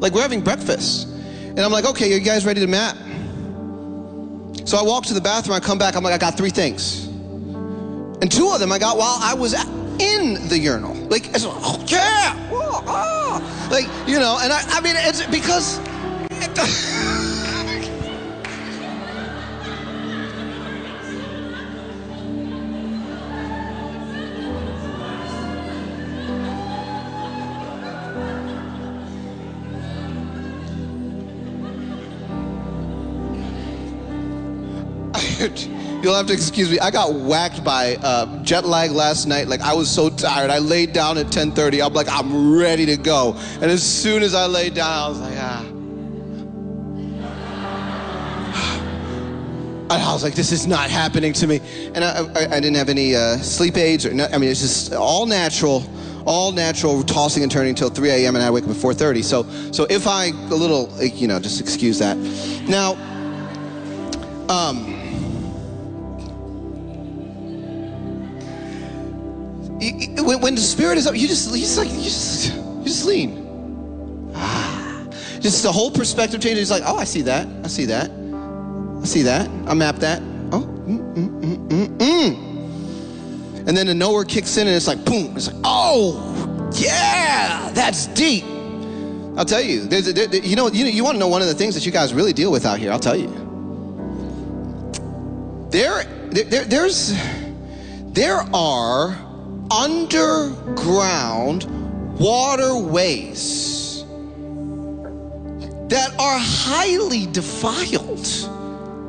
like 0.01 0.13
we're 0.13 0.23
having 0.23 0.41
breakfast 0.41 1.09
and 1.09 1.61
i'm 1.61 1.73
like 1.73 1.85
okay 1.85 2.13
you 2.13 2.21
guys 2.21 2.45
ready 2.45 2.61
to 2.61 2.67
map? 2.67 2.97
so 4.65 4.79
I 4.79 4.83
walk 4.83 5.05
to 5.07 5.15
the 5.15 5.21
bathroom, 5.21 5.55
I 5.55 5.61
come 5.61 5.79
back, 5.79 5.95
I'm 5.95 6.03
like, 6.03 6.15
I 6.15 6.19
got 6.19 6.37
three 6.37 6.51
things. 6.51 7.07
And 7.07 8.33
two 8.33 8.51
of 8.51 8.61
them 8.61 8.73
I 8.73 8.79
got 8.79 8.97
while 8.97 9.19
I 9.21 9.35
was 9.35 9.53
in 10.01 10.49
the 10.49 10.59
urinal. 10.59 10.95
Like, 10.95 11.29
it's, 11.29 11.45
like, 11.45 11.55
oh, 11.59 11.85
yeah, 11.87 12.49
oh. 12.51 13.69
like, 13.71 13.85
you 14.09 14.19
know, 14.19 14.39
and 14.41 14.53
I, 14.53 14.63
I 14.69 14.81
mean, 14.81 14.95
it's 14.97 15.25
because. 15.27 15.79
You'll 36.03 36.15
have 36.15 36.27
to 36.27 36.33
excuse 36.33 36.71
me. 36.71 36.79
I 36.79 36.91
got 36.93 37.15
whacked 37.15 37.65
by 37.65 37.97
uh, 37.97 38.43
jet 38.45 38.65
lag 38.65 38.93
last 38.93 39.27
night. 39.27 39.49
Like 39.49 39.61
I 39.61 39.75
was 39.75 39.91
so 39.91 40.09
tired. 40.09 40.51
I 40.51 40.59
laid 40.59 40.93
down 40.93 41.19
at 41.19 41.27
10:30. 41.27 41.85
I'm 41.85 41.95
like, 41.95 42.09
I'm 42.09 42.57
ready 42.57 42.87
to 42.87 42.97
go. 42.97 43.35
And 43.55 43.65
as 43.65 43.83
soon 43.83 44.23
as 44.23 44.35
I 44.35 44.47
laid 44.47 44.75
down, 44.75 44.93
I 44.93 45.09
was 45.09 45.21
like, 45.21 45.37
ah. 45.37 45.74
I 50.05 50.13
was 50.13 50.23
like, 50.23 50.35
this 50.35 50.53
is 50.53 50.67
not 50.67 50.91
happening 50.91 51.33
to 51.35 51.47
me. 51.47 51.61
And 51.95 52.05
I, 52.05 52.21
I, 52.35 52.57
I 52.57 52.61
didn't 52.61 52.77
have 52.77 52.89
any 52.89 53.17
uh, 53.17 53.37
sleep 53.39 53.77
aids 53.77 54.05
or 54.05 54.11
I 54.11 54.39
mean, 54.39 54.51
it's 54.51 54.61
just 54.61 54.93
all 54.93 55.27
natural, 55.27 55.83
all 56.27 56.53
natural, 56.53 57.03
tossing 57.03 57.43
and 57.43 57.51
turning 57.51 57.71
until 57.71 57.89
3 57.89 58.11
a.m. 58.11 58.37
and 58.37 58.45
I 58.45 58.51
wake 58.51 58.65
up 58.65 58.71
at 58.71 58.77
4:30. 58.77 59.25
So, 59.25 59.73
so 59.73 59.87
if 59.89 60.07
I 60.07 60.27
a 60.27 60.55
little, 60.55 60.91
you 61.03 61.27
know, 61.27 61.41
just 61.41 61.61
excuse 61.61 61.99
that. 62.01 62.17
Now, 62.69 62.93
um, 64.49 64.93
when, 70.25 70.41
when 70.41 70.55
the 70.55 70.61
spirit 70.61 70.99
is 70.99 71.07
up, 71.07 71.17
you 71.17 71.27
just, 71.27 71.51
you 71.51 71.61
just 71.61 71.79
like, 71.79 71.91
you 71.91 72.03
just, 72.03 72.55
you 72.55 72.85
just 72.85 73.07
lean. 73.07 74.33
Ah, 74.35 75.07
just 75.41 75.63
the 75.63 75.73
whole 75.73 75.91
perspective 75.91 76.41
changes. 76.41 76.63
It's 76.63 76.71
like, 76.71 76.83
oh, 76.87 76.97
I 76.99 77.05
see 77.05 77.23
that. 77.23 77.49
I 77.65 77.69
see 77.69 77.87
that. 77.87 78.11
I 79.05 79.07
see 79.07 79.21
that. 79.21 79.51
I 79.67 79.75
map 79.75 79.97
that. 79.97 80.23
Oh, 80.51 80.63
mm, 80.63 81.15
mm, 81.15 81.41
mm, 81.43 81.69
mm, 81.69 81.99
mm. 81.99 83.69
And 83.69 83.77
then 83.77 83.87
the 83.87 83.93
knower 83.93 84.25
kicks 84.25 84.57
in 84.57 84.67
and 84.67 84.75
it's 84.75 84.87
like, 84.87 85.05
boom. 85.05 85.37
It's 85.37 85.53
like, 85.53 85.61
oh, 85.63 86.71
yeah, 86.75 87.71
that's 87.75 88.07
deep. 88.07 88.45
I'll 89.37 89.45
tell 89.45 89.61
you, 89.61 89.83
there's, 89.83 90.11
there, 90.11 90.35
you 90.35 90.57
know, 90.57 90.69
you, 90.71 90.87
you 90.87 91.05
want 91.05 91.17
to 91.17 91.19
know 91.19 91.29
one 91.29 91.43
of 91.43 91.49
the 91.49 91.55
things 91.55 91.75
that 91.75 91.85
you 91.85 91.93
guys 91.93 92.15
really 92.15 92.33
deal 92.33 92.51
with 92.51 92.65
out 92.65 92.79
here. 92.79 92.91
I'll 92.91 92.99
tell 92.99 93.15
you. 93.15 93.29
There, 95.69 96.05
there, 96.31 96.65
there's, 96.65 97.15
there 98.05 98.43
are 98.55 99.19
underground 99.71 101.67
waterways 102.19 104.03
that 105.91 106.15
are 106.19 106.39
highly 106.39 107.27
defiled 107.27 108.27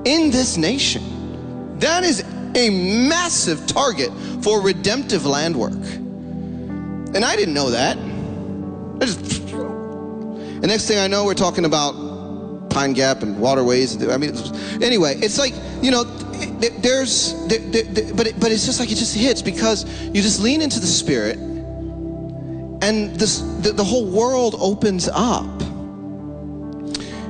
in 0.06 0.32
this 0.32 0.56
nation. 0.56 1.80
That 1.80 2.04
is 2.04 2.24
a 2.56 2.70
massive 3.10 3.68
target 3.68 4.12
for 4.42 4.62
redemptive 4.62 5.26
land 5.26 5.56
work. 5.56 5.74
And 5.74 7.26
I 7.26 7.36
didn't 7.36 7.54
know 7.54 7.72
that. 7.72 7.98
I 7.98 9.06
just, 9.06 9.52
and 9.52 10.68
next 10.68 10.88
thing 10.88 11.00
I 11.00 11.08
know, 11.08 11.26
we're 11.26 11.34
talking 11.34 11.66
about 11.66 12.70
Pine 12.70 12.94
Gap 12.94 13.24
and 13.24 13.40
waterways. 13.40 14.02
I 14.08 14.18
mean, 14.18 14.34
anyway, 14.82 15.16
it's 15.18 15.38
like, 15.38 15.54
you 15.82 15.92
know, 15.92 16.04
there's, 16.04 17.34
there, 17.48 17.60
there, 17.60 18.14
but, 18.14 18.28
it, 18.28 18.40
but 18.40 18.52
it's 18.52 18.66
just 18.66 18.80
like 18.80 18.92
it 18.92 18.96
just 18.96 19.16
hits 19.16 19.42
because 19.42 19.86
you 20.06 20.22
just 20.22 20.40
lean 20.42 20.62
into 20.62 20.80
the 20.80 20.88
Spirit 20.88 21.38
and 21.38 23.16
this, 23.16 23.40
the, 23.62 23.72
the 23.74 23.84
whole 23.84 24.06
world 24.06 24.56
opens 24.60 25.10
up. 25.12 25.46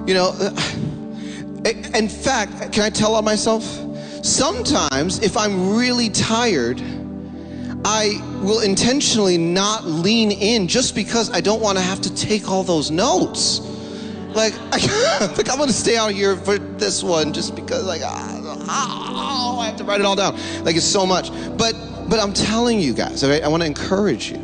You 0.07 0.13
know, 0.13 0.33
in 1.65 2.07
fact, 2.09 2.71
can 2.71 2.83
I 2.83 2.89
tell 2.89 3.15
on 3.15 3.25
myself? 3.25 3.63
Sometimes, 4.23 5.19
if 5.19 5.37
I'm 5.37 5.75
really 5.75 6.09
tired, 6.09 6.81
I 7.83 8.19
will 8.41 8.61
intentionally 8.61 9.37
not 9.37 9.85
lean 9.85 10.31
in 10.31 10.67
just 10.67 10.95
because 10.95 11.31
I 11.31 11.41
don't 11.41 11.61
want 11.61 11.77
to 11.77 11.83
have 11.83 12.01
to 12.01 12.13
take 12.15 12.49
all 12.49 12.63
those 12.63 12.89
notes. 12.91 13.59
Like, 14.29 14.53
I, 14.71 15.33
like 15.37 15.49
I'm 15.49 15.59
to 15.59 15.71
stay 15.71 15.97
out 15.97 16.11
here 16.11 16.35
for 16.35 16.57
this 16.57 17.03
one 17.03 17.33
just 17.33 17.55
because, 17.55 17.85
like, 17.85 18.01
oh, 18.03 19.57
I 19.59 19.67
have 19.67 19.77
to 19.77 19.83
write 19.83 19.99
it 19.99 20.05
all 20.05 20.15
down. 20.15 20.35
Like, 20.63 20.75
it's 20.75 20.85
so 20.85 21.05
much. 21.05 21.29
But, 21.57 21.75
but 22.09 22.19
I'm 22.19 22.33
telling 22.33 22.79
you 22.79 22.93
guys, 22.93 23.23
okay, 23.23 23.41
I 23.41 23.47
want 23.47 23.63
to 23.63 23.67
encourage 23.67 24.31
you. 24.31 24.41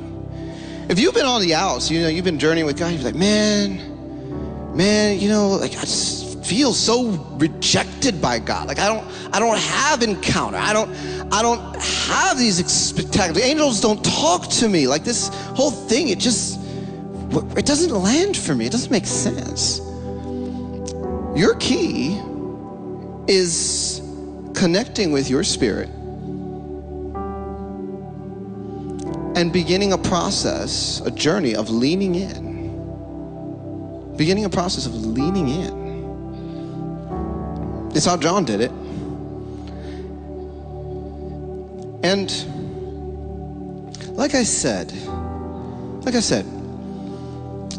If 0.90 1.00
you've 1.00 1.14
been 1.14 1.26
on 1.26 1.42
the 1.42 1.56
outs, 1.56 1.90
you 1.90 2.02
know, 2.02 2.08
you've 2.08 2.26
been 2.26 2.40
journeying 2.40 2.66
with 2.66 2.78
God, 2.78 2.94
you're 2.94 3.04
like, 3.04 3.16
man, 3.16 4.76
man, 4.76 5.20
you 5.20 5.30
know, 5.30 5.50
like, 5.50 5.72
I 5.78 5.82
just, 5.82 6.31
feel 6.44 6.74
so 6.74 7.12
rejected 7.38 8.22
by 8.22 8.40
God. 8.40 8.68
Like 8.68 8.80
I 8.80 8.88
don't, 8.88 9.06
I 9.34 9.40
don't 9.40 9.58
have 9.58 10.02
encounter. 10.02 10.58
I 10.58 10.74
don't, 10.74 10.90
I 11.32 11.42
don't 11.42 11.76
have 11.82 12.38
these 12.38 12.66
spectacular 12.72 13.42
angels. 13.42 13.80
Don't 13.82 14.04
talk 14.04 14.48
to 14.48 14.68
me. 14.68 14.88
Like 14.88 15.04
this 15.04 15.30
whole 15.56 15.72
thing, 15.72 16.10
it 16.10 16.20
just, 16.20 16.60
it 17.58 17.66
doesn't 17.66 17.92
land 17.92 18.36
for 18.36 18.56
me. 18.56 18.66
It 18.66 18.72
doesn't 18.72 18.92
make 18.92 19.06
sense. 19.06 19.80
Your 21.36 21.56
key 21.56 22.20
is 23.28 24.02
connecting 24.54 25.12
with 25.12 25.30
your 25.30 25.44
spirit 25.44 25.90
and 29.36 29.54
beginning 29.54 29.94
a 29.94 29.98
process, 29.98 31.02
a 31.06 31.12
journey 31.12 31.56
of 31.56 31.70
leaning 31.70 32.16
in. 32.16 32.52
Beginning 34.18 34.44
a 34.46 34.50
process 34.50 34.86
of 34.86 34.94
leaning 34.94 35.48
in. 35.48 35.81
It's 37.94 38.06
how 38.06 38.18
John 38.18 38.46
did 38.46 38.62
it. 38.62 38.72
And 42.04 42.32
like 44.18 44.34
I 44.34 44.44
said, 44.44 44.92
like 46.06 46.16
I 46.16 46.20
said, 46.20 46.46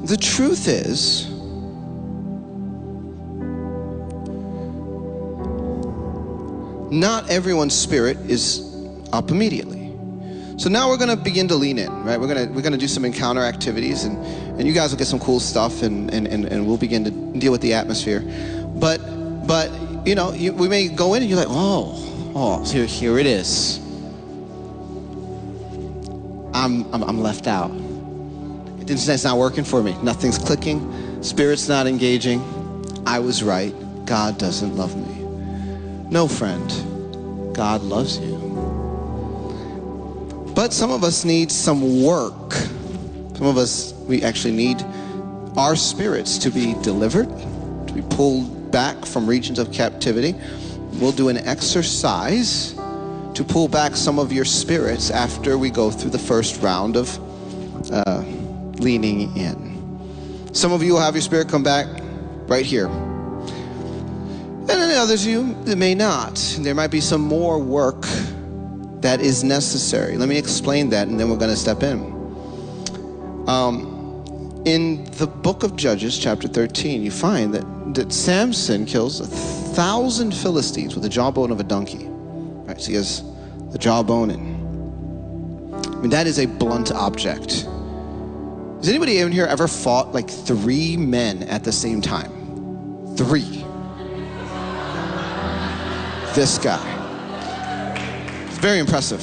the 0.06 0.16
truth 0.16 0.68
is, 0.68 1.28
not 6.92 7.30
everyone's 7.30 7.74
spirit 7.74 8.16
is 8.28 8.60
up 9.12 9.30
immediately. 9.30 9.80
So 10.58 10.68
now 10.68 10.88
we're 10.90 10.98
gonna 10.98 11.16
begin 11.16 11.48
to 11.48 11.56
lean 11.56 11.78
in, 11.78 11.90
right? 12.04 12.20
We're 12.20 12.28
gonna 12.28 12.52
we're 12.52 12.62
gonna 12.62 12.76
do 12.76 12.86
some 12.86 13.04
encounter 13.04 13.40
activities 13.40 14.04
and, 14.04 14.16
and 14.58 14.68
you 14.68 14.72
guys 14.72 14.90
will 14.90 14.98
get 14.98 15.06
some 15.08 15.18
cool 15.18 15.40
stuff 15.40 15.82
and, 15.82 16.12
and, 16.12 16.28
and, 16.28 16.44
and 16.44 16.66
we'll 16.66 16.76
begin 16.76 17.04
to 17.04 17.10
deal 17.38 17.50
with 17.50 17.62
the 17.62 17.72
atmosphere. 17.74 18.20
But 18.76 18.98
but 19.46 19.70
you 20.04 20.14
know, 20.14 20.32
you, 20.32 20.52
we 20.52 20.68
may 20.68 20.88
go 20.88 21.14
in 21.14 21.22
and 21.22 21.30
you're 21.30 21.38
like, 21.38 21.48
oh, 21.50 22.32
oh, 22.34 22.64
here, 22.64 22.86
here 22.86 23.18
it 23.18 23.26
is. 23.26 23.78
I'm, 26.54 26.92
I'm, 26.92 27.02
I'm 27.02 27.20
left 27.20 27.46
out. 27.46 27.70
It's 28.80 29.24
not 29.24 29.38
working 29.38 29.64
for 29.64 29.82
me. 29.82 29.96
Nothing's 30.02 30.38
clicking. 30.38 31.22
Spirit's 31.22 31.68
not 31.68 31.86
engaging. 31.86 32.40
I 33.06 33.20
was 33.20 33.42
right. 33.42 33.72
God 34.04 34.38
doesn't 34.38 34.76
love 34.76 34.96
me. 34.96 35.22
No, 36.10 36.26
friend. 36.28 36.68
God 37.54 37.82
loves 37.82 38.18
you. 38.18 38.38
But 40.54 40.72
some 40.72 40.90
of 40.90 41.04
us 41.04 41.24
need 41.24 41.50
some 41.50 42.02
work. 42.02 42.52
Some 42.52 43.46
of 43.46 43.56
us, 43.56 43.94
we 44.06 44.22
actually 44.22 44.54
need 44.54 44.84
our 45.56 45.76
spirits 45.76 46.38
to 46.38 46.50
be 46.50 46.74
delivered, 46.82 47.28
to 47.86 47.92
be 47.94 48.02
pulled 48.02 48.61
back 48.72 49.04
from 49.06 49.28
regions 49.28 49.58
of 49.58 49.70
captivity, 49.70 50.34
we'll 50.94 51.12
do 51.12 51.28
an 51.28 51.36
exercise 51.36 52.72
to 53.34 53.44
pull 53.46 53.68
back 53.68 53.94
some 53.96 54.18
of 54.18 54.32
your 54.32 54.44
spirits 54.44 55.10
after 55.10 55.56
we 55.56 55.70
go 55.70 55.90
through 55.90 56.10
the 56.10 56.18
first 56.18 56.60
round 56.62 56.96
of 56.96 57.18
uh, 57.92 58.22
leaning 58.78 59.34
in. 59.36 60.50
Some 60.52 60.72
of 60.72 60.82
you 60.82 60.94
will 60.94 61.00
have 61.00 61.14
your 61.14 61.22
spirit 61.22 61.48
come 61.48 61.62
back 61.62 61.86
right 62.48 62.66
here. 62.66 62.88
And 64.62 64.68
then 64.68 64.96
others 64.98 65.26
you 65.26 65.54
that 65.64 65.76
may 65.76 65.94
not. 65.94 66.36
There 66.60 66.74
might 66.74 66.90
be 66.90 67.00
some 67.00 67.20
more 67.20 67.58
work 67.58 68.02
that 69.00 69.20
is 69.20 69.42
necessary. 69.42 70.16
Let 70.16 70.28
me 70.28 70.38
explain 70.38 70.90
that 70.90 71.08
and 71.08 71.18
then 71.18 71.28
we're 71.28 71.36
going 71.36 71.50
to 71.50 71.56
step 71.56 71.82
in. 71.82 72.00
Um, 73.48 73.91
in 74.64 75.04
the 75.12 75.26
book 75.26 75.62
of 75.62 75.76
Judges, 75.76 76.18
chapter 76.18 76.48
13, 76.48 77.02
you 77.02 77.10
find 77.10 77.52
that 77.54 77.64
that 77.94 78.12
Samson 78.12 78.86
kills 78.86 79.20
a 79.20 79.26
thousand 79.26 80.32
Philistines 80.32 80.94
with 80.94 81.02
the 81.02 81.10
jawbone 81.10 81.50
of 81.50 81.60
a 81.60 81.64
donkey. 81.64 82.06
Right, 82.08 82.80
so 82.80 82.88
he 82.88 82.94
has 82.94 83.22
the 83.70 83.78
jawbone 83.78 84.30
and 84.30 85.84
I 85.86 85.96
mean 86.00 86.10
that 86.10 86.26
is 86.26 86.38
a 86.38 86.46
blunt 86.46 86.92
object. 86.92 87.66
Has 88.78 88.88
anybody 88.88 89.18
in 89.18 89.30
here 89.30 89.46
ever 89.46 89.68
fought 89.68 90.12
like 90.12 90.28
three 90.28 90.96
men 90.96 91.42
at 91.44 91.64
the 91.64 91.72
same 91.72 92.00
time? 92.00 92.30
Three. 93.16 93.64
This 96.34 96.58
guy. 96.58 96.80
It's 98.48 98.58
very 98.58 98.78
impressive. 98.78 99.22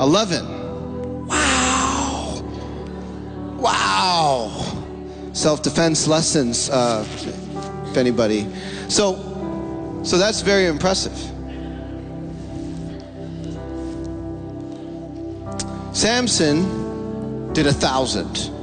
11. 0.00 0.53
Wow 4.04 4.74
self-defense 5.32 6.06
lessons, 6.06 6.68
uh, 6.70 7.04
if 7.88 7.96
anybody. 7.96 8.46
So, 8.88 9.16
so 10.04 10.16
that's 10.16 10.42
very 10.42 10.66
impressive. 10.66 11.16
Samson 15.96 17.52
did 17.52 17.66
a 17.66 17.72
thousand. 17.72 18.53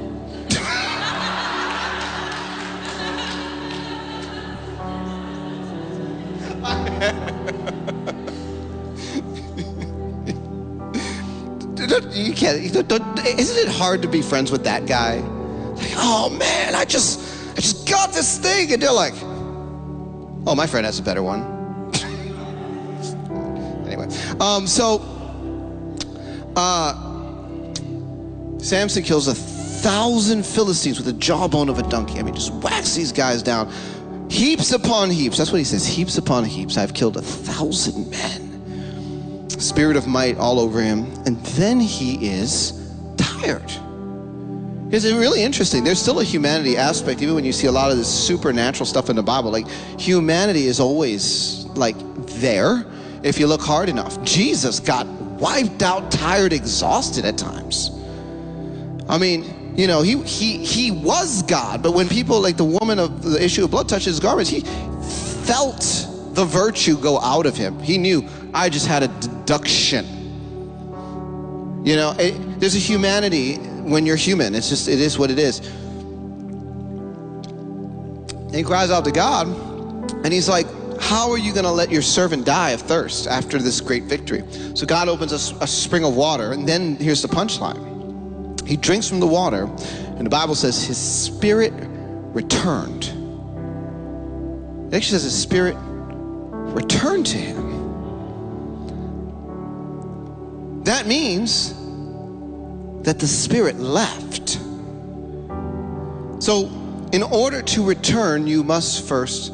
Don't, 12.54 13.26
isn't 13.26 13.58
it 13.58 13.68
hard 13.68 14.02
to 14.02 14.08
be 14.08 14.22
friends 14.22 14.52
with 14.52 14.64
that 14.64 14.86
guy? 14.86 15.20
Like, 15.20 15.92
oh 15.96 16.30
man, 16.38 16.76
I 16.76 16.86
just, 16.86 17.20
I 17.52 17.56
just 17.56 17.88
got 17.88 18.14
this 18.14 18.38
thing, 18.38 18.72
and 18.74 18.82
they're 18.82 18.92
like, 18.92 19.14
oh, 19.22 20.56
my 20.56 20.68
friend 20.68 20.86
has 20.86 21.00
a 21.00 21.04
better 21.04 21.24
one. 21.24 21.42
anyway, 23.88 24.08
um, 24.40 24.68
so, 24.68 25.02
uh, 26.56 26.94
Samson 28.60 29.04
kills 29.04 29.28
a 29.28 29.34
thousand 29.82 30.46
Philistines 30.46 30.98
with 30.98 31.08
the 31.08 31.14
jawbone 31.14 31.70
of 31.70 31.80
a 31.80 31.84
donkey. 31.84 32.20
I 32.20 32.24
mean, 32.24 32.36
just 32.36 32.54
whacks 32.54 32.94
these 32.96 33.12
guys 33.12 33.42
down. 33.42 33.72
Heaps 34.30 34.72
upon 34.72 35.10
heaps. 35.10 35.38
That's 35.38 35.52
what 35.52 35.58
he 35.58 35.64
says. 35.64 35.86
Heaps 35.86 36.18
upon 36.18 36.46
heaps. 36.46 36.78
I've 36.78 36.94
killed 36.94 37.18
a 37.18 37.22
thousand 37.22 38.10
men. 38.10 38.41
Spirit 39.62 39.96
of 39.96 40.08
might 40.08 40.38
all 40.38 40.60
over 40.60 40.82
him. 40.82 41.06
And 41.26 41.38
then 41.58 41.80
he 41.80 42.28
is 42.28 42.74
tired. 43.18 43.72
It's 44.92 45.06
really 45.06 45.42
interesting. 45.42 45.84
There's 45.84 46.02
still 46.02 46.20
a 46.20 46.24
humanity 46.24 46.76
aspect, 46.76 47.22
even 47.22 47.36
when 47.36 47.46
you 47.46 47.54
see 47.54 47.68
a 47.68 47.72
lot 47.72 47.92
of 47.92 47.98
this 47.98 48.08
supernatural 48.08 48.86
stuff 48.86 49.10
in 49.10 49.16
the 49.16 49.24
Bible. 49.24 49.50
Like, 49.50 49.70
humanity 49.98 50.68
is 50.68 50.82
always, 50.82 51.66
like, 51.76 51.96
there 52.42 52.86
if 53.24 53.40
you 53.40 53.48
look 53.48 53.62
hard 53.62 53.88
enough. 53.88 54.22
Jesus 54.24 54.80
got 54.80 55.08
wiped 55.08 55.82
out, 55.82 56.12
tired, 56.12 56.52
exhausted 56.54 57.24
at 57.24 57.38
times. 57.38 57.92
I 59.08 59.18
mean, 59.18 59.74
you 59.78 59.88
know, 59.88 60.02
he 60.02 60.22
he 60.24 60.58
he 60.64 60.92
was 60.92 61.44
God, 61.44 61.82
but 61.82 61.94
when 61.94 62.10
people 62.10 62.42
like 62.42 62.58
the 62.58 62.66
woman 62.66 63.00
of 63.00 63.24
the 63.24 63.44
issue 63.44 63.64
of 63.64 63.72
blood 63.72 63.88
touched 63.88 64.06
his 64.06 64.20
garments, 64.20 64.50
he 64.50 64.62
felt 65.46 65.80
the 66.34 66.46
virtue 66.46 66.98
go 66.98 67.20
out 67.20 67.46
of 67.46 67.56
him. 67.56 67.80
He 67.80 67.98
knew 67.98 68.28
I 68.54 68.70
just 68.70 68.88
had 68.88 69.04
a 69.04 69.08
deduction. 69.08 70.06
You 71.86 71.96
know, 71.96 72.16
it, 72.20 72.60
there's 72.60 72.76
a 72.76 72.80
humanity 72.80 73.56
when 73.56 74.06
you're 74.06 74.16
human. 74.16 74.54
It's 74.54 74.70
just 74.70 74.88
it 74.88 75.00
is 75.00 75.18
what 75.18 75.32
it 75.32 75.40
is. 75.40 75.60
And 78.46 78.56
he 78.56 78.64
cries 78.64 78.92
out 78.92 79.06
to 79.06 79.12
God, 79.12 79.48
and 80.24 80.32
he's 80.34 80.50
like, 80.50 80.68
how 81.00 81.32
are 81.32 81.38
you 81.38 81.52
going 81.54 81.66
to 81.66 81.72
let 81.72 81.90
your 81.90 82.02
servant 82.02 82.46
die 82.46 82.72
of 82.72 82.82
thirst 82.82 83.26
after 83.26 83.58
this 83.58 83.82
great 83.82 84.04
victory? 84.04 84.44
So 84.76 84.86
God 84.86 85.08
opens 85.10 85.32
a, 85.32 85.38
a 85.64 85.68
spring 85.68 86.04
of 86.04 86.16
water, 86.16 86.52
and 86.52 86.68
then 86.68 86.98
here's 86.98 87.22
the 87.22 87.28
punchline. 87.28 88.68
He 88.68 88.78
drinks 88.78 89.10
from 89.10 89.20
the 89.20 89.28
water, 89.28 89.64
and 89.64 90.26
the 90.26 90.30
Bible 90.30 90.54
says 90.54 90.84
his 90.84 90.98
spirit 90.98 91.74
returned. 91.76 93.06
It 94.88 94.96
actually 94.96 95.20
says 95.20 95.24
his 95.24 95.42
spirit 95.42 95.76
returned 95.80 97.26
to 97.28 97.38
him. 97.38 97.71
That 100.84 101.06
means 101.06 101.74
that 103.04 103.20
the 103.20 103.28
spirit 103.28 103.80
left. 103.80 104.60
So, 106.42 106.72
in 107.12 107.24
order 107.24 107.62
to 107.62 107.86
return, 107.86 108.48
you 108.48 108.64
must 108.64 109.08
first 109.08 109.52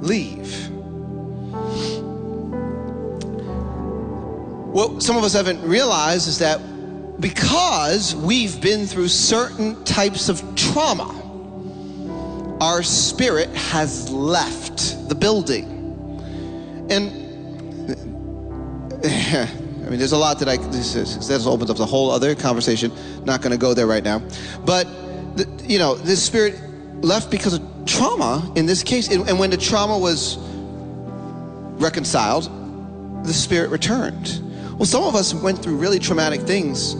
leave. 0.00 0.68
What 4.72 5.02
some 5.02 5.16
of 5.16 5.24
us 5.24 5.32
haven't 5.32 5.62
realized 5.62 6.28
is 6.28 6.38
that 6.38 6.60
because 7.20 8.14
we've 8.14 8.60
been 8.60 8.86
through 8.86 9.08
certain 9.08 9.82
types 9.84 10.28
of 10.28 10.42
trauma, 10.54 11.12
our 12.60 12.84
spirit 12.84 13.48
has 13.50 14.10
left 14.10 15.08
the 15.08 15.16
building. 15.16 15.74
And 16.90 17.26
I 19.88 19.90
mean, 19.90 20.00
there's 20.00 20.12
a 20.12 20.18
lot 20.18 20.38
that 20.40 20.50
I, 20.50 20.58
this, 20.58 20.94
is, 20.94 21.28
this 21.28 21.46
opens 21.46 21.70
up 21.70 21.78
the 21.78 21.86
whole 21.86 22.10
other 22.10 22.34
conversation. 22.34 22.92
Not 23.24 23.40
going 23.40 23.52
to 23.52 23.56
go 23.56 23.72
there 23.72 23.86
right 23.86 24.04
now. 24.04 24.20
But, 24.66 24.84
the, 25.34 25.48
you 25.66 25.78
know, 25.78 25.94
this 25.94 26.22
spirit 26.22 26.60
left 27.02 27.30
because 27.30 27.54
of 27.54 27.62
trauma 27.86 28.52
in 28.54 28.66
this 28.66 28.82
case. 28.82 29.08
And, 29.08 29.26
and 29.26 29.38
when 29.38 29.48
the 29.48 29.56
trauma 29.56 29.98
was 29.98 30.36
reconciled, 31.80 32.50
the 33.24 33.32
spirit 33.32 33.70
returned. 33.70 34.42
Well, 34.76 34.84
some 34.84 35.04
of 35.04 35.14
us 35.14 35.32
went 35.32 35.62
through 35.62 35.76
really 35.76 35.98
traumatic 35.98 36.42
things 36.42 36.94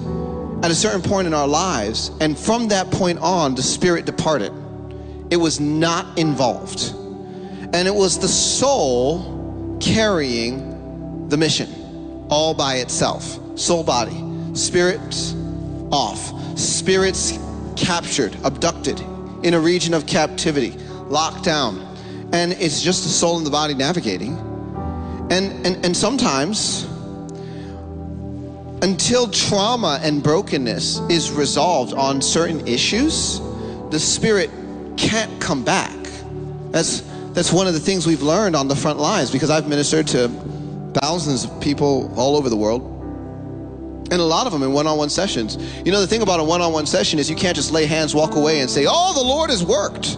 at 0.65 0.71
a 0.71 0.75
certain 0.75 1.03
point 1.03 1.27
in 1.27 1.35
our 1.35 1.47
lives, 1.47 2.11
and 2.23 2.39
from 2.39 2.69
that 2.69 2.91
point 2.91 3.19
on, 3.19 3.55
the 3.55 3.63
spirit 3.63 4.07
departed. 4.07 4.51
It 5.31 5.37
was 5.37 5.61
not 5.61 6.19
involved. 6.19 6.95
And 7.75 7.87
it 7.87 7.95
was 7.95 8.19
the 8.19 8.29
soul 8.29 9.77
carrying 9.79 11.29
the 11.29 11.37
mission 11.37 11.69
all 12.31 12.55
by 12.55 12.77
itself 12.77 13.39
soul, 13.59 13.83
body, 13.83 14.23
spirit 14.55 15.35
off, 15.91 16.59
spirits 16.59 17.39
captured, 17.77 18.37
abducted 18.45 19.01
in 19.43 19.55
a 19.55 19.61
region 19.61 19.95
of 19.95 20.07
captivity, 20.07 20.71
locked 21.07 21.45
down. 21.45 21.85
And 22.33 22.53
it's 22.53 22.83
just 22.83 23.05
the 23.05 23.09
soul 23.09 23.39
and 23.39 23.47
the 23.47 23.51
body 23.51 23.75
navigating. 23.75 24.37
And, 25.31 25.67
and, 25.67 25.85
and 25.85 25.97
sometimes 25.97 26.85
until 28.83 29.29
trauma 29.29 29.99
and 30.03 30.23
brokenness 30.23 31.01
is 31.11 31.33
resolved 31.33 31.95
on 31.95 32.23
certain 32.23 32.67
issues, 32.67 33.41
the 33.91 33.99
spirit 33.99 34.51
can't 34.97 35.41
come 35.41 35.65
back. 35.65 35.97
That's 36.71 37.03
that's 37.33 37.53
one 37.53 37.69
of 37.69 37.75
the 37.75 37.81
things 37.81 38.07
we've 38.07 38.23
learned 38.23 38.57
on 38.57 38.67
the 38.67 38.75
front 38.75 38.99
lines 38.99 39.31
because 39.31 39.49
I've 39.49 39.69
ministered 39.69 40.09
to 40.09 40.29
thousands 40.95 41.45
of 41.45 41.61
people 41.61 42.13
all 42.17 42.37
over 42.37 42.49
the 42.49 42.57
world. 42.57 42.83
And 44.11 44.21
a 44.21 44.25
lot 44.25 44.47
of 44.47 44.53
them 44.53 44.63
in 44.63 44.73
one-on-one 44.73 45.11
sessions. 45.11 45.59
You 45.85 45.93
know 45.93 46.01
the 46.01 46.07
thing 46.07 46.23
about 46.23 46.41
a 46.41 46.45
one-on-one 46.45 46.87
session 46.87 47.19
is 47.19 47.29
you 47.29 47.37
can't 47.37 47.55
just 47.55 47.73
lay 47.73 47.85
hands, 47.85 48.15
walk 48.15 48.37
away 48.37 48.61
and 48.61 48.71
say, 48.71 48.87
"Oh, 48.89 49.13
the 49.13 49.21
Lord 49.21 49.51
has 49.51 49.63
worked." 49.63 50.17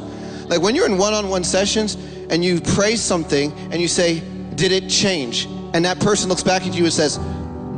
Like 0.49 0.63
when 0.63 0.75
you're 0.75 0.87
in 0.87 0.97
one-on-one 0.97 1.45
sessions 1.45 1.97
and 2.31 2.45
you 2.45 2.61
pray 2.61 2.95
something 2.95 3.53
and 3.73 3.81
you 3.81 3.89
say, 3.89 4.21
"Did 4.55 4.71
it 4.71 4.89
change?" 4.89 5.47
And 5.75 5.85
that 5.85 5.99
person 6.01 6.29
looks 6.29 6.45
back 6.45 6.67
at 6.67 6.75
you 6.75 6.85
and 6.85 6.93
says, 6.93 7.19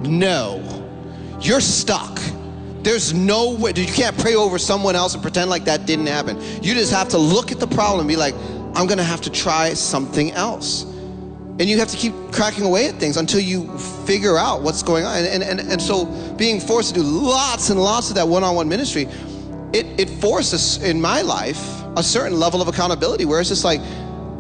"No." 0.03 0.61
You're 1.41 1.61
stuck. 1.61 2.21
There's 2.83 3.15
no 3.15 3.55
way. 3.55 3.73
You 3.75 3.87
can't 3.87 4.17
pray 4.19 4.35
over 4.35 4.59
someone 4.59 4.97
else 4.97 5.15
and 5.15 5.23
pretend 5.23 5.51
like 5.51 5.65
that 5.65 5.87
didn't 5.87 6.07
happen. 6.07 6.41
You 6.63 6.75
just 6.75 6.93
have 6.93 7.09
to 7.11 7.19
look 7.19 7.53
at 7.53 7.59
the 7.59 7.67
problem 7.67 8.01
and 8.01 8.09
be 8.09 8.17
like, 8.17 8.35
I'm 8.75 8.87
to 8.89 9.03
have 9.03 9.21
to 9.23 9.31
try 9.31 9.75
something 9.75 10.33
else. 10.33 10.85
And 11.59 11.69
you 11.69 11.79
have 11.79 11.89
to 11.89 11.97
keep 11.97 12.15
cracking 12.33 12.65
away 12.65 12.89
at 12.89 12.95
things 12.97 13.17
until 13.17 13.41
you 13.41 13.69
figure 14.07 14.39
out 14.39 14.63
what's 14.63 14.83
going 14.83 15.05
on. 15.05 15.17
And, 15.19 15.43
and, 15.43 15.61
and 15.61 15.81
so 15.81 16.07
being 16.37 16.61
forced 16.61 16.95
to 16.95 17.01
do 17.01 17.03
lots 17.03 17.71
and 17.71 17.81
lots 17.81 18.09
of 18.09 18.17
that 18.17 18.27
one 18.27 18.43
on 18.43 18.55
one 18.55 18.69
ministry, 18.69 19.07
it, 19.73 19.87
it 20.01 20.09
forces 20.09 20.83
in 20.83 21.01
my 21.01 21.23
life 21.23 21.83
a 21.97 22.03
certain 22.03 22.39
level 22.39 22.63
of 22.63 22.69
accountability 22.69 23.27
where 23.27 23.39
it's 23.39 23.51
just 23.51 23.65
like, 23.65 23.81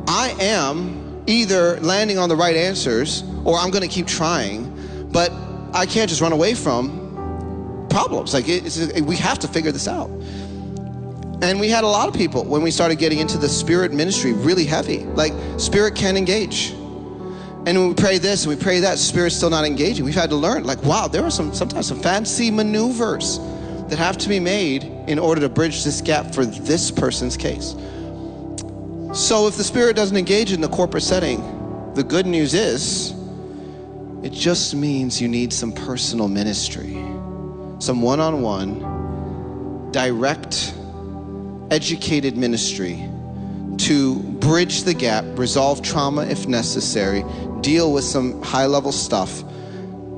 I 0.08 0.34
am 0.40 1.22
either 1.26 1.78
landing 1.80 2.18
on 2.18 2.28
the 2.28 2.36
right 2.36 2.56
answers 2.56 3.22
or 3.44 3.56
I'm 3.56 3.70
going 3.70 3.82
to 3.82 3.94
keep 3.94 4.06
trying. 4.06 4.68
But 5.12 5.30
I 5.74 5.86
can't 5.86 6.08
just 6.08 6.20
run 6.20 6.32
away 6.32 6.54
from 6.54 7.86
problems. 7.90 8.32
Like 8.34 8.46
we 8.46 9.16
have 9.16 9.38
to 9.40 9.48
figure 9.48 9.70
this 9.70 9.86
out. 9.86 10.08
And 11.42 11.58
we 11.58 11.68
had 11.68 11.82
a 11.84 11.88
lot 11.88 12.08
of 12.08 12.14
people 12.14 12.44
when 12.44 12.62
we 12.62 12.70
started 12.70 12.98
getting 12.98 13.18
into 13.18 13.36
the 13.36 13.48
spirit 13.48 13.92
ministry 13.92 14.32
really 14.32 14.64
heavy. 14.64 14.98
Like 15.04 15.32
spirit 15.58 15.94
can 15.94 16.16
engage. 16.16 16.72
And 17.64 17.88
we 17.88 17.94
pray 17.94 18.18
this 18.18 18.44
and 18.44 18.56
we 18.56 18.60
pray 18.60 18.80
that, 18.80 18.98
spirit's 18.98 19.36
still 19.36 19.50
not 19.50 19.64
engaging. 19.64 20.04
We've 20.04 20.14
had 20.14 20.30
to 20.30 20.36
learn, 20.36 20.64
like, 20.64 20.82
wow, 20.82 21.06
there 21.06 21.22
are 21.22 21.30
some 21.30 21.54
sometimes 21.54 21.86
some 21.86 22.00
fancy 22.00 22.50
maneuvers 22.50 23.38
that 23.88 23.98
have 23.98 24.18
to 24.18 24.28
be 24.28 24.40
made 24.40 24.84
in 25.06 25.18
order 25.18 25.40
to 25.42 25.48
bridge 25.48 25.84
this 25.84 26.00
gap 26.00 26.34
for 26.34 26.44
this 26.44 26.90
person's 26.90 27.36
case. 27.36 27.76
So 29.14 29.46
if 29.46 29.56
the 29.56 29.64
spirit 29.64 29.94
doesn't 29.94 30.16
engage 30.16 30.52
in 30.52 30.60
the 30.60 30.68
corporate 30.68 31.02
setting, 31.02 31.92
the 31.94 32.02
good 32.02 32.26
news 32.26 32.54
is 32.54 33.12
it 34.24 34.32
just 34.32 34.74
means 34.74 35.20
you 35.20 35.28
need 35.28 35.52
some 35.52 35.72
personal 35.72 36.28
ministry, 36.28 36.94
some 37.78 38.02
one 38.02 38.18
on 38.18 38.40
one, 38.40 39.90
direct, 39.92 40.74
educated 41.70 42.36
ministry 42.36 43.08
to 43.78 44.18
bridge 44.18 44.84
the 44.84 44.94
gap, 44.94 45.24
resolve 45.36 45.82
trauma 45.82 46.24
if 46.26 46.46
necessary, 46.46 47.24
deal 47.62 47.92
with 47.92 48.04
some 48.04 48.42
high 48.42 48.66
level 48.66 48.92
stuff 48.92 49.42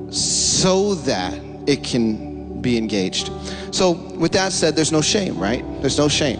so 0.09 0.95
that 0.95 1.39
it 1.67 1.83
can 1.83 2.61
be 2.61 2.77
engaged. 2.77 3.31
So, 3.71 3.91
with 3.91 4.31
that 4.33 4.51
said, 4.51 4.75
there's 4.75 4.91
no 4.91 5.01
shame, 5.01 5.37
right? 5.37 5.63
There's 5.81 5.97
no 5.97 6.07
shame. 6.07 6.39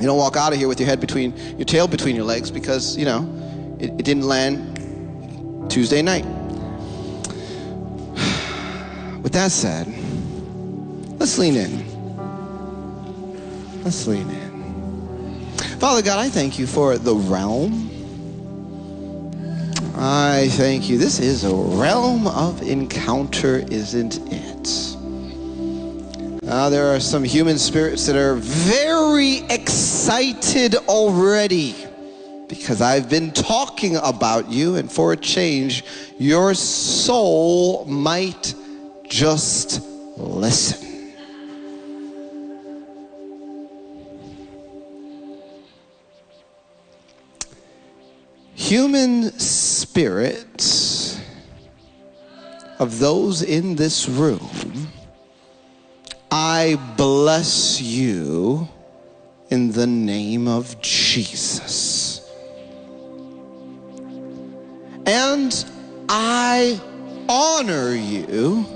You 0.00 0.06
don't 0.06 0.18
walk 0.18 0.36
out 0.36 0.52
of 0.52 0.58
here 0.58 0.68
with 0.68 0.78
your 0.78 0.88
head 0.88 1.00
between 1.00 1.36
your 1.56 1.64
tail 1.64 1.88
between 1.88 2.14
your 2.14 2.24
legs 2.24 2.50
because, 2.50 2.96
you 2.96 3.06
know, 3.06 3.76
it, 3.80 3.90
it 3.90 4.04
didn't 4.04 4.24
land 4.24 5.70
Tuesday 5.70 6.02
night. 6.02 6.24
With 9.22 9.32
that 9.32 9.50
said, 9.50 9.86
let's 11.18 11.38
lean 11.38 11.56
in. 11.56 11.82
Let's 13.82 14.06
lean 14.06 14.28
in. 14.28 15.54
Father 15.78 16.02
God, 16.02 16.18
I 16.18 16.28
thank 16.28 16.58
you 16.58 16.66
for 16.66 16.98
the 16.98 17.14
realm. 17.14 17.95
I 19.98 20.48
thank 20.50 20.90
you. 20.90 20.98
This 20.98 21.20
is 21.20 21.44
a 21.44 21.54
realm 21.54 22.26
of 22.26 22.60
encounter, 22.60 23.64
isn't 23.70 24.18
it? 24.30 24.96
Uh, 26.46 26.68
there 26.68 26.94
are 26.94 27.00
some 27.00 27.24
human 27.24 27.56
spirits 27.56 28.04
that 28.04 28.14
are 28.14 28.34
very 28.34 29.38
excited 29.48 30.74
already 30.86 31.74
because 32.46 32.82
I've 32.82 33.08
been 33.08 33.32
talking 33.32 33.96
about 33.96 34.50
you, 34.50 34.76
and 34.76 34.92
for 34.92 35.14
a 35.14 35.16
change, 35.16 35.82
your 36.18 36.52
soul 36.52 37.86
might 37.86 38.54
just 39.08 39.80
listen. 40.18 40.95
Human 48.66 49.30
spirits 49.38 51.20
of 52.80 52.98
those 52.98 53.42
in 53.42 53.76
this 53.76 54.08
room, 54.08 54.88
I 56.32 56.76
bless 56.96 57.80
you 57.80 58.68
in 59.50 59.70
the 59.70 59.86
name 59.86 60.48
of 60.48 60.80
Jesus. 60.80 62.28
And 65.06 65.64
I 66.08 66.80
honor 67.28 67.94
you 67.94 68.66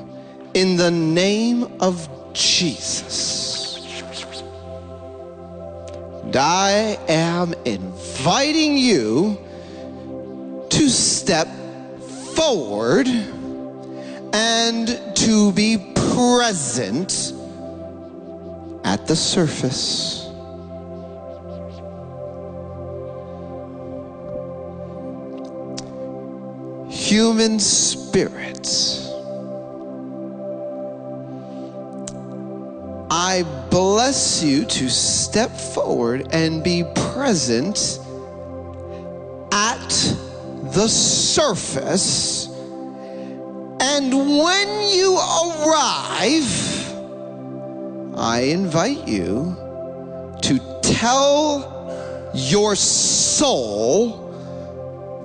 in 0.54 0.76
the 0.76 0.92
name 0.92 1.64
of 1.80 2.08
Jesus. 2.32 3.76
And 6.22 6.36
I 6.36 6.96
am 7.08 7.54
inviting 7.64 8.76
you 8.76 9.36
to 10.70 10.88
step 10.88 11.48
forward 12.34 13.06
and 14.32 15.00
to 15.16 15.52
be 15.52 15.92
present 15.94 17.32
at 18.84 19.06
the 19.06 19.16
surface. 19.16 20.26
Human 26.88 27.58
spirits. 27.58 29.08
I 33.10 33.42
bless 33.70 34.42
you 34.42 34.64
to 34.64 34.88
step 34.88 35.50
forward 35.50 36.28
and 36.32 36.62
be 36.62 36.84
present 36.94 37.98
at 39.52 40.16
the 40.72 40.88
surface. 40.88 42.46
And 43.80 44.12
when 44.14 44.88
you 44.88 45.16
arrive, 45.16 46.94
I 48.16 48.40
invite 48.50 49.08
you 49.08 49.56
to 50.42 50.80
tell 50.82 52.30
your 52.34 52.76
soul 52.76 54.28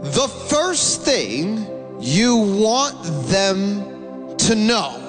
the 0.01 0.27
first 0.27 1.01
thing 1.01 1.67
you 1.99 2.37
want 2.37 3.03
them 3.27 4.37
to 4.37 4.55
know. 4.55 5.04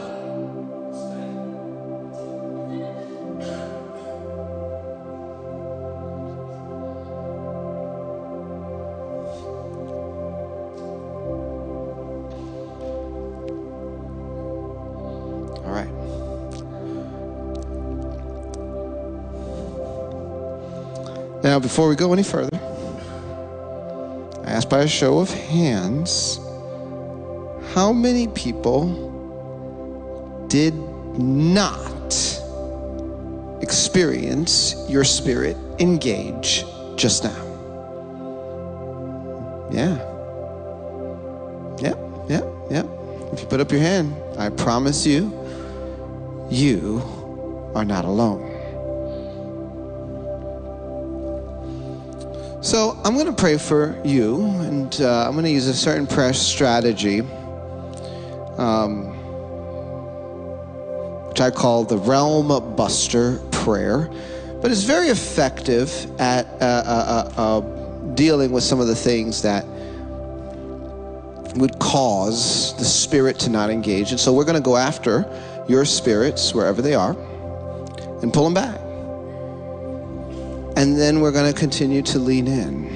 Now, 21.57 21.61
before 21.61 21.88
we 21.88 21.96
go 21.96 22.12
any 22.12 22.22
further, 22.22 22.54
I 24.44 24.50
ask 24.50 24.68
by 24.68 24.80
a 24.80 24.86
show 24.86 25.20
of 25.20 25.30
hands 25.30 26.38
how 27.72 27.94
many 27.94 28.28
people 28.28 28.84
did 30.48 30.74
not 31.18 32.12
experience 33.62 34.74
your 34.86 35.02
spirit 35.02 35.57
engage 35.78 36.66
just 36.96 37.24
now? 37.24 37.42
Yeah. 39.72 39.96
Yep, 41.80 41.98
yep, 42.28 42.44
yep. 42.70 42.86
If 43.32 43.40
you 43.40 43.46
put 43.46 43.61
up 43.61 43.72
your 43.72 43.80
hand, 43.80 44.14
I 44.36 44.50
promise 44.50 45.07
you, 45.07 45.32
you 46.50 47.00
are 47.74 47.86
not 47.86 48.04
alone. 48.04 48.45
So 52.76 53.00
I'm 53.04 53.14
going 53.14 53.24
to 53.24 53.32
pray 53.32 53.56
for 53.56 53.98
you, 54.04 54.44
and 54.60 54.94
uh, 55.00 55.26
I'm 55.26 55.32
going 55.32 55.46
to 55.46 55.50
use 55.50 55.66
a 55.66 55.72
certain 55.72 56.06
prayer 56.06 56.34
strategy, 56.34 57.20
um, 58.58 59.06
which 61.30 61.40
I 61.40 61.50
call 61.50 61.84
the 61.84 61.96
Realm 61.96 62.48
Buster 62.76 63.38
Prayer. 63.50 64.10
But 64.60 64.72
it's 64.72 64.82
very 64.82 65.08
effective 65.08 65.88
at 66.20 66.44
uh, 66.60 66.64
uh, 66.66 67.32
uh, 67.38 67.40
uh, 67.40 67.60
dealing 68.12 68.52
with 68.52 68.62
some 68.62 68.78
of 68.78 68.88
the 68.88 68.94
things 68.94 69.40
that 69.40 69.64
would 71.54 71.78
cause 71.78 72.76
the 72.76 72.84
spirit 72.84 73.38
to 73.38 73.48
not 73.48 73.70
engage. 73.70 74.10
And 74.10 74.20
so 74.20 74.34
we're 74.34 74.44
going 74.44 74.62
to 74.62 74.62
go 74.62 74.76
after 74.76 75.24
your 75.66 75.86
spirits 75.86 76.52
wherever 76.52 76.82
they 76.82 76.94
are 76.94 77.12
and 78.20 78.34
pull 78.34 78.44
them 78.44 78.52
back. 78.52 78.86
And 80.76 80.96
then 80.96 81.20
we're 81.20 81.32
going 81.32 81.52
to 81.52 81.58
continue 81.58 82.02
to 82.02 82.18
lean 82.18 82.46
in. 82.46 82.94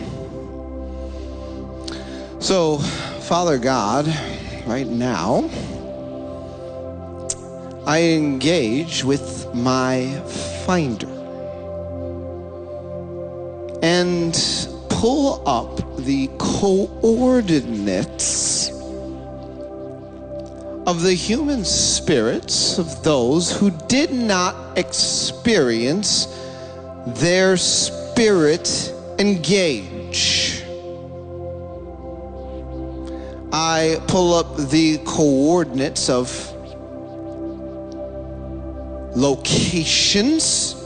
So, 2.40 2.78
Father 2.78 3.58
God, 3.58 4.06
right 4.66 4.86
now, 4.86 5.48
I 7.86 8.02
engage 8.02 9.02
with 9.02 9.52
my 9.54 10.20
finder 10.66 11.08
and 13.82 14.34
pull 14.90 15.42
up 15.48 15.96
the 15.96 16.28
coordinates 16.38 17.90
of 20.86 21.02
the 21.02 21.14
human 21.14 21.64
spirits 21.64 22.78
of 22.78 23.02
those 23.02 23.50
who 23.58 23.70
did 23.88 24.12
not 24.12 24.78
experience 24.78 26.26
their 27.16 27.56
spirit 27.56 28.92
engage. 29.18 30.62
I 33.52 34.00
pull 34.06 34.34
up 34.34 34.56
the 34.56 34.98
coordinates 35.04 36.08
of 36.08 36.28
locations 39.16 40.76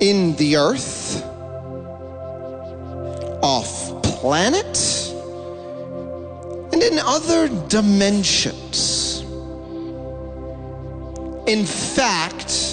in 0.00 0.34
the 0.36 0.56
earth, 0.56 1.22
off 3.42 4.02
planet, 4.02 5.12
and 6.72 6.82
in 6.82 6.98
other 6.98 7.48
dimensions. 7.68 9.22
In 11.46 11.64
fact, 11.64 12.65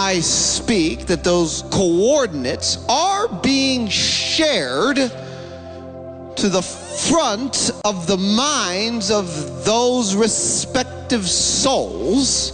I 0.00 0.20
speak 0.20 1.06
that 1.06 1.24
those 1.24 1.62
coordinates 1.72 2.78
are 2.88 3.26
being 3.26 3.88
shared 3.88 4.94
to 4.94 6.48
the 6.48 6.62
front 6.62 7.72
of 7.84 8.06
the 8.06 8.16
minds 8.16 9.10
of 9.10 9.64
those 9.64 10.14
respective 10.14 11.28
souls 11.28 12.52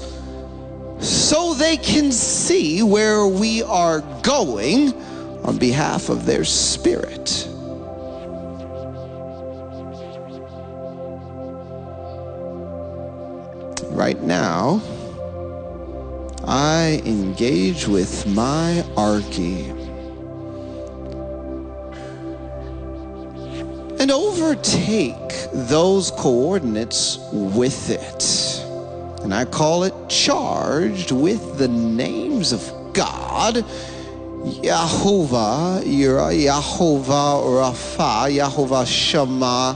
so 1.01 1.53
they 1.53 1.77
can 1.77 2.13
see 2.13 2.83
where 2.83 3.27
we 3.27 3.63
are 3.63 4.01
going 4.23 4.95
on 5.45 5.59
behalf 5.59 6.09
of 6.09 6.25
their 6.25 6.47
spirit. 6.47 7.47
Right 13.91 14.23
now, 14.23 14.81
I 16.57 17.03
engage 17.05 17.89
with 17.89 18.29
my 18.29 18.85
arche 18.95 19.69
and 23.99 24.09
overtake 24.13 25.49
those 25.53 26.13
coordinates 26.13 27.19
with 27.33 27.91
it. 27.91 29.25
And 29.25 29.35
I 29.35 29.47
call 29.47 29.83
it 29.83 29.95
charged 30.09 31.11
with 31.11 31.59
the 31.59 31.67
names 31.67 32.53
of 32.53 32.63
God. 32.93 33.57
Yahovah, 34.45 35.83
Yahovah 35.83 37.43
Rapha, 37.43 38.31
Yahovah 38.31 38.87
Shema, 38.87 39.75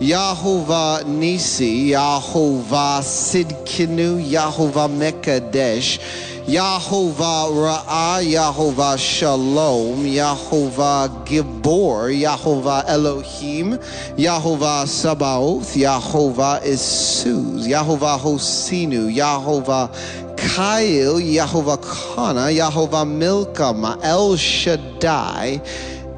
Yahovah 0.00 1.06
Nisi, 1.06 1.92
Yahovah 1.92 3.00
Sidkinu, 3.00 4.20
Yahovah 4.20 4.92
Mekadesh, 4.92 5.98
Yahovah 6.44 7.48
Ra'ah, 7.48 8.20
Yahovah 8.20 8.98
Shalom, 8.98 10.04
Yahovah 10.04 11.24
Gibor, 11.24 12.12
Yahovah 12.12 12.84
Elohim, 12.86 13.78
Yahovah 14.18 14.84
Sabaoth, 14.84 15.74
Yahovah 15.74 16.62
Isuz, 16.62 17.66
Yahovah 17.66 18.18
Hosinu, 18.20 19.08
Yahovah 19.10 19.88
Kail, 20.36 21.18
Yahovah 21.18 21.80
Kana, 21.80 22.52
Yahovah 22.52 23.08
Milkama, 23.08 23.98
El 24.02 24.36
Shaddai, 24.36 25.58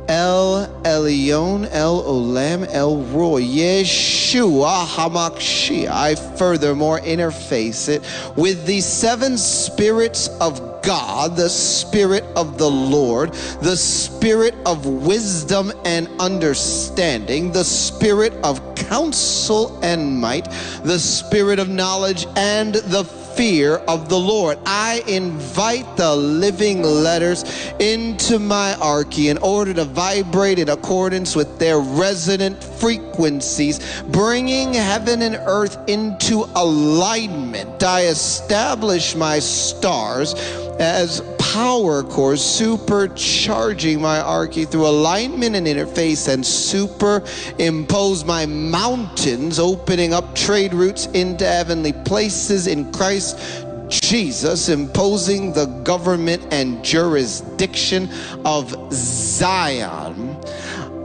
El 0.08 0.66
Elyon, 0.84 1.68
El 1.70 2.02
Olam, 2.02 2.66
El 2.70 3.02
Roi, 3.04 3.42
Yeshua 3.42 4.86
Hamakshi. 4.86 5.86
I 5.86 6.14
furthermore 6.14 7.00
interface 7.00 7.90
it 7.90 8.02
with 8.34 8.64
the 8.64 8.80
seven 8.80 9.36
spirits 9.36 10.28
of 10.40 10.80
God, 10.82 11.36
the 11.36 11.50
Spirit 11.50 12.24
of 12.34 12.56
the 12.56 12.70
Lord, 12.70 13.34
the 13.60 13.76
Spirit 13.76 14.54
of 14.64 14.86
wisdom 14.86 15.70
and 15.84 16.08
understanding, 16.18 17.52
the 17.52 17.64
Spirit 17.64 18.32
of 18.42 18.74
counsel 18.74 19.78
and 19.82 20.18
might, 20.18 20.48
the 20.84 20.98
Spirit 20.98 21.58
of 21.58 21.68
knowledge 21.68 22.26
and 22.36 22.76
the 22.76 23.04
fear 23.38 23.76
of 23.86 24.08
the 24.08 24.18
Lord. 24.18 24.58
I 24.66 25.04
invite 25.06 25.96
the 25.96 26.16
living 26.16 26.82
letters 26.82 27.44
into 27.78 28.40
my 28.40 28.74
arche 28.80 29.30
in 29.30 29.38
order 29.38 29.72
to 29.74 29.84
vibrate 29.84 30.58
in 30.58 30.70
accordance 30.70 31.36
with 31.36 31.56
their 31.56 31.78
resonant 31.78 32.64
frequencies, 32.64 34.02
bringing 34.08 34.74
heaven 34.74 35.22
and 35.22 35.36
earth 35.46 35.78
into 35.86 36.50
alignment. 36.56 37.80
I 37.84 38.06
establish 38.06 39.14
my 39.14 39.38
stars 39.38 40.34
as 40.80 41.22
power 41.52 42.02
cores, 42.02 42.40
supercharging 42.40 43.98
my 44.00 44.18
arche 44.18 44.68
through 44.68 44.86
alignment 44.86 45.56
and 45.56 45.66
interface, 45.66 46.28
and 46.28 46.44
superimpose 46.44 48.24
my 48.26 48.44
mountains, 48.44 49.58
opening 49.58 50.12
up 50.12 50.34
trade 50.34 50.74
routes 50.74 51.06
into 51.06 51.46
heavenly 51.46 51.94
places 52.04 52.66
in 52.66 52.92
Christ 52.92 53.64
Jesus, 53.88 54.68
imposing 54.68 55.54
the 55.54 55.64
government 55.84 56.46
and 56.52 56.84
jurisdiction 56.84 58.10
of 58.44 58.92
Zion. 58.92 60.36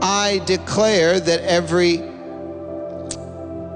I 0.02 0.42
declare 0.44 1.20
that 1.20 1.40
every 1.40 1.96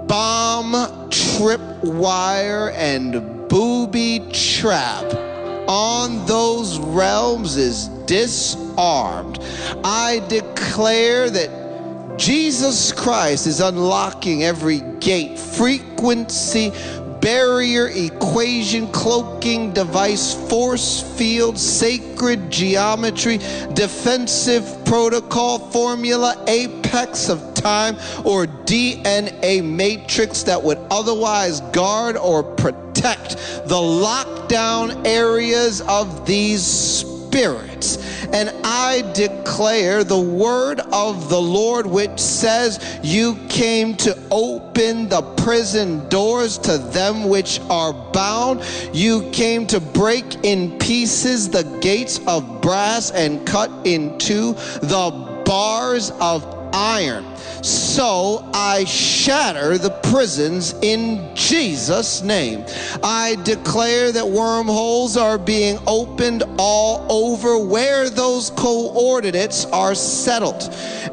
bomb, 0.06 1.08
trip 1.08 1.62
wire, 1.82 2.70
and 2.72 3.48
booby 3.48 4.28
trap 4.32 5.37
on 5.68 6.24
those 6.26 6.78
realms 6.78 7.56
is 7.56 7.88
disarmed. 8.06 9.38
I 9.84 10.24
declare 10.28 11.28
that 11.30 12.18
Jesus 12.18 12.90
Christ 12.90 13.46
is 13.46 13.60
unlocking 13.60 14.42
every 14.42 14.80
gate, 14.98 15.38
frequency, 15.38 16.72
barrier, 17.20 17.88
equation, 17.88 18.90
cloaking 18.92 19.72
device, 19.72 20.34
force 20.48 21.00
field, 21.18 21.58
sacred 21.58 22.50
geometry, 22.50 23.38
defensive 23.74 24.84
protocol, 24.84 25.58
formula, 25.58 26.42
apex 26.48 27.28
of 27.28 27.47
time, 27.58 27.96
or 28.24 28.46
DNA 28.46 29.62
matrix 29.62 30.42
that 30.44 30.62
would 30.62 30.78
otherwise 30.90 31.60
guard 31.72 32.16
or 32.16 32.42
protect 32.42 33.36
the 33.66 33.74
lockdown 33.74 35.06
areas 35.06 35.80
of 35.82 36.26
these 36.26 36.64
spirits. 36.64 37.98
And 38.32 38.50
I 38.64 39.10
declare 39.14 40.04
the 40.04 40.18
word 40.18 40.80
of 40.92 41.30
the 41.30 41.40
Lord, 41.40 41.86
which 41.86 42.18
says, 42.18 43.00
You 43.02 43.36
came 43.48 43.94
to 43.96 44.16
open 44.30 45.08
the 45.08 45.22
prison 45.38 46.08
doors 46.08 46.58
to 46.58 46.76
them 46.78 47.28
which 47.28 47.60
are 47.70 47.92
bound. 47.92 48.62
You 48.92 49.30
came 49.30 49.66
to 49.68 49.80
break 49.80 50.44
in 50.44 50.78
pieces 50.78 51.48
the 51.48 51.64
gates 51.80 52.20
of 52.26 52.60
brass 52.60 53.10
and 53.12 53.46
cut 53.46 53.70
in 53.84 54.18
two 54.18 54.52
the 54.82 55.42
bars 55.46 56.10
of 56.20 56.57
iron. 56.78 57.24
So 57.62 58.48
I 58.54 58.84
shatter 58.84 59.78
the 59.78 59.90
prisons 59.90 60.74
in 60.80 61.28
Jesus' 61.34 62.22
name. 62.22 62.64
I 63.02 63.36
declare 63.42 64.12
that 64.12 64.26
wormholes 64.26 65.16
are 65.16 65.38
being 65.38 65.78
opened 65.88 66.44
all 66.56 67.04
over 67.10 67.58
where 67.58 68.08
those 68.08 68.50
coordinates 68.50 69.64
are 69.66 69.96
settled. 69.96 70.62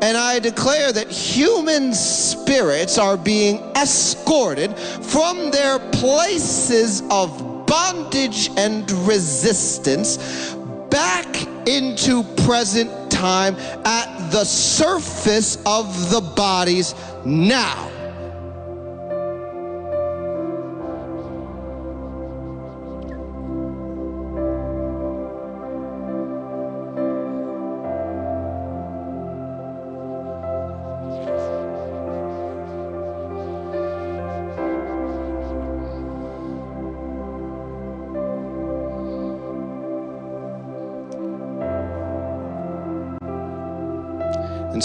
And 0.01 0.15
I 0.15 0.37
declare 0.37 0.91
that 0.91 1.09
human 1.09 1.93
spirits 1.93 2.99
are 2.99 3.17
being 3.17 3.57
escorted 3.75 4.77
from 4.77 5.49
their 5.49 5.79
places 5.91 7.01
of 7.09 7.65
bondage 7.65 8.51
and 8.55 8.89
resistance 9.07 10.53
back 10.91 11.25
into 11.67 12.23
present 12.45 13.11
time 13.11 13.55
at 13.85 14.29
the 14.31 14.43
surface 14.43 15.57
of 15.65 16.09
the 16.09 16.21
bodies 16.21 16.93
now. 17.25 17.94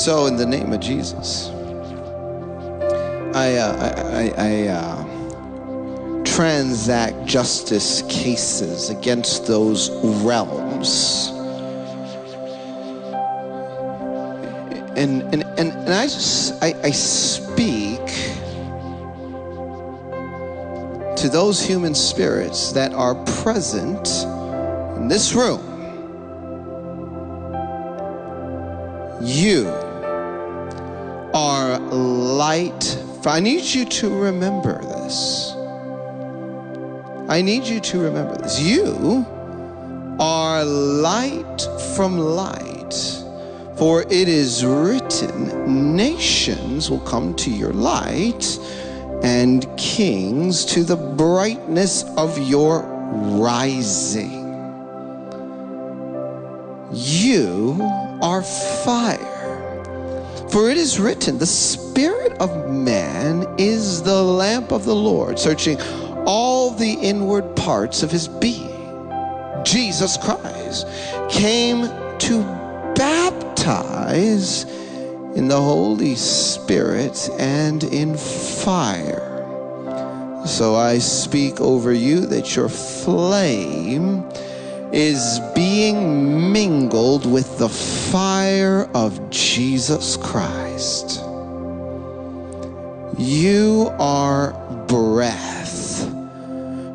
So, 0.01 0.25
in 0.25 0.37
the 0.37 0.47
name 0.47 0.73
of 0.73 0.81
Jesus, 0.81 1.49
I, 3.35 3.57
uh, 3.57 3.77
I, 3.77 4.23
I, 4.23 4.35
I 4.39 4.69
uh, 4.69 6.25
transact 6.25 7.27
justice 7.27 8.01
cases 8.09 8.89
against 8.89 9.47
those 9.47 9.91
realms. 10.25 11.29
And, 14.97 15.21
and, 15.35 15.45
and, 15.59 15.61
and 15.61 15.91
I 15.91 16.05
just, 16.05 16.55
I, 16.65 16.75
I 16.83 16.93
speak 16.93 18.01
to 21.19 21.29
those 21.29 21.61
human 21.61 21.95
spirits 21.95 22.73
that 22.73 22.95
are 22.95 23.17
present 23.43 24.09
in 24.97 25.09
this 25.09 25.35
room. 25.35 25.67
You 29.21 29.80
light. 32.61 32.99
I 33.27 33.41
need 33.41 33.65
you 33.65 33.85
to 33.85 34.09
remember 34.09 34.81
this. 34.83 35.53
I 37.29 37.43
need 37.43 37.65
you 37.65 37.81
to 37.81 38.01
remember 38.01 38.37
this. 38.37 38.61
You 38.61 39.25
are 40.19 40.65
light 40.65 41.61
from 41.97 42.19
light. 42.19 42.95
For 43.77 44.03
it 44.03 44.29
is 44.29 44.65
written, 44.65 45.97
nations 45.97 46.91
will 46.91 47.01
come 47.01 47.35
to 47.37 47.51
your 47.51 47.73
light, 47.73 48.59
and 49.23 49.67
kings 49.79 50.67
to 50.67 50.85
the 50.85 50.97
brightness 50.97 52.05
of 52.17 52.37
your 52.39 52.83
rising. 53.41 54.39
You 56.93 57.79
are 58.23 58.43
fire. 58.85 59.31
For 60.51 60.69
it 60.69 60.77
is 60.77 60.99
written, 60.99 61.39
the 61.39 61.47
spirit 61.47 62.30
of 62.41 62.71
man 62.71 63.47
is 63.59 64.03
the 64.03 64.23
lamp 64.23 64.73
of 64.73 64.85
the 64.85 64.95
Lord, 64.95 65.39
searching 65.39 65.81
all 66.27 66.71
the 66.71 66.95
inward 66.95 67.55
parts 67.55 68.03
of 68.03 68.11
his 68.11 68.27
being. 68.29 68.71
Jesus 69.63 70.17
Christ 70.17 70.87
came 71.29 71.83
to 72.19 72.43
baptize 72.97 74.65
in 75.37 75.49
the 75.49 75.61
Holy 75.61 76.15
Spirit 76.15 77.29
and 77.39 77.85
in 77.85 78.17
fire. 78.17 79.27
So 80.47 80.75
I 80.75 80.99
speak 80.99 81.61
over 81.61 81.93
you 81.93 82.21
that 82.27 82.57
your 82.57 82.71
flame 82.71 84.27
is 84.93 85.41
being 85.55 86.53
mingled 86.53 87.31
with 87.31 87.59
the 87.59 87.69
fire 87.69 88.89
of 88.95 89.31
Jesus 89.31 90.17
Christ. 90.17 91.23
You 93.21 93.95
are 93.99 94.55
breath. 94.87 96.11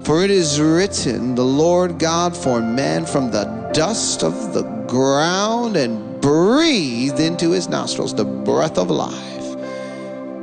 For 0.04 0.24
it 0.24 0.32
is 0.32 0.60
written, 0.60 1.36
The 1.36 1.46
Lord 1.46 2.00
God 2.00 2.36
formed 2.36 2.76
man 2.76 3.06
from 3.06 3.30
the 3.30 3.44
dust 3.74 4.24
of 4.24 4.52
the 4.56 4.64
ground 4.88 5.78
and 5.78 6.20
breathed 6.22 7.20
into 7.20 7.52
his 7.52 7.70
nostrils 7.70 8.16
the 8.16 8.26
breath 8.26 8.80
of 8.80 8.90
life. 8.90 9.56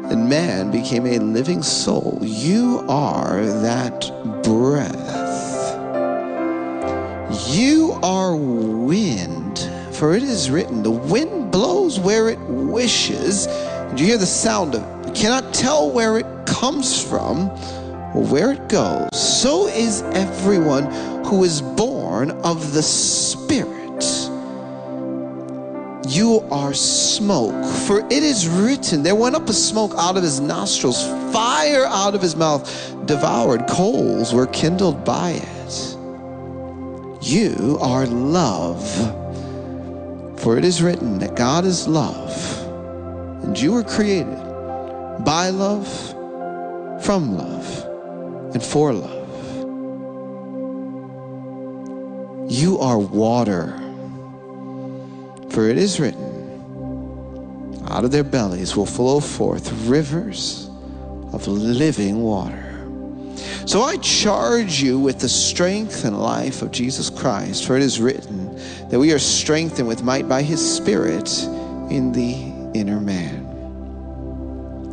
And 0.09 0.29
man 0.29 0.71
became 0.71 1.05
a 1.05 1.19
living 1.19 1.65
soul. 1.65 2.21
You 2.23 2.87
are 2.89 3.45
that 3.45 4.03
breath. 4.45 5.03
You 7.49 7.99
are 8.05 8.37
wind, 8.37 9.69
for 9.91 10.15
it 10.15 10.23
is 10.23 10.49
written, 10.49 10.85
the 10.85 10.93
wind 10.93 11.51
blows 11.51 11.99
where 11.99 12.29
it 12.29 12.39
wishes, 12.39 13.49
Do 13.97 14.03
you 14.05 14.11
hear 14.11 14.19
the 14.19 14.27
sound 14.27 14.77
of 14.77 14.92
cannot 15.15 15.53
tell 15.53 15.91
where 15.91 16.19
it 16.19 16.27
comes 16.47 17.03
from 17.03 17.49
or 18.15 18.25
where 18.25 18.53
it 18.53 18.69
goes. 18.69 19.09
So 19.13 19.69
is 19.69 20.03
everyone 20.13 20.85
who 21.25 21.45
is 21.45 21.63
born 21.63 22.31
of 22.43 22.73
the 22.73 22.83
Spirit. 22.83 23.73
You 26.09 26.41
are 26.51 26.75
smoke, 26.75 27.65
for 27.87 28.01
it 28.01 28.23
is 28.23 28.49
written, 28.49 29.03
There 29.03 29.15
went 29.15 29.35
up 29.35 29.49
a 29.49 29.53
smoke 29.53 29.93
out 29.97 30.17
of 30.17 30.23
his 30.23 30.41
nostrils, 30.41 31.07
fire 31.33 31.87
out 31.87 32.15
of 32.15 32.21
his 32.21 32.37
mouth 32.37 33.07
devoured, 33.07 33.67
coals 33.69 34.35
were 34.35 34.47
kindled 34.49 35.05
by 35.05 35.31
it. 35.31 35.97
You 37.23 37.79
are 37.81 38.07
love. 38.07 38.83
For 40.41 40.59
it 40.59 40.65
is 40.65 40.83
written 40.83 41.19
that 41.21 41.37
God 41.37 41.65
is 41.65 41.87
love, 41.87 42.35
and 43.45 43.59
you 43.59 43.73
were 43.73 43.85
created 43.85 44.52
by 45.21 45.51
love, 45.51 45.89
from 47.05 47.37
love, 47.37 47.85
and 48.55 48.63
for 48.63 48.93
love. 48.93 49.21
You 52.51 52.79
are 52.79 52.99
water. 52.99 53.79
For 55.51 55.69
it 55.69 55.77
is 55.77 56.01
written, 56.01 57.85
out 57.89 58.05
of 58.05 58.11
their 58.11 58.25
bellies 58.25 58.75
will 58.75 58.87
flow 58.87 59.21
forth 59.21 59.71
rivers 59.87 60.69
of 61.33 61.47
living 61.47 62.23
water. 62.23 62.69
So 63.67 63.83
I 63.83 63.97
charge 63.99 64.83
you 64.83 64.99
with 64.99 65.21
the 65.21 65.29
strength 65.29 66.05
and 66.05 66.21
life 66.21 66.63
of 66.63 66.73
Jesus 66.73 67.11
Christ, 67.11 67.67
for 67.67 67.77
it 67.77 67.83
is 67.83 68.01
written 68.01 68.57
that 68.89 68.99
we 68.99 69.13
are 69.13 69.19
strengthened 69.19 69.87
with 69.87 70.03
might 70.03 70.29
by 70.29 70.43
his 70.43 70.61
Spirit 70.77 71.43
in 71.91 72.13
the 72.13 72.33
inner 72.79 73.01
man. 73.01 73.42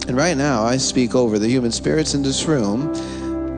And 0.09 0.17
right 0.17 0.35
now, 0.35 0.63
I 0.63 0.77
speak 0.77 1.13
over 1.13 1.37
the 1.37 1.47
human 1.47 1.71
spirits 1.71 2.15
in 2.15 2.23
this 2.23 2.45
room 2.45 2.91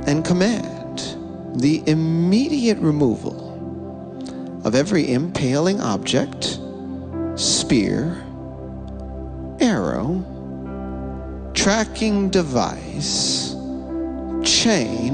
and 0.06 0.26
command 0.26 1.16
the 1.56 1.82
immediate 1.88 2.78
removal 2.80 4.60
of 4.66 4.76
every 4.76 5.14
impaling 5.14 5.80
object, 5.80 6.60
spear, 7.36 8.22
arrow, 9.62 10.26
tracking 11.54 12.30
device, 12.30 13.56
chain, 14.44 15.14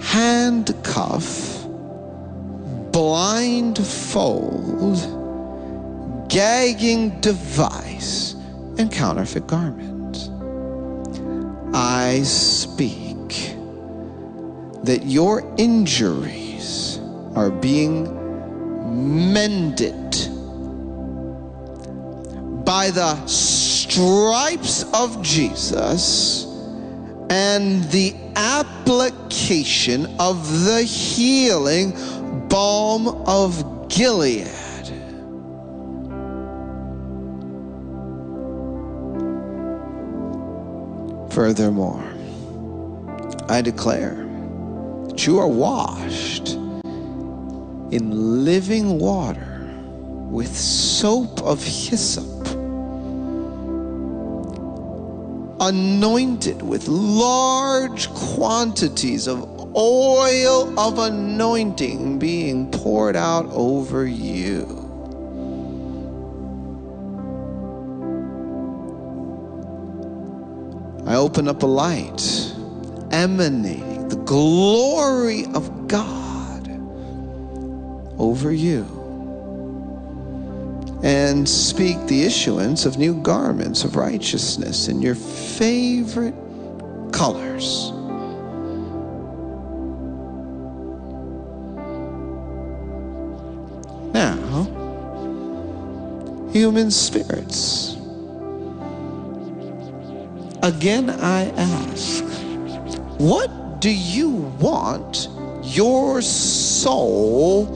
handcuff, 0.00 1.66
blindfold, 2.92 4.96
gagging 6.30 7.20
device, 7.20 8.35
and 8.78 8.90
counterfeit 8.92 9.46
garment. 9.46 10.30
I 11.74 12.22
speak 12.22 13.54
that 14.84 15.00
your 15.04 15.42
injuries 15.58 17.00
are 17.34 17.50
being 17.50 18.04
mended 19.32 19.92
by 22.64 22.90
the 22.90 23.26
stripes 23.26 24.84
of 24.94 25.22
Jesus 25.22 26.44
and 27.30 27.84
the 27.90 28.14
application 28.36 30.06
of 30.18 30.64
the 30.64 30.82
healing 30.82 31.92
balm 32.48 33.08
of 33.26 33.88
Gilead. 33.88 34.65
Furthermore, 41.36 42.02
I 43.50 43.60
declare 43.60 44.26
that 45.06 45.26
you 45.26 45.38
are 45.38 45.46
washed 45.46 46.54
in 47.90 48.42
living 48.46 48.98
water 48.98 49.70
with 50.30 50.56
soap 50.56 51.42
of 51.42 51.62
hyssop 51.62 52.24
anointed 55.60 56.62
with 56.62 56.88
large 56.88 58.08
quantities 58.14 59.28
of 59.28 59.76
oil 59.76 60.80
of 60.80 60.98
anointing 60.98 62.18
being 62.18 62.70
poured 62.70 63.14
out 63.14 63.44
over 63.50 64.06
you. 64.06 64.75
I 71.06 71.14
open 71.14 71.46
up 71.46 71.62
a 71.62 71.66
light 71.66 72.52
emanating 73.12 74.08
the 74.08 74.16
glory 74.16 75.44
of 75.54 75.86
God 75.86 76.68
over 78.18 78.52
you 78.52 78.84
and 81.04 81.48
speak 81.48 81.96
the 82.06 82.24
issuance 82.24 82.86
of 82.86 82.98
new 82.98 83.14
garments 83.22 83.84
of 83.84 83.94
righteousness 83.94 84.88
in 84.88 85.00
your 85.00 85.14
favorite 85.14 86.34
colors. 87.12 87.92
Now, 94.12 94.64
human 96.52 96.90
spirits. 96.90 97.95
Again, 100.66 101.10
I 101.10 101.44
ask, 101.50 102.24
what 103.18 103.80
do 103.80 103.88
you 103.88 104.30
want 104.58 105.28
your 105.62 106.20
soul 106.20 107.66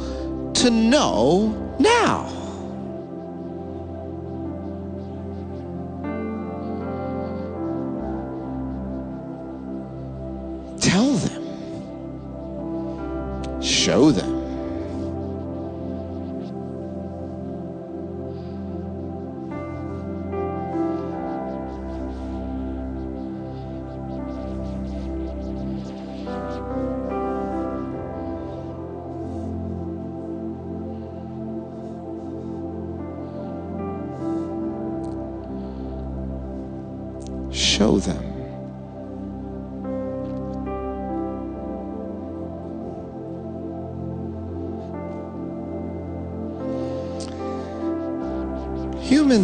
to 0.54 0.70
know 0.70 1.76
now? 1.78 2.39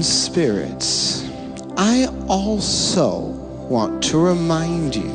Spirits, 0.02 1.28
I 1.76 2.08
also 2.28 3.18
want 3.68 4.02
to 4.04 4.18
remind 4.18 4.96
you 4.96 5.12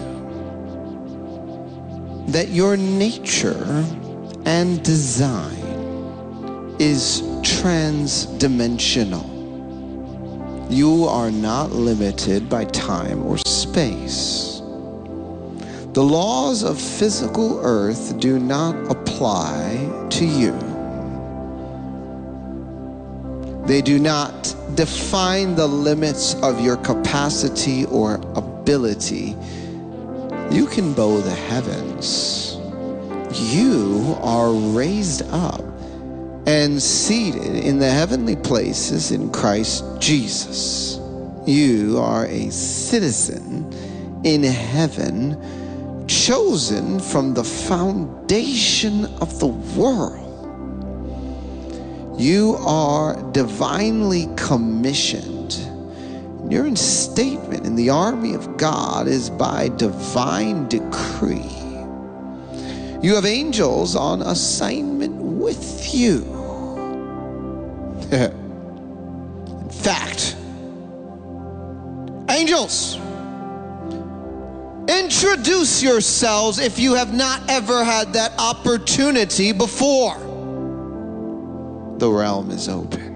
that 2.27 2.49
your 2.49 2.77
nature 2.77 3.85
and 4.45 4.83
design 4.83 6.75
is 6.79 7.21
transdimensional. 7.41 9.27
You 10.71 11.05
are 11.05 11.31
not 11.31 11.71
limited 11.71 12.49
by 12.49 12.65
time 12.65 13.23
or 13.25 13.37
space. 13.39 14.61
The 15.93 16.03
laws 16.03 16.63
of 16.63 16.79
physical 16.79 17.59
earth 17.63 18.17
do 18.19 18.39
not 18.39 18.75
apply 18.89 20.07
to 20.11 20.25
you. 20.25 20.57
They 23.65 23.81
do 23.81 23.99
not 23.99 24.55
define 24.75 25.55
the 25.55 25.67
limits 25.67 26.35
of 26.35 26.61
your 26.61 26.77
capacity 26.77 27.85
or 27.85 28.15
ability. 28.35 29.35
You 30.51 30.67
can 30.67 30.93
bow 30.93 31.19
the 31.21 31.35
heavens. 31.35 32.57
You 33.53 34.17
are 34.21 34.51
raised 34.51 35.23
up 35.29 35.63
and 36.45 36.81
seated 36.81 37.55
in 37.63 37.79
the 37.79 37.89
heavenly 37.89 38.35
places 38.35 39.11
in 39.11 39.31
Christ 39.31 39.83
Jesus. 39.99 40.99
You 41.45 41.97
are 41.99 42.25
a 42.25 42.49
citizen 42.49 43.71
in 44.23 44.43
heaven, 44.43 46.05
chosen 46.07 46.99
from 46.99 47.33
the 47.33 47.43
foundation 47.43 49.05
of 49.21 49.39
the 49.39 49.47
world. 49.47 50.20
You 52.21 52.57
are 52.59 53.15
divinely 53.31 54.29
commissioned. 54.35 55.55
Your 56.51 56.65
instatement 56.65 57.65
in 57.65 57.75
the 57.75 57.89
army 57.89 58.35
of 58.35 58.57
God 58.57 59.07
is 59.07 59.31
by 59.31 59.69
divine 59.69 60.67
decree. 60.67 61.49
You 63.01 63.15
have 63.15 63.25
angels 63.25 63.95
on 63.95 64.21
assignment 64.21 65.15
with 65.15 65.95
you. 65.95 66.21
in 68.11 69.69
fact, 69.71 70.35
angels, 72.29 72.97
introduce 74.87 75.81
yourselves 75.81 76.59
if 76.59 76.77
you 76.77 76.93
have 76.93 77.15
not 77.15 77.49
ever 77.49 77.83
had 77.83 78.13
that 78.13 78.33
opportunity 78.37 79.53
before. 79.53 80.30
The 82.01 82.09
realm 82.09 82.49
is 82.49 82.67
open. 82.67 83.10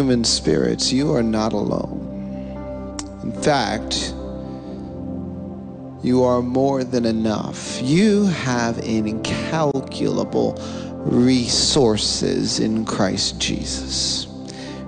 Human 0.00 0.24
spirits, 0.24 0.90
you 0.90 1.14
are 1.14 1.22
not 1.22 1.52
alone. 1.52 2.00
In 3.22 3.32
fact, 3.42 4.14
you 6.02 6.22
are 6.22 6.40
more 6.40 6.84
than 6.84 7.04
enough. 7.04 7.78
You 7.82 8.24
have 8.24 8.78
incalculable 8.78 10.54
resources 11.04 12.60
in 12.60 12.86
Christ 12.86 13.38
Jesus. 13.38 14.26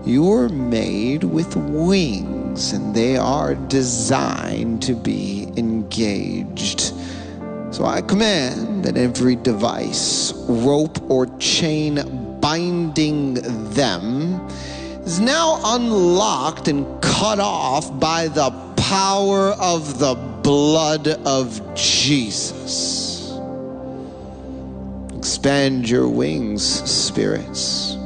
You 0.06 0.24
were 0.24 0.48
made 0.48 1.24
with 1.24 1.54
wings, 1.56 2.72
and 2.72 2.94
they 2.94 3.18
are 3.18 3.54
designed 3.54 4.82
to 4.84 4.94
be 4.94 5.46
engaged. 5.58 6.94
So 7.70 7.84
I 7.84 8.00
command 8.00 8.82
that 8.86 8.96
every 8.96 9.36
device, 9.36 10.32
rope, 10.48 10.98
or 11.10 11.26
chain 11.36 12.38
binding 12.40 13.34
them 13.74 14.48
is 15.04 15.20
now 15.20 15.60
unlocked 15.76 16.68
and 16.68 17.02
cut 17.02 17.40
off 17.40 17.98
by 17.98 18.28
the 18.28 18.50
power 18.76 19.50
of 19.52 19.98
the 19.98 20.14
blood 20.42 21.08
of 21.26 21.74
Jesus. 21.74 23.36
Expand 25.16 25.88
your 25.88 26.08
wings, 26.08 26.64
spirits. 26.90 27.96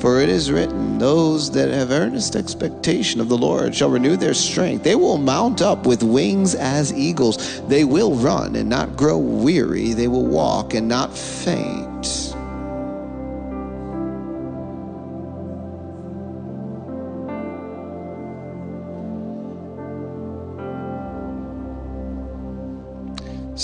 For 0.00 0.20
it 0.20 0.30
is 0.30 0.50
written, 0.50 0.98
Those 0.98 1.50
that 1.50 1.68
have 1.68 1.90
earnest 1.90 2.34
expectation 2.34 3.20
of 3.20 3.28
the 3.28 3.36
Lord 3.36 3.74
shall 3.74 3.90
renew 3.90 4.16
their 4.16 4.34
strength. 4.34 4.82
They 4.82 4.94
will 4.94 5.18
mount 5.18 5.60
up 5.60 5.84
with 5.86 6.02
wings 6.02 6.54
as 6.54 6.92
eagles. 6.94 7.60
They 7.68 7.84
will 7.84 8.14
run 8.14 8.56
and 8.56 8.68
not 8.68 8.96
grow 8.96 9.18
weary. 9.18 9.92
They 9.92 10.08
will 10.08 10.26
walk 10.26 10.72
and 10.74 10.88
not 10.88 11.16
faint. 11.16 12.29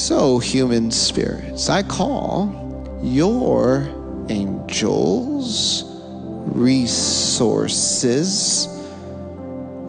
So, 0.06 0.38
human 0.38 0.92
spirits, 0.92 1.68
I 1.68 1.82
call 1.82 2.54
your 3.02 3.88
angels, 4.28 5.82
resources, 6.44 7.88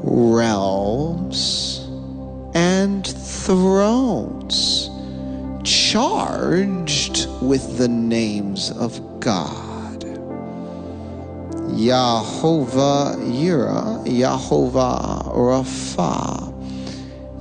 realms, 0.01 1.81
and 2.55 3.05
thrones 3.05 4.89
charged 5.63 7.27
with 7.39 7.77
the 7.77 7.87
names 7.87 8.71
of 8.71 9.19
God. 9.19 10.01
Yahovah 11.77 13.17
Yireh, 13.17 14.03
Yahovah 14.07 15.31
Rapha, 15.31 16.51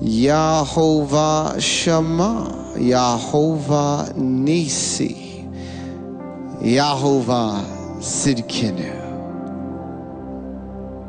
Yahovah 0.02 1.58
Shammah, 1.58 2.65
Yahovah 2.78 4.14
Nisi, 4.16 5.44
Yahovah 6.60 7.64
Sidkenu, 8.00 8.92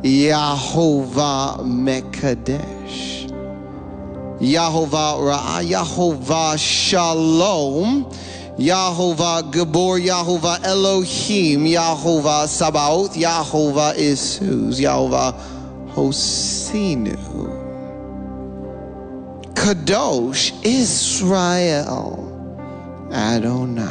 Yahovah 0.03 1.59
Mekadesh, 1.65 3.27
Yahovah 4.39 5.17
Ra'ah, 5.19 5.63
Yahovah 5.65 6.57
Shalom, 6.57 8.05
Yahovah 8.57 9.51
Gabor, 9.51 9.99
Yahovah 9.99 10.63
Elohim, 10.63 11.65
Yahovah 11.65 12.47
Sabaoth, 12.47 13.15
Yahovah 13.15 13.95
Isuz, 13.97 14.79
Yahovah 14.79 15.33
Hosinu. 15.93 17.26
Kadosh 19.67 20.53
Israel 20.63 22.23
Adonai. 23.11 23.83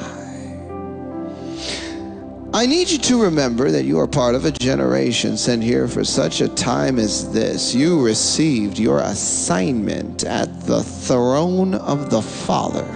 I 2.54 2.64
need 2.64 2.88
you 2.88 2.96
to 2.96 3.22
remember 3.24 3.70
that 3.70 3.84
you 3.84 4.00
are 4.00 4.06
part 4.06 4.34
of 4.34 4.46
a 4.46 4.52
generation 4.52 5.36
sent 5.36 5.62
here 5.62 5.86
for 5.86 6.02
such 6.02 6.40
a 6.40 6.48
time 6.48 6.98
as 6.98 7.30
this. 7.30 7.74
You 7.74 8.02
received 8.02 8.78
your 8.78 9.00
assignment 9.00 10.24
at 10.24 10.62
the 10.62 10.82
throne 10.82 11.74
of 11.74 12.08
the 12.08 12.22
Father. 12.22 12.88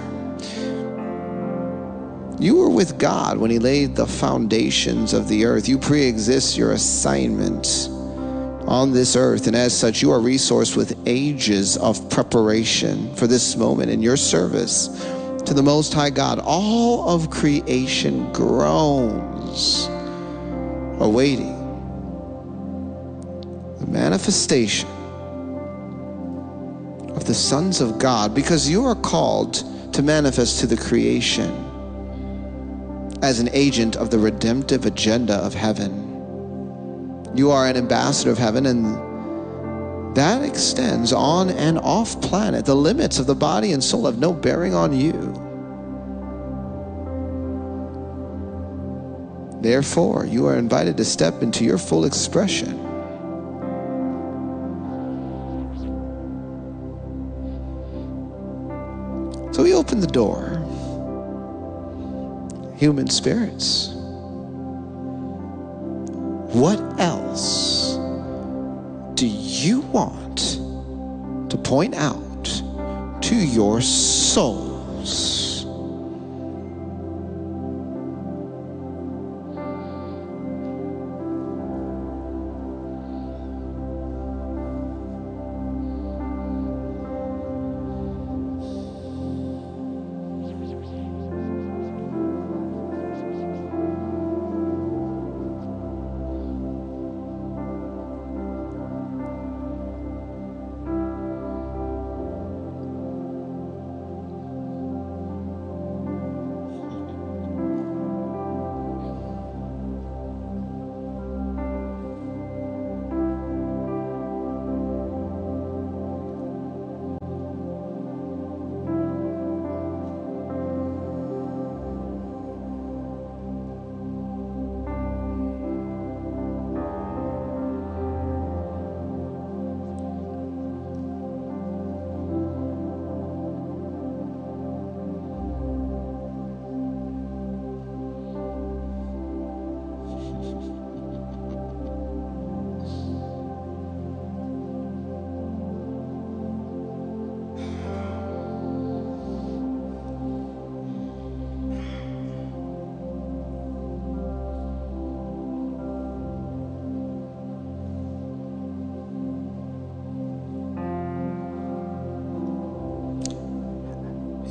You 2.39 2.55
were 2.55 2.71
with 2.71 2.97
God 2.97 3.37
when 3.37 3.51
He 3.51 3.59
laid 3.59 3.95
the 3.95 4.07
foundations 4.07 5.13
of 5.13 5.27
the 5.27 5.45
earth. 5.45 5.69
You 5.69 5.77
pre 5.77 6.07
exist 6.07 6.57
your 6.57 6.71
assignment 6.71 7.67
on 8.71 8.93
this 8.93 9.17
earth, 9.17 9.47
and 9.47 9.55
as 9.55 9.77
such, 9.77 10.01
you 10.01 10.11
are 10.11 10.19
resourced 10.19 10.77
with 10.77 10.97
ages 11.05 11.75
of 11.75 12.09
preparation 12.09 13.13
for 13.15 13.27
this 13.27 13.57
moment 13.57 13.91
in 13.91 14.01
your 14.01 14.15
service 14.15 14.87
to 15.45 15.53
the 15.53 15.61
Most 15.61 15.93
High 15.93 16.09
God. 16.09 16.39
All 16.39 17.09
of 17.09 17.29
creation 17.29 18.31
groans, 18.31 19.87
awaiting 21.01 21.57
the 23.81 23.87
manifestation 23.87 24.87
of 27.09 27.25
the 27.25 27.33
sons 27.33 27.81
of 27.81 27.99
God, 27.99 28.33
because 28.33 28.69
you 28.69 28.85
are 28.85 28.95
called 28.95 29.65
to 29.93 30.01
manifest 30.01 30.61
to 30.61 30.67
the 30.67 30.77
creation 30.77 31.51
as 33.21 33.41
an 33.41 33.49
agent 33.51 33.97
of 33.97 34.11
the 34.11 34.17
redemptive 34.17 34.85
agenda 34.85 35.33
of 35.33 35.53
heaven. 35.53 36.10
You 37.33 37.51
are 37.51 37.67
an 37.67 37.77
ambassador 37.77 38.31
of 38.31 38.37
heaven, 38.37 38.65
and 38.65 40.15
that 40.15 40.43
extends 40.43 41.13
on 41.13 41.49
and 41.49 41.79
off 41.79 42.19
planet. 42.21 42.65
The 42.65 42.75
limits 42.75 43.19
of 43.19 43.27
the 43.27 43.35
body 43.35 43.71
and 43.71 43.81
soul 43.81 44.05
have 44.05 44.17
no 44.17 44.33
bearing 44.33 44.73
on 44.73 44.91
you. 44.91 45.33
Therefore, 49.61 50.25
you 50.25 50.47
are 50.47 50.57
invited 50.57 50.97
to 50.97 51.05
step 51.05 51.41
into 51.41 51.63
your 51.63 51.77
full 51.77 52.03
expression. 52.03 52.77
So 59.53 59.63
we 59.63 59.73
open 59.73 59.99
the 59.99 60.07
door. 60.07 60.57
Human 62.75 63.07
spirits. 63.07 64.00
What 66.53 66.81
else 66.99 67.95
do 69.13 69.25
you 69.25 69.79
want 69.93 70.59
to 71.49 71.57
point 71.57 71.95
out 71.95 72.43
to 73.21 73.35
your 73.35 73.79
souls? 73.79 74.70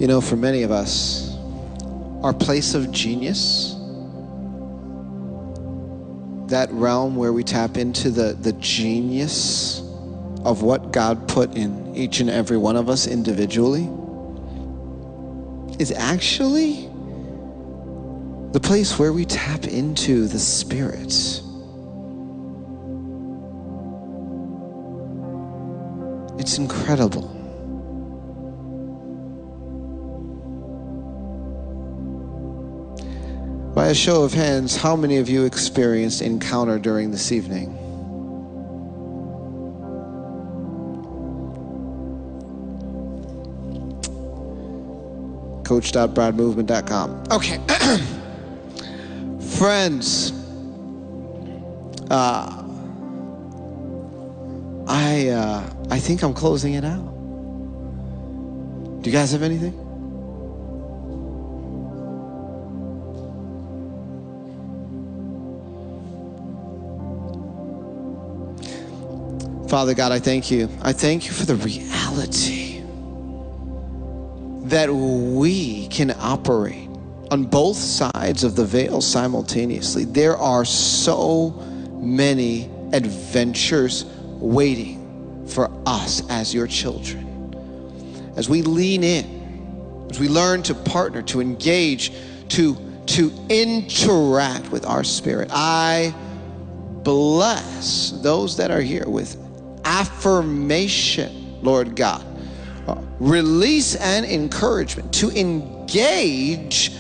You 0.01 0.07
know, 0.07 0.23
for 0.23 0.37
many 0.37 0.63
of 0.63 0.71
us, 0.71 1.37
our 2.23 2.33
place 2.33 2.73
of 2.73 2.91
genius, 2.91 3.75
that 6.49 6.71
realm 6.73 7.17
where 7.17 7.35
we 7.35 7.45
tap 7.45 7.77
into 7.77 8.09
the, 8.09 8.33
the 8.33 8.55
genius 8.55 9.81
of 10.43 10.63
what 10.63 10.91
God 10.91 11.29
put 11.29 11.55
in 11.55 11.95
each 11.95 12.21
and 12.21 12.31
every 12.31 12.57
one 12.57 12.77
of 12.77 12.89
us 12.89 13.07
individually, 13.07 13.91
is 15.79 15.93
actually 15.93 16.89
the 18.53 18.61
place 18.61 18.99
where 18.99 19.13
we 19.13 19.27
tap 19.27 19.65
into 19.65 20.27
the 20.29 20.39
Spirit. 20.39 21.13
It's 26.41 26.57
incredible. 26.57 27.40
A 33.91 33.95
show 33.95 34.23
of 34.23 34.33
hands, 34.33 34.77
how 34.77 34.95
many 34.95 35.17
of 35.17 35.29
you 35.29 35.45
experienced 35.45 36.23
encounter 36.23 36.79
during 36.79 37.11
this 37.11 37.33
evening? 37.33 37.75
Coach.bradmovement.com. 45.65 47.25
Okay. 47.33 47.59
Friends, 49.59 50.31
uh, 52.11 52.65
I, 54.87 55.29
uh, 55.31 55.69
I 55.91 55.99
think 55.99 56.23
I'm 56.23 56.35
closing 56.35 56.75
it 56.75 56.85
out. 56.85 57.03
Do 59.03 59.11
you 59.11 59.17
guys 59.17 59.33
have 59.33 59.43
anything? 59.43 59.80
Father 69.71 69.95
God, 69.95 70.11
I 70.11 70.19
thank 70.19 70.51
you. 70.51 70.69
I 70.83 70.93
thank 70.93 71.27
you 71.27 71.33
for 71.33 71.47
the 71.47 71.55
reality 71.55 72.83
that 74.65 74.93
we 74.93 75.87
can 75.87 76.11
operate 76.19 76.89
on 77.31 77.45
both 77.45 77.77
sides 77.77 78.43
of 78.43 78.57
the 78.57 78.65
veil 78.65 79.01
simultaneously. 79.01 80.07
There 80.07 80.37
are 80.37 80.65
so 80.65 81.51
many 82.01 82.69
adventures 82.93 84.07
waiting 84.41 85.47
for 85.47 85.71
us 85.87 86.29
as 86.29 86.53
your 86.53 86.67
children. 86.67 88.35
As 88.35 88.49
we 88.49 88.63
lean 88.63 89.05
in, 89.05 90.09
as 90.11 90.19
we 90.19 90.27
learn 90.29 90.65
to 90.65 90.75
partner, 90.75 91.23
to 91.23 91.41
engage, 91.41 92.13
to, 92.49 92.77
to 93.07 93.31
interact 93.49 94.73
with 94.73 94.85
our 94.85 95.05
spirit, 95.05 95.49
I 95.53 96.13
bless 97.05 98.11
those 98.11 98.57
that 98.57 98.73
are 98.73 98.81
here 98.81 99.09
with 99.09 99.37
affirmation, 99.91 101.61
Lord 101.63 101.97
God. 101.97 102.25
Uh, 102.87 103.03
release 103.19 103.97
and 103.97 104.25
encouragement 104.25 105.13
to 105.15 105.31
engage 105.31 106.93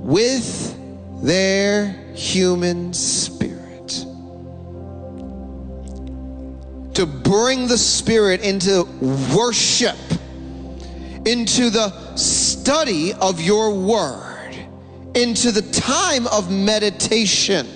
with 0.00 0.76
their 1.22 1.92
human 2.14 2.92
spirit. 2.92 4.04
To 6.94 7.06
bring 7.06 7.68
the 7.68 7.78
spirit 7.78 8.40
into 8.42 8.82
worship, 9.32 9.96
into 11.26 11.70
the 11.70 12.16
study 12.16 13.12
of 13.14 13.40
your 13.40 13.72
word, 13.72 14.52
into 15.14 15.52
the 15.52 15.62
time 15.62 16.26
of 16.26 16.50
meditation, 16.50 17.68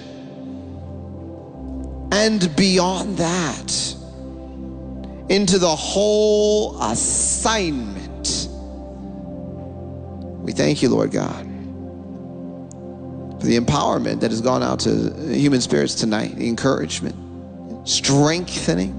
and 2.13 2.55
beyond 2.57 3.17
that 3.19 4.00
into 5.31 5.59
the 5.61 5.77
whole 5.77 6.83
assignment. 6.83 8.49
We 10.45 10.51
thank 10.51 10.83
you, 10.83 10.89
Lord 10.89 11.13
God, 11.13 11.45
for 13.41 13.47
the 13.47 13.57
empowerment 13.57 14.21
that 14.21 14.33
has 14.33 14.41
gone 14.41 14.65
out 14.65 14.81
to 14.81 15.15
human 15.33 15.61
spirits 15.61 15.95
tonight, 15.95 16.35
the 16.35 16.49
encouragement, 16.49 17.15
strengthening. 17.89 18.91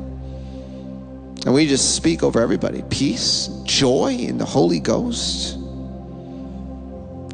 And 1.46 1.54
we 1.54 1.68
just 1.68 1.96
speak 1.96 2.24
over 2.24 2.40
everybody 2.40 2.82
peace, 2.90 3.48
joy 3.66 4.14
in 4.14 4.38
the 4.38 4.46
Holy 4.46 4.80
Ghost, 4.80 5.58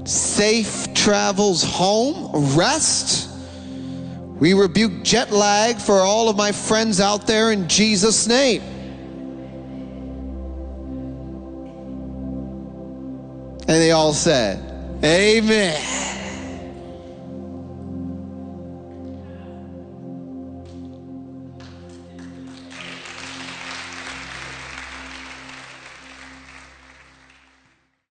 safe 0.06 0.92
travels 0.96 1.64
home, 1.64 2.58
rest. 2.58 3.30
We 4.40 4.56
rebuke 4.56 5.04
jet 5.04 5.32
lag 5.32 5.78
for 5.78 6.00
all 6.00 6.30
of 6.30 6.36
my 6.36 6.52
friends 6.52 7.00
out 7.00 7.28
there 7.28 7.52
in 7.52 7.70
Jesus' 7.70 8.26
name. 8.26 8.77
And 13.68 13.82
they 13.82 13.92
all 13.92 14.14
said, 14.14 14.60
Amen. 15.04 16.17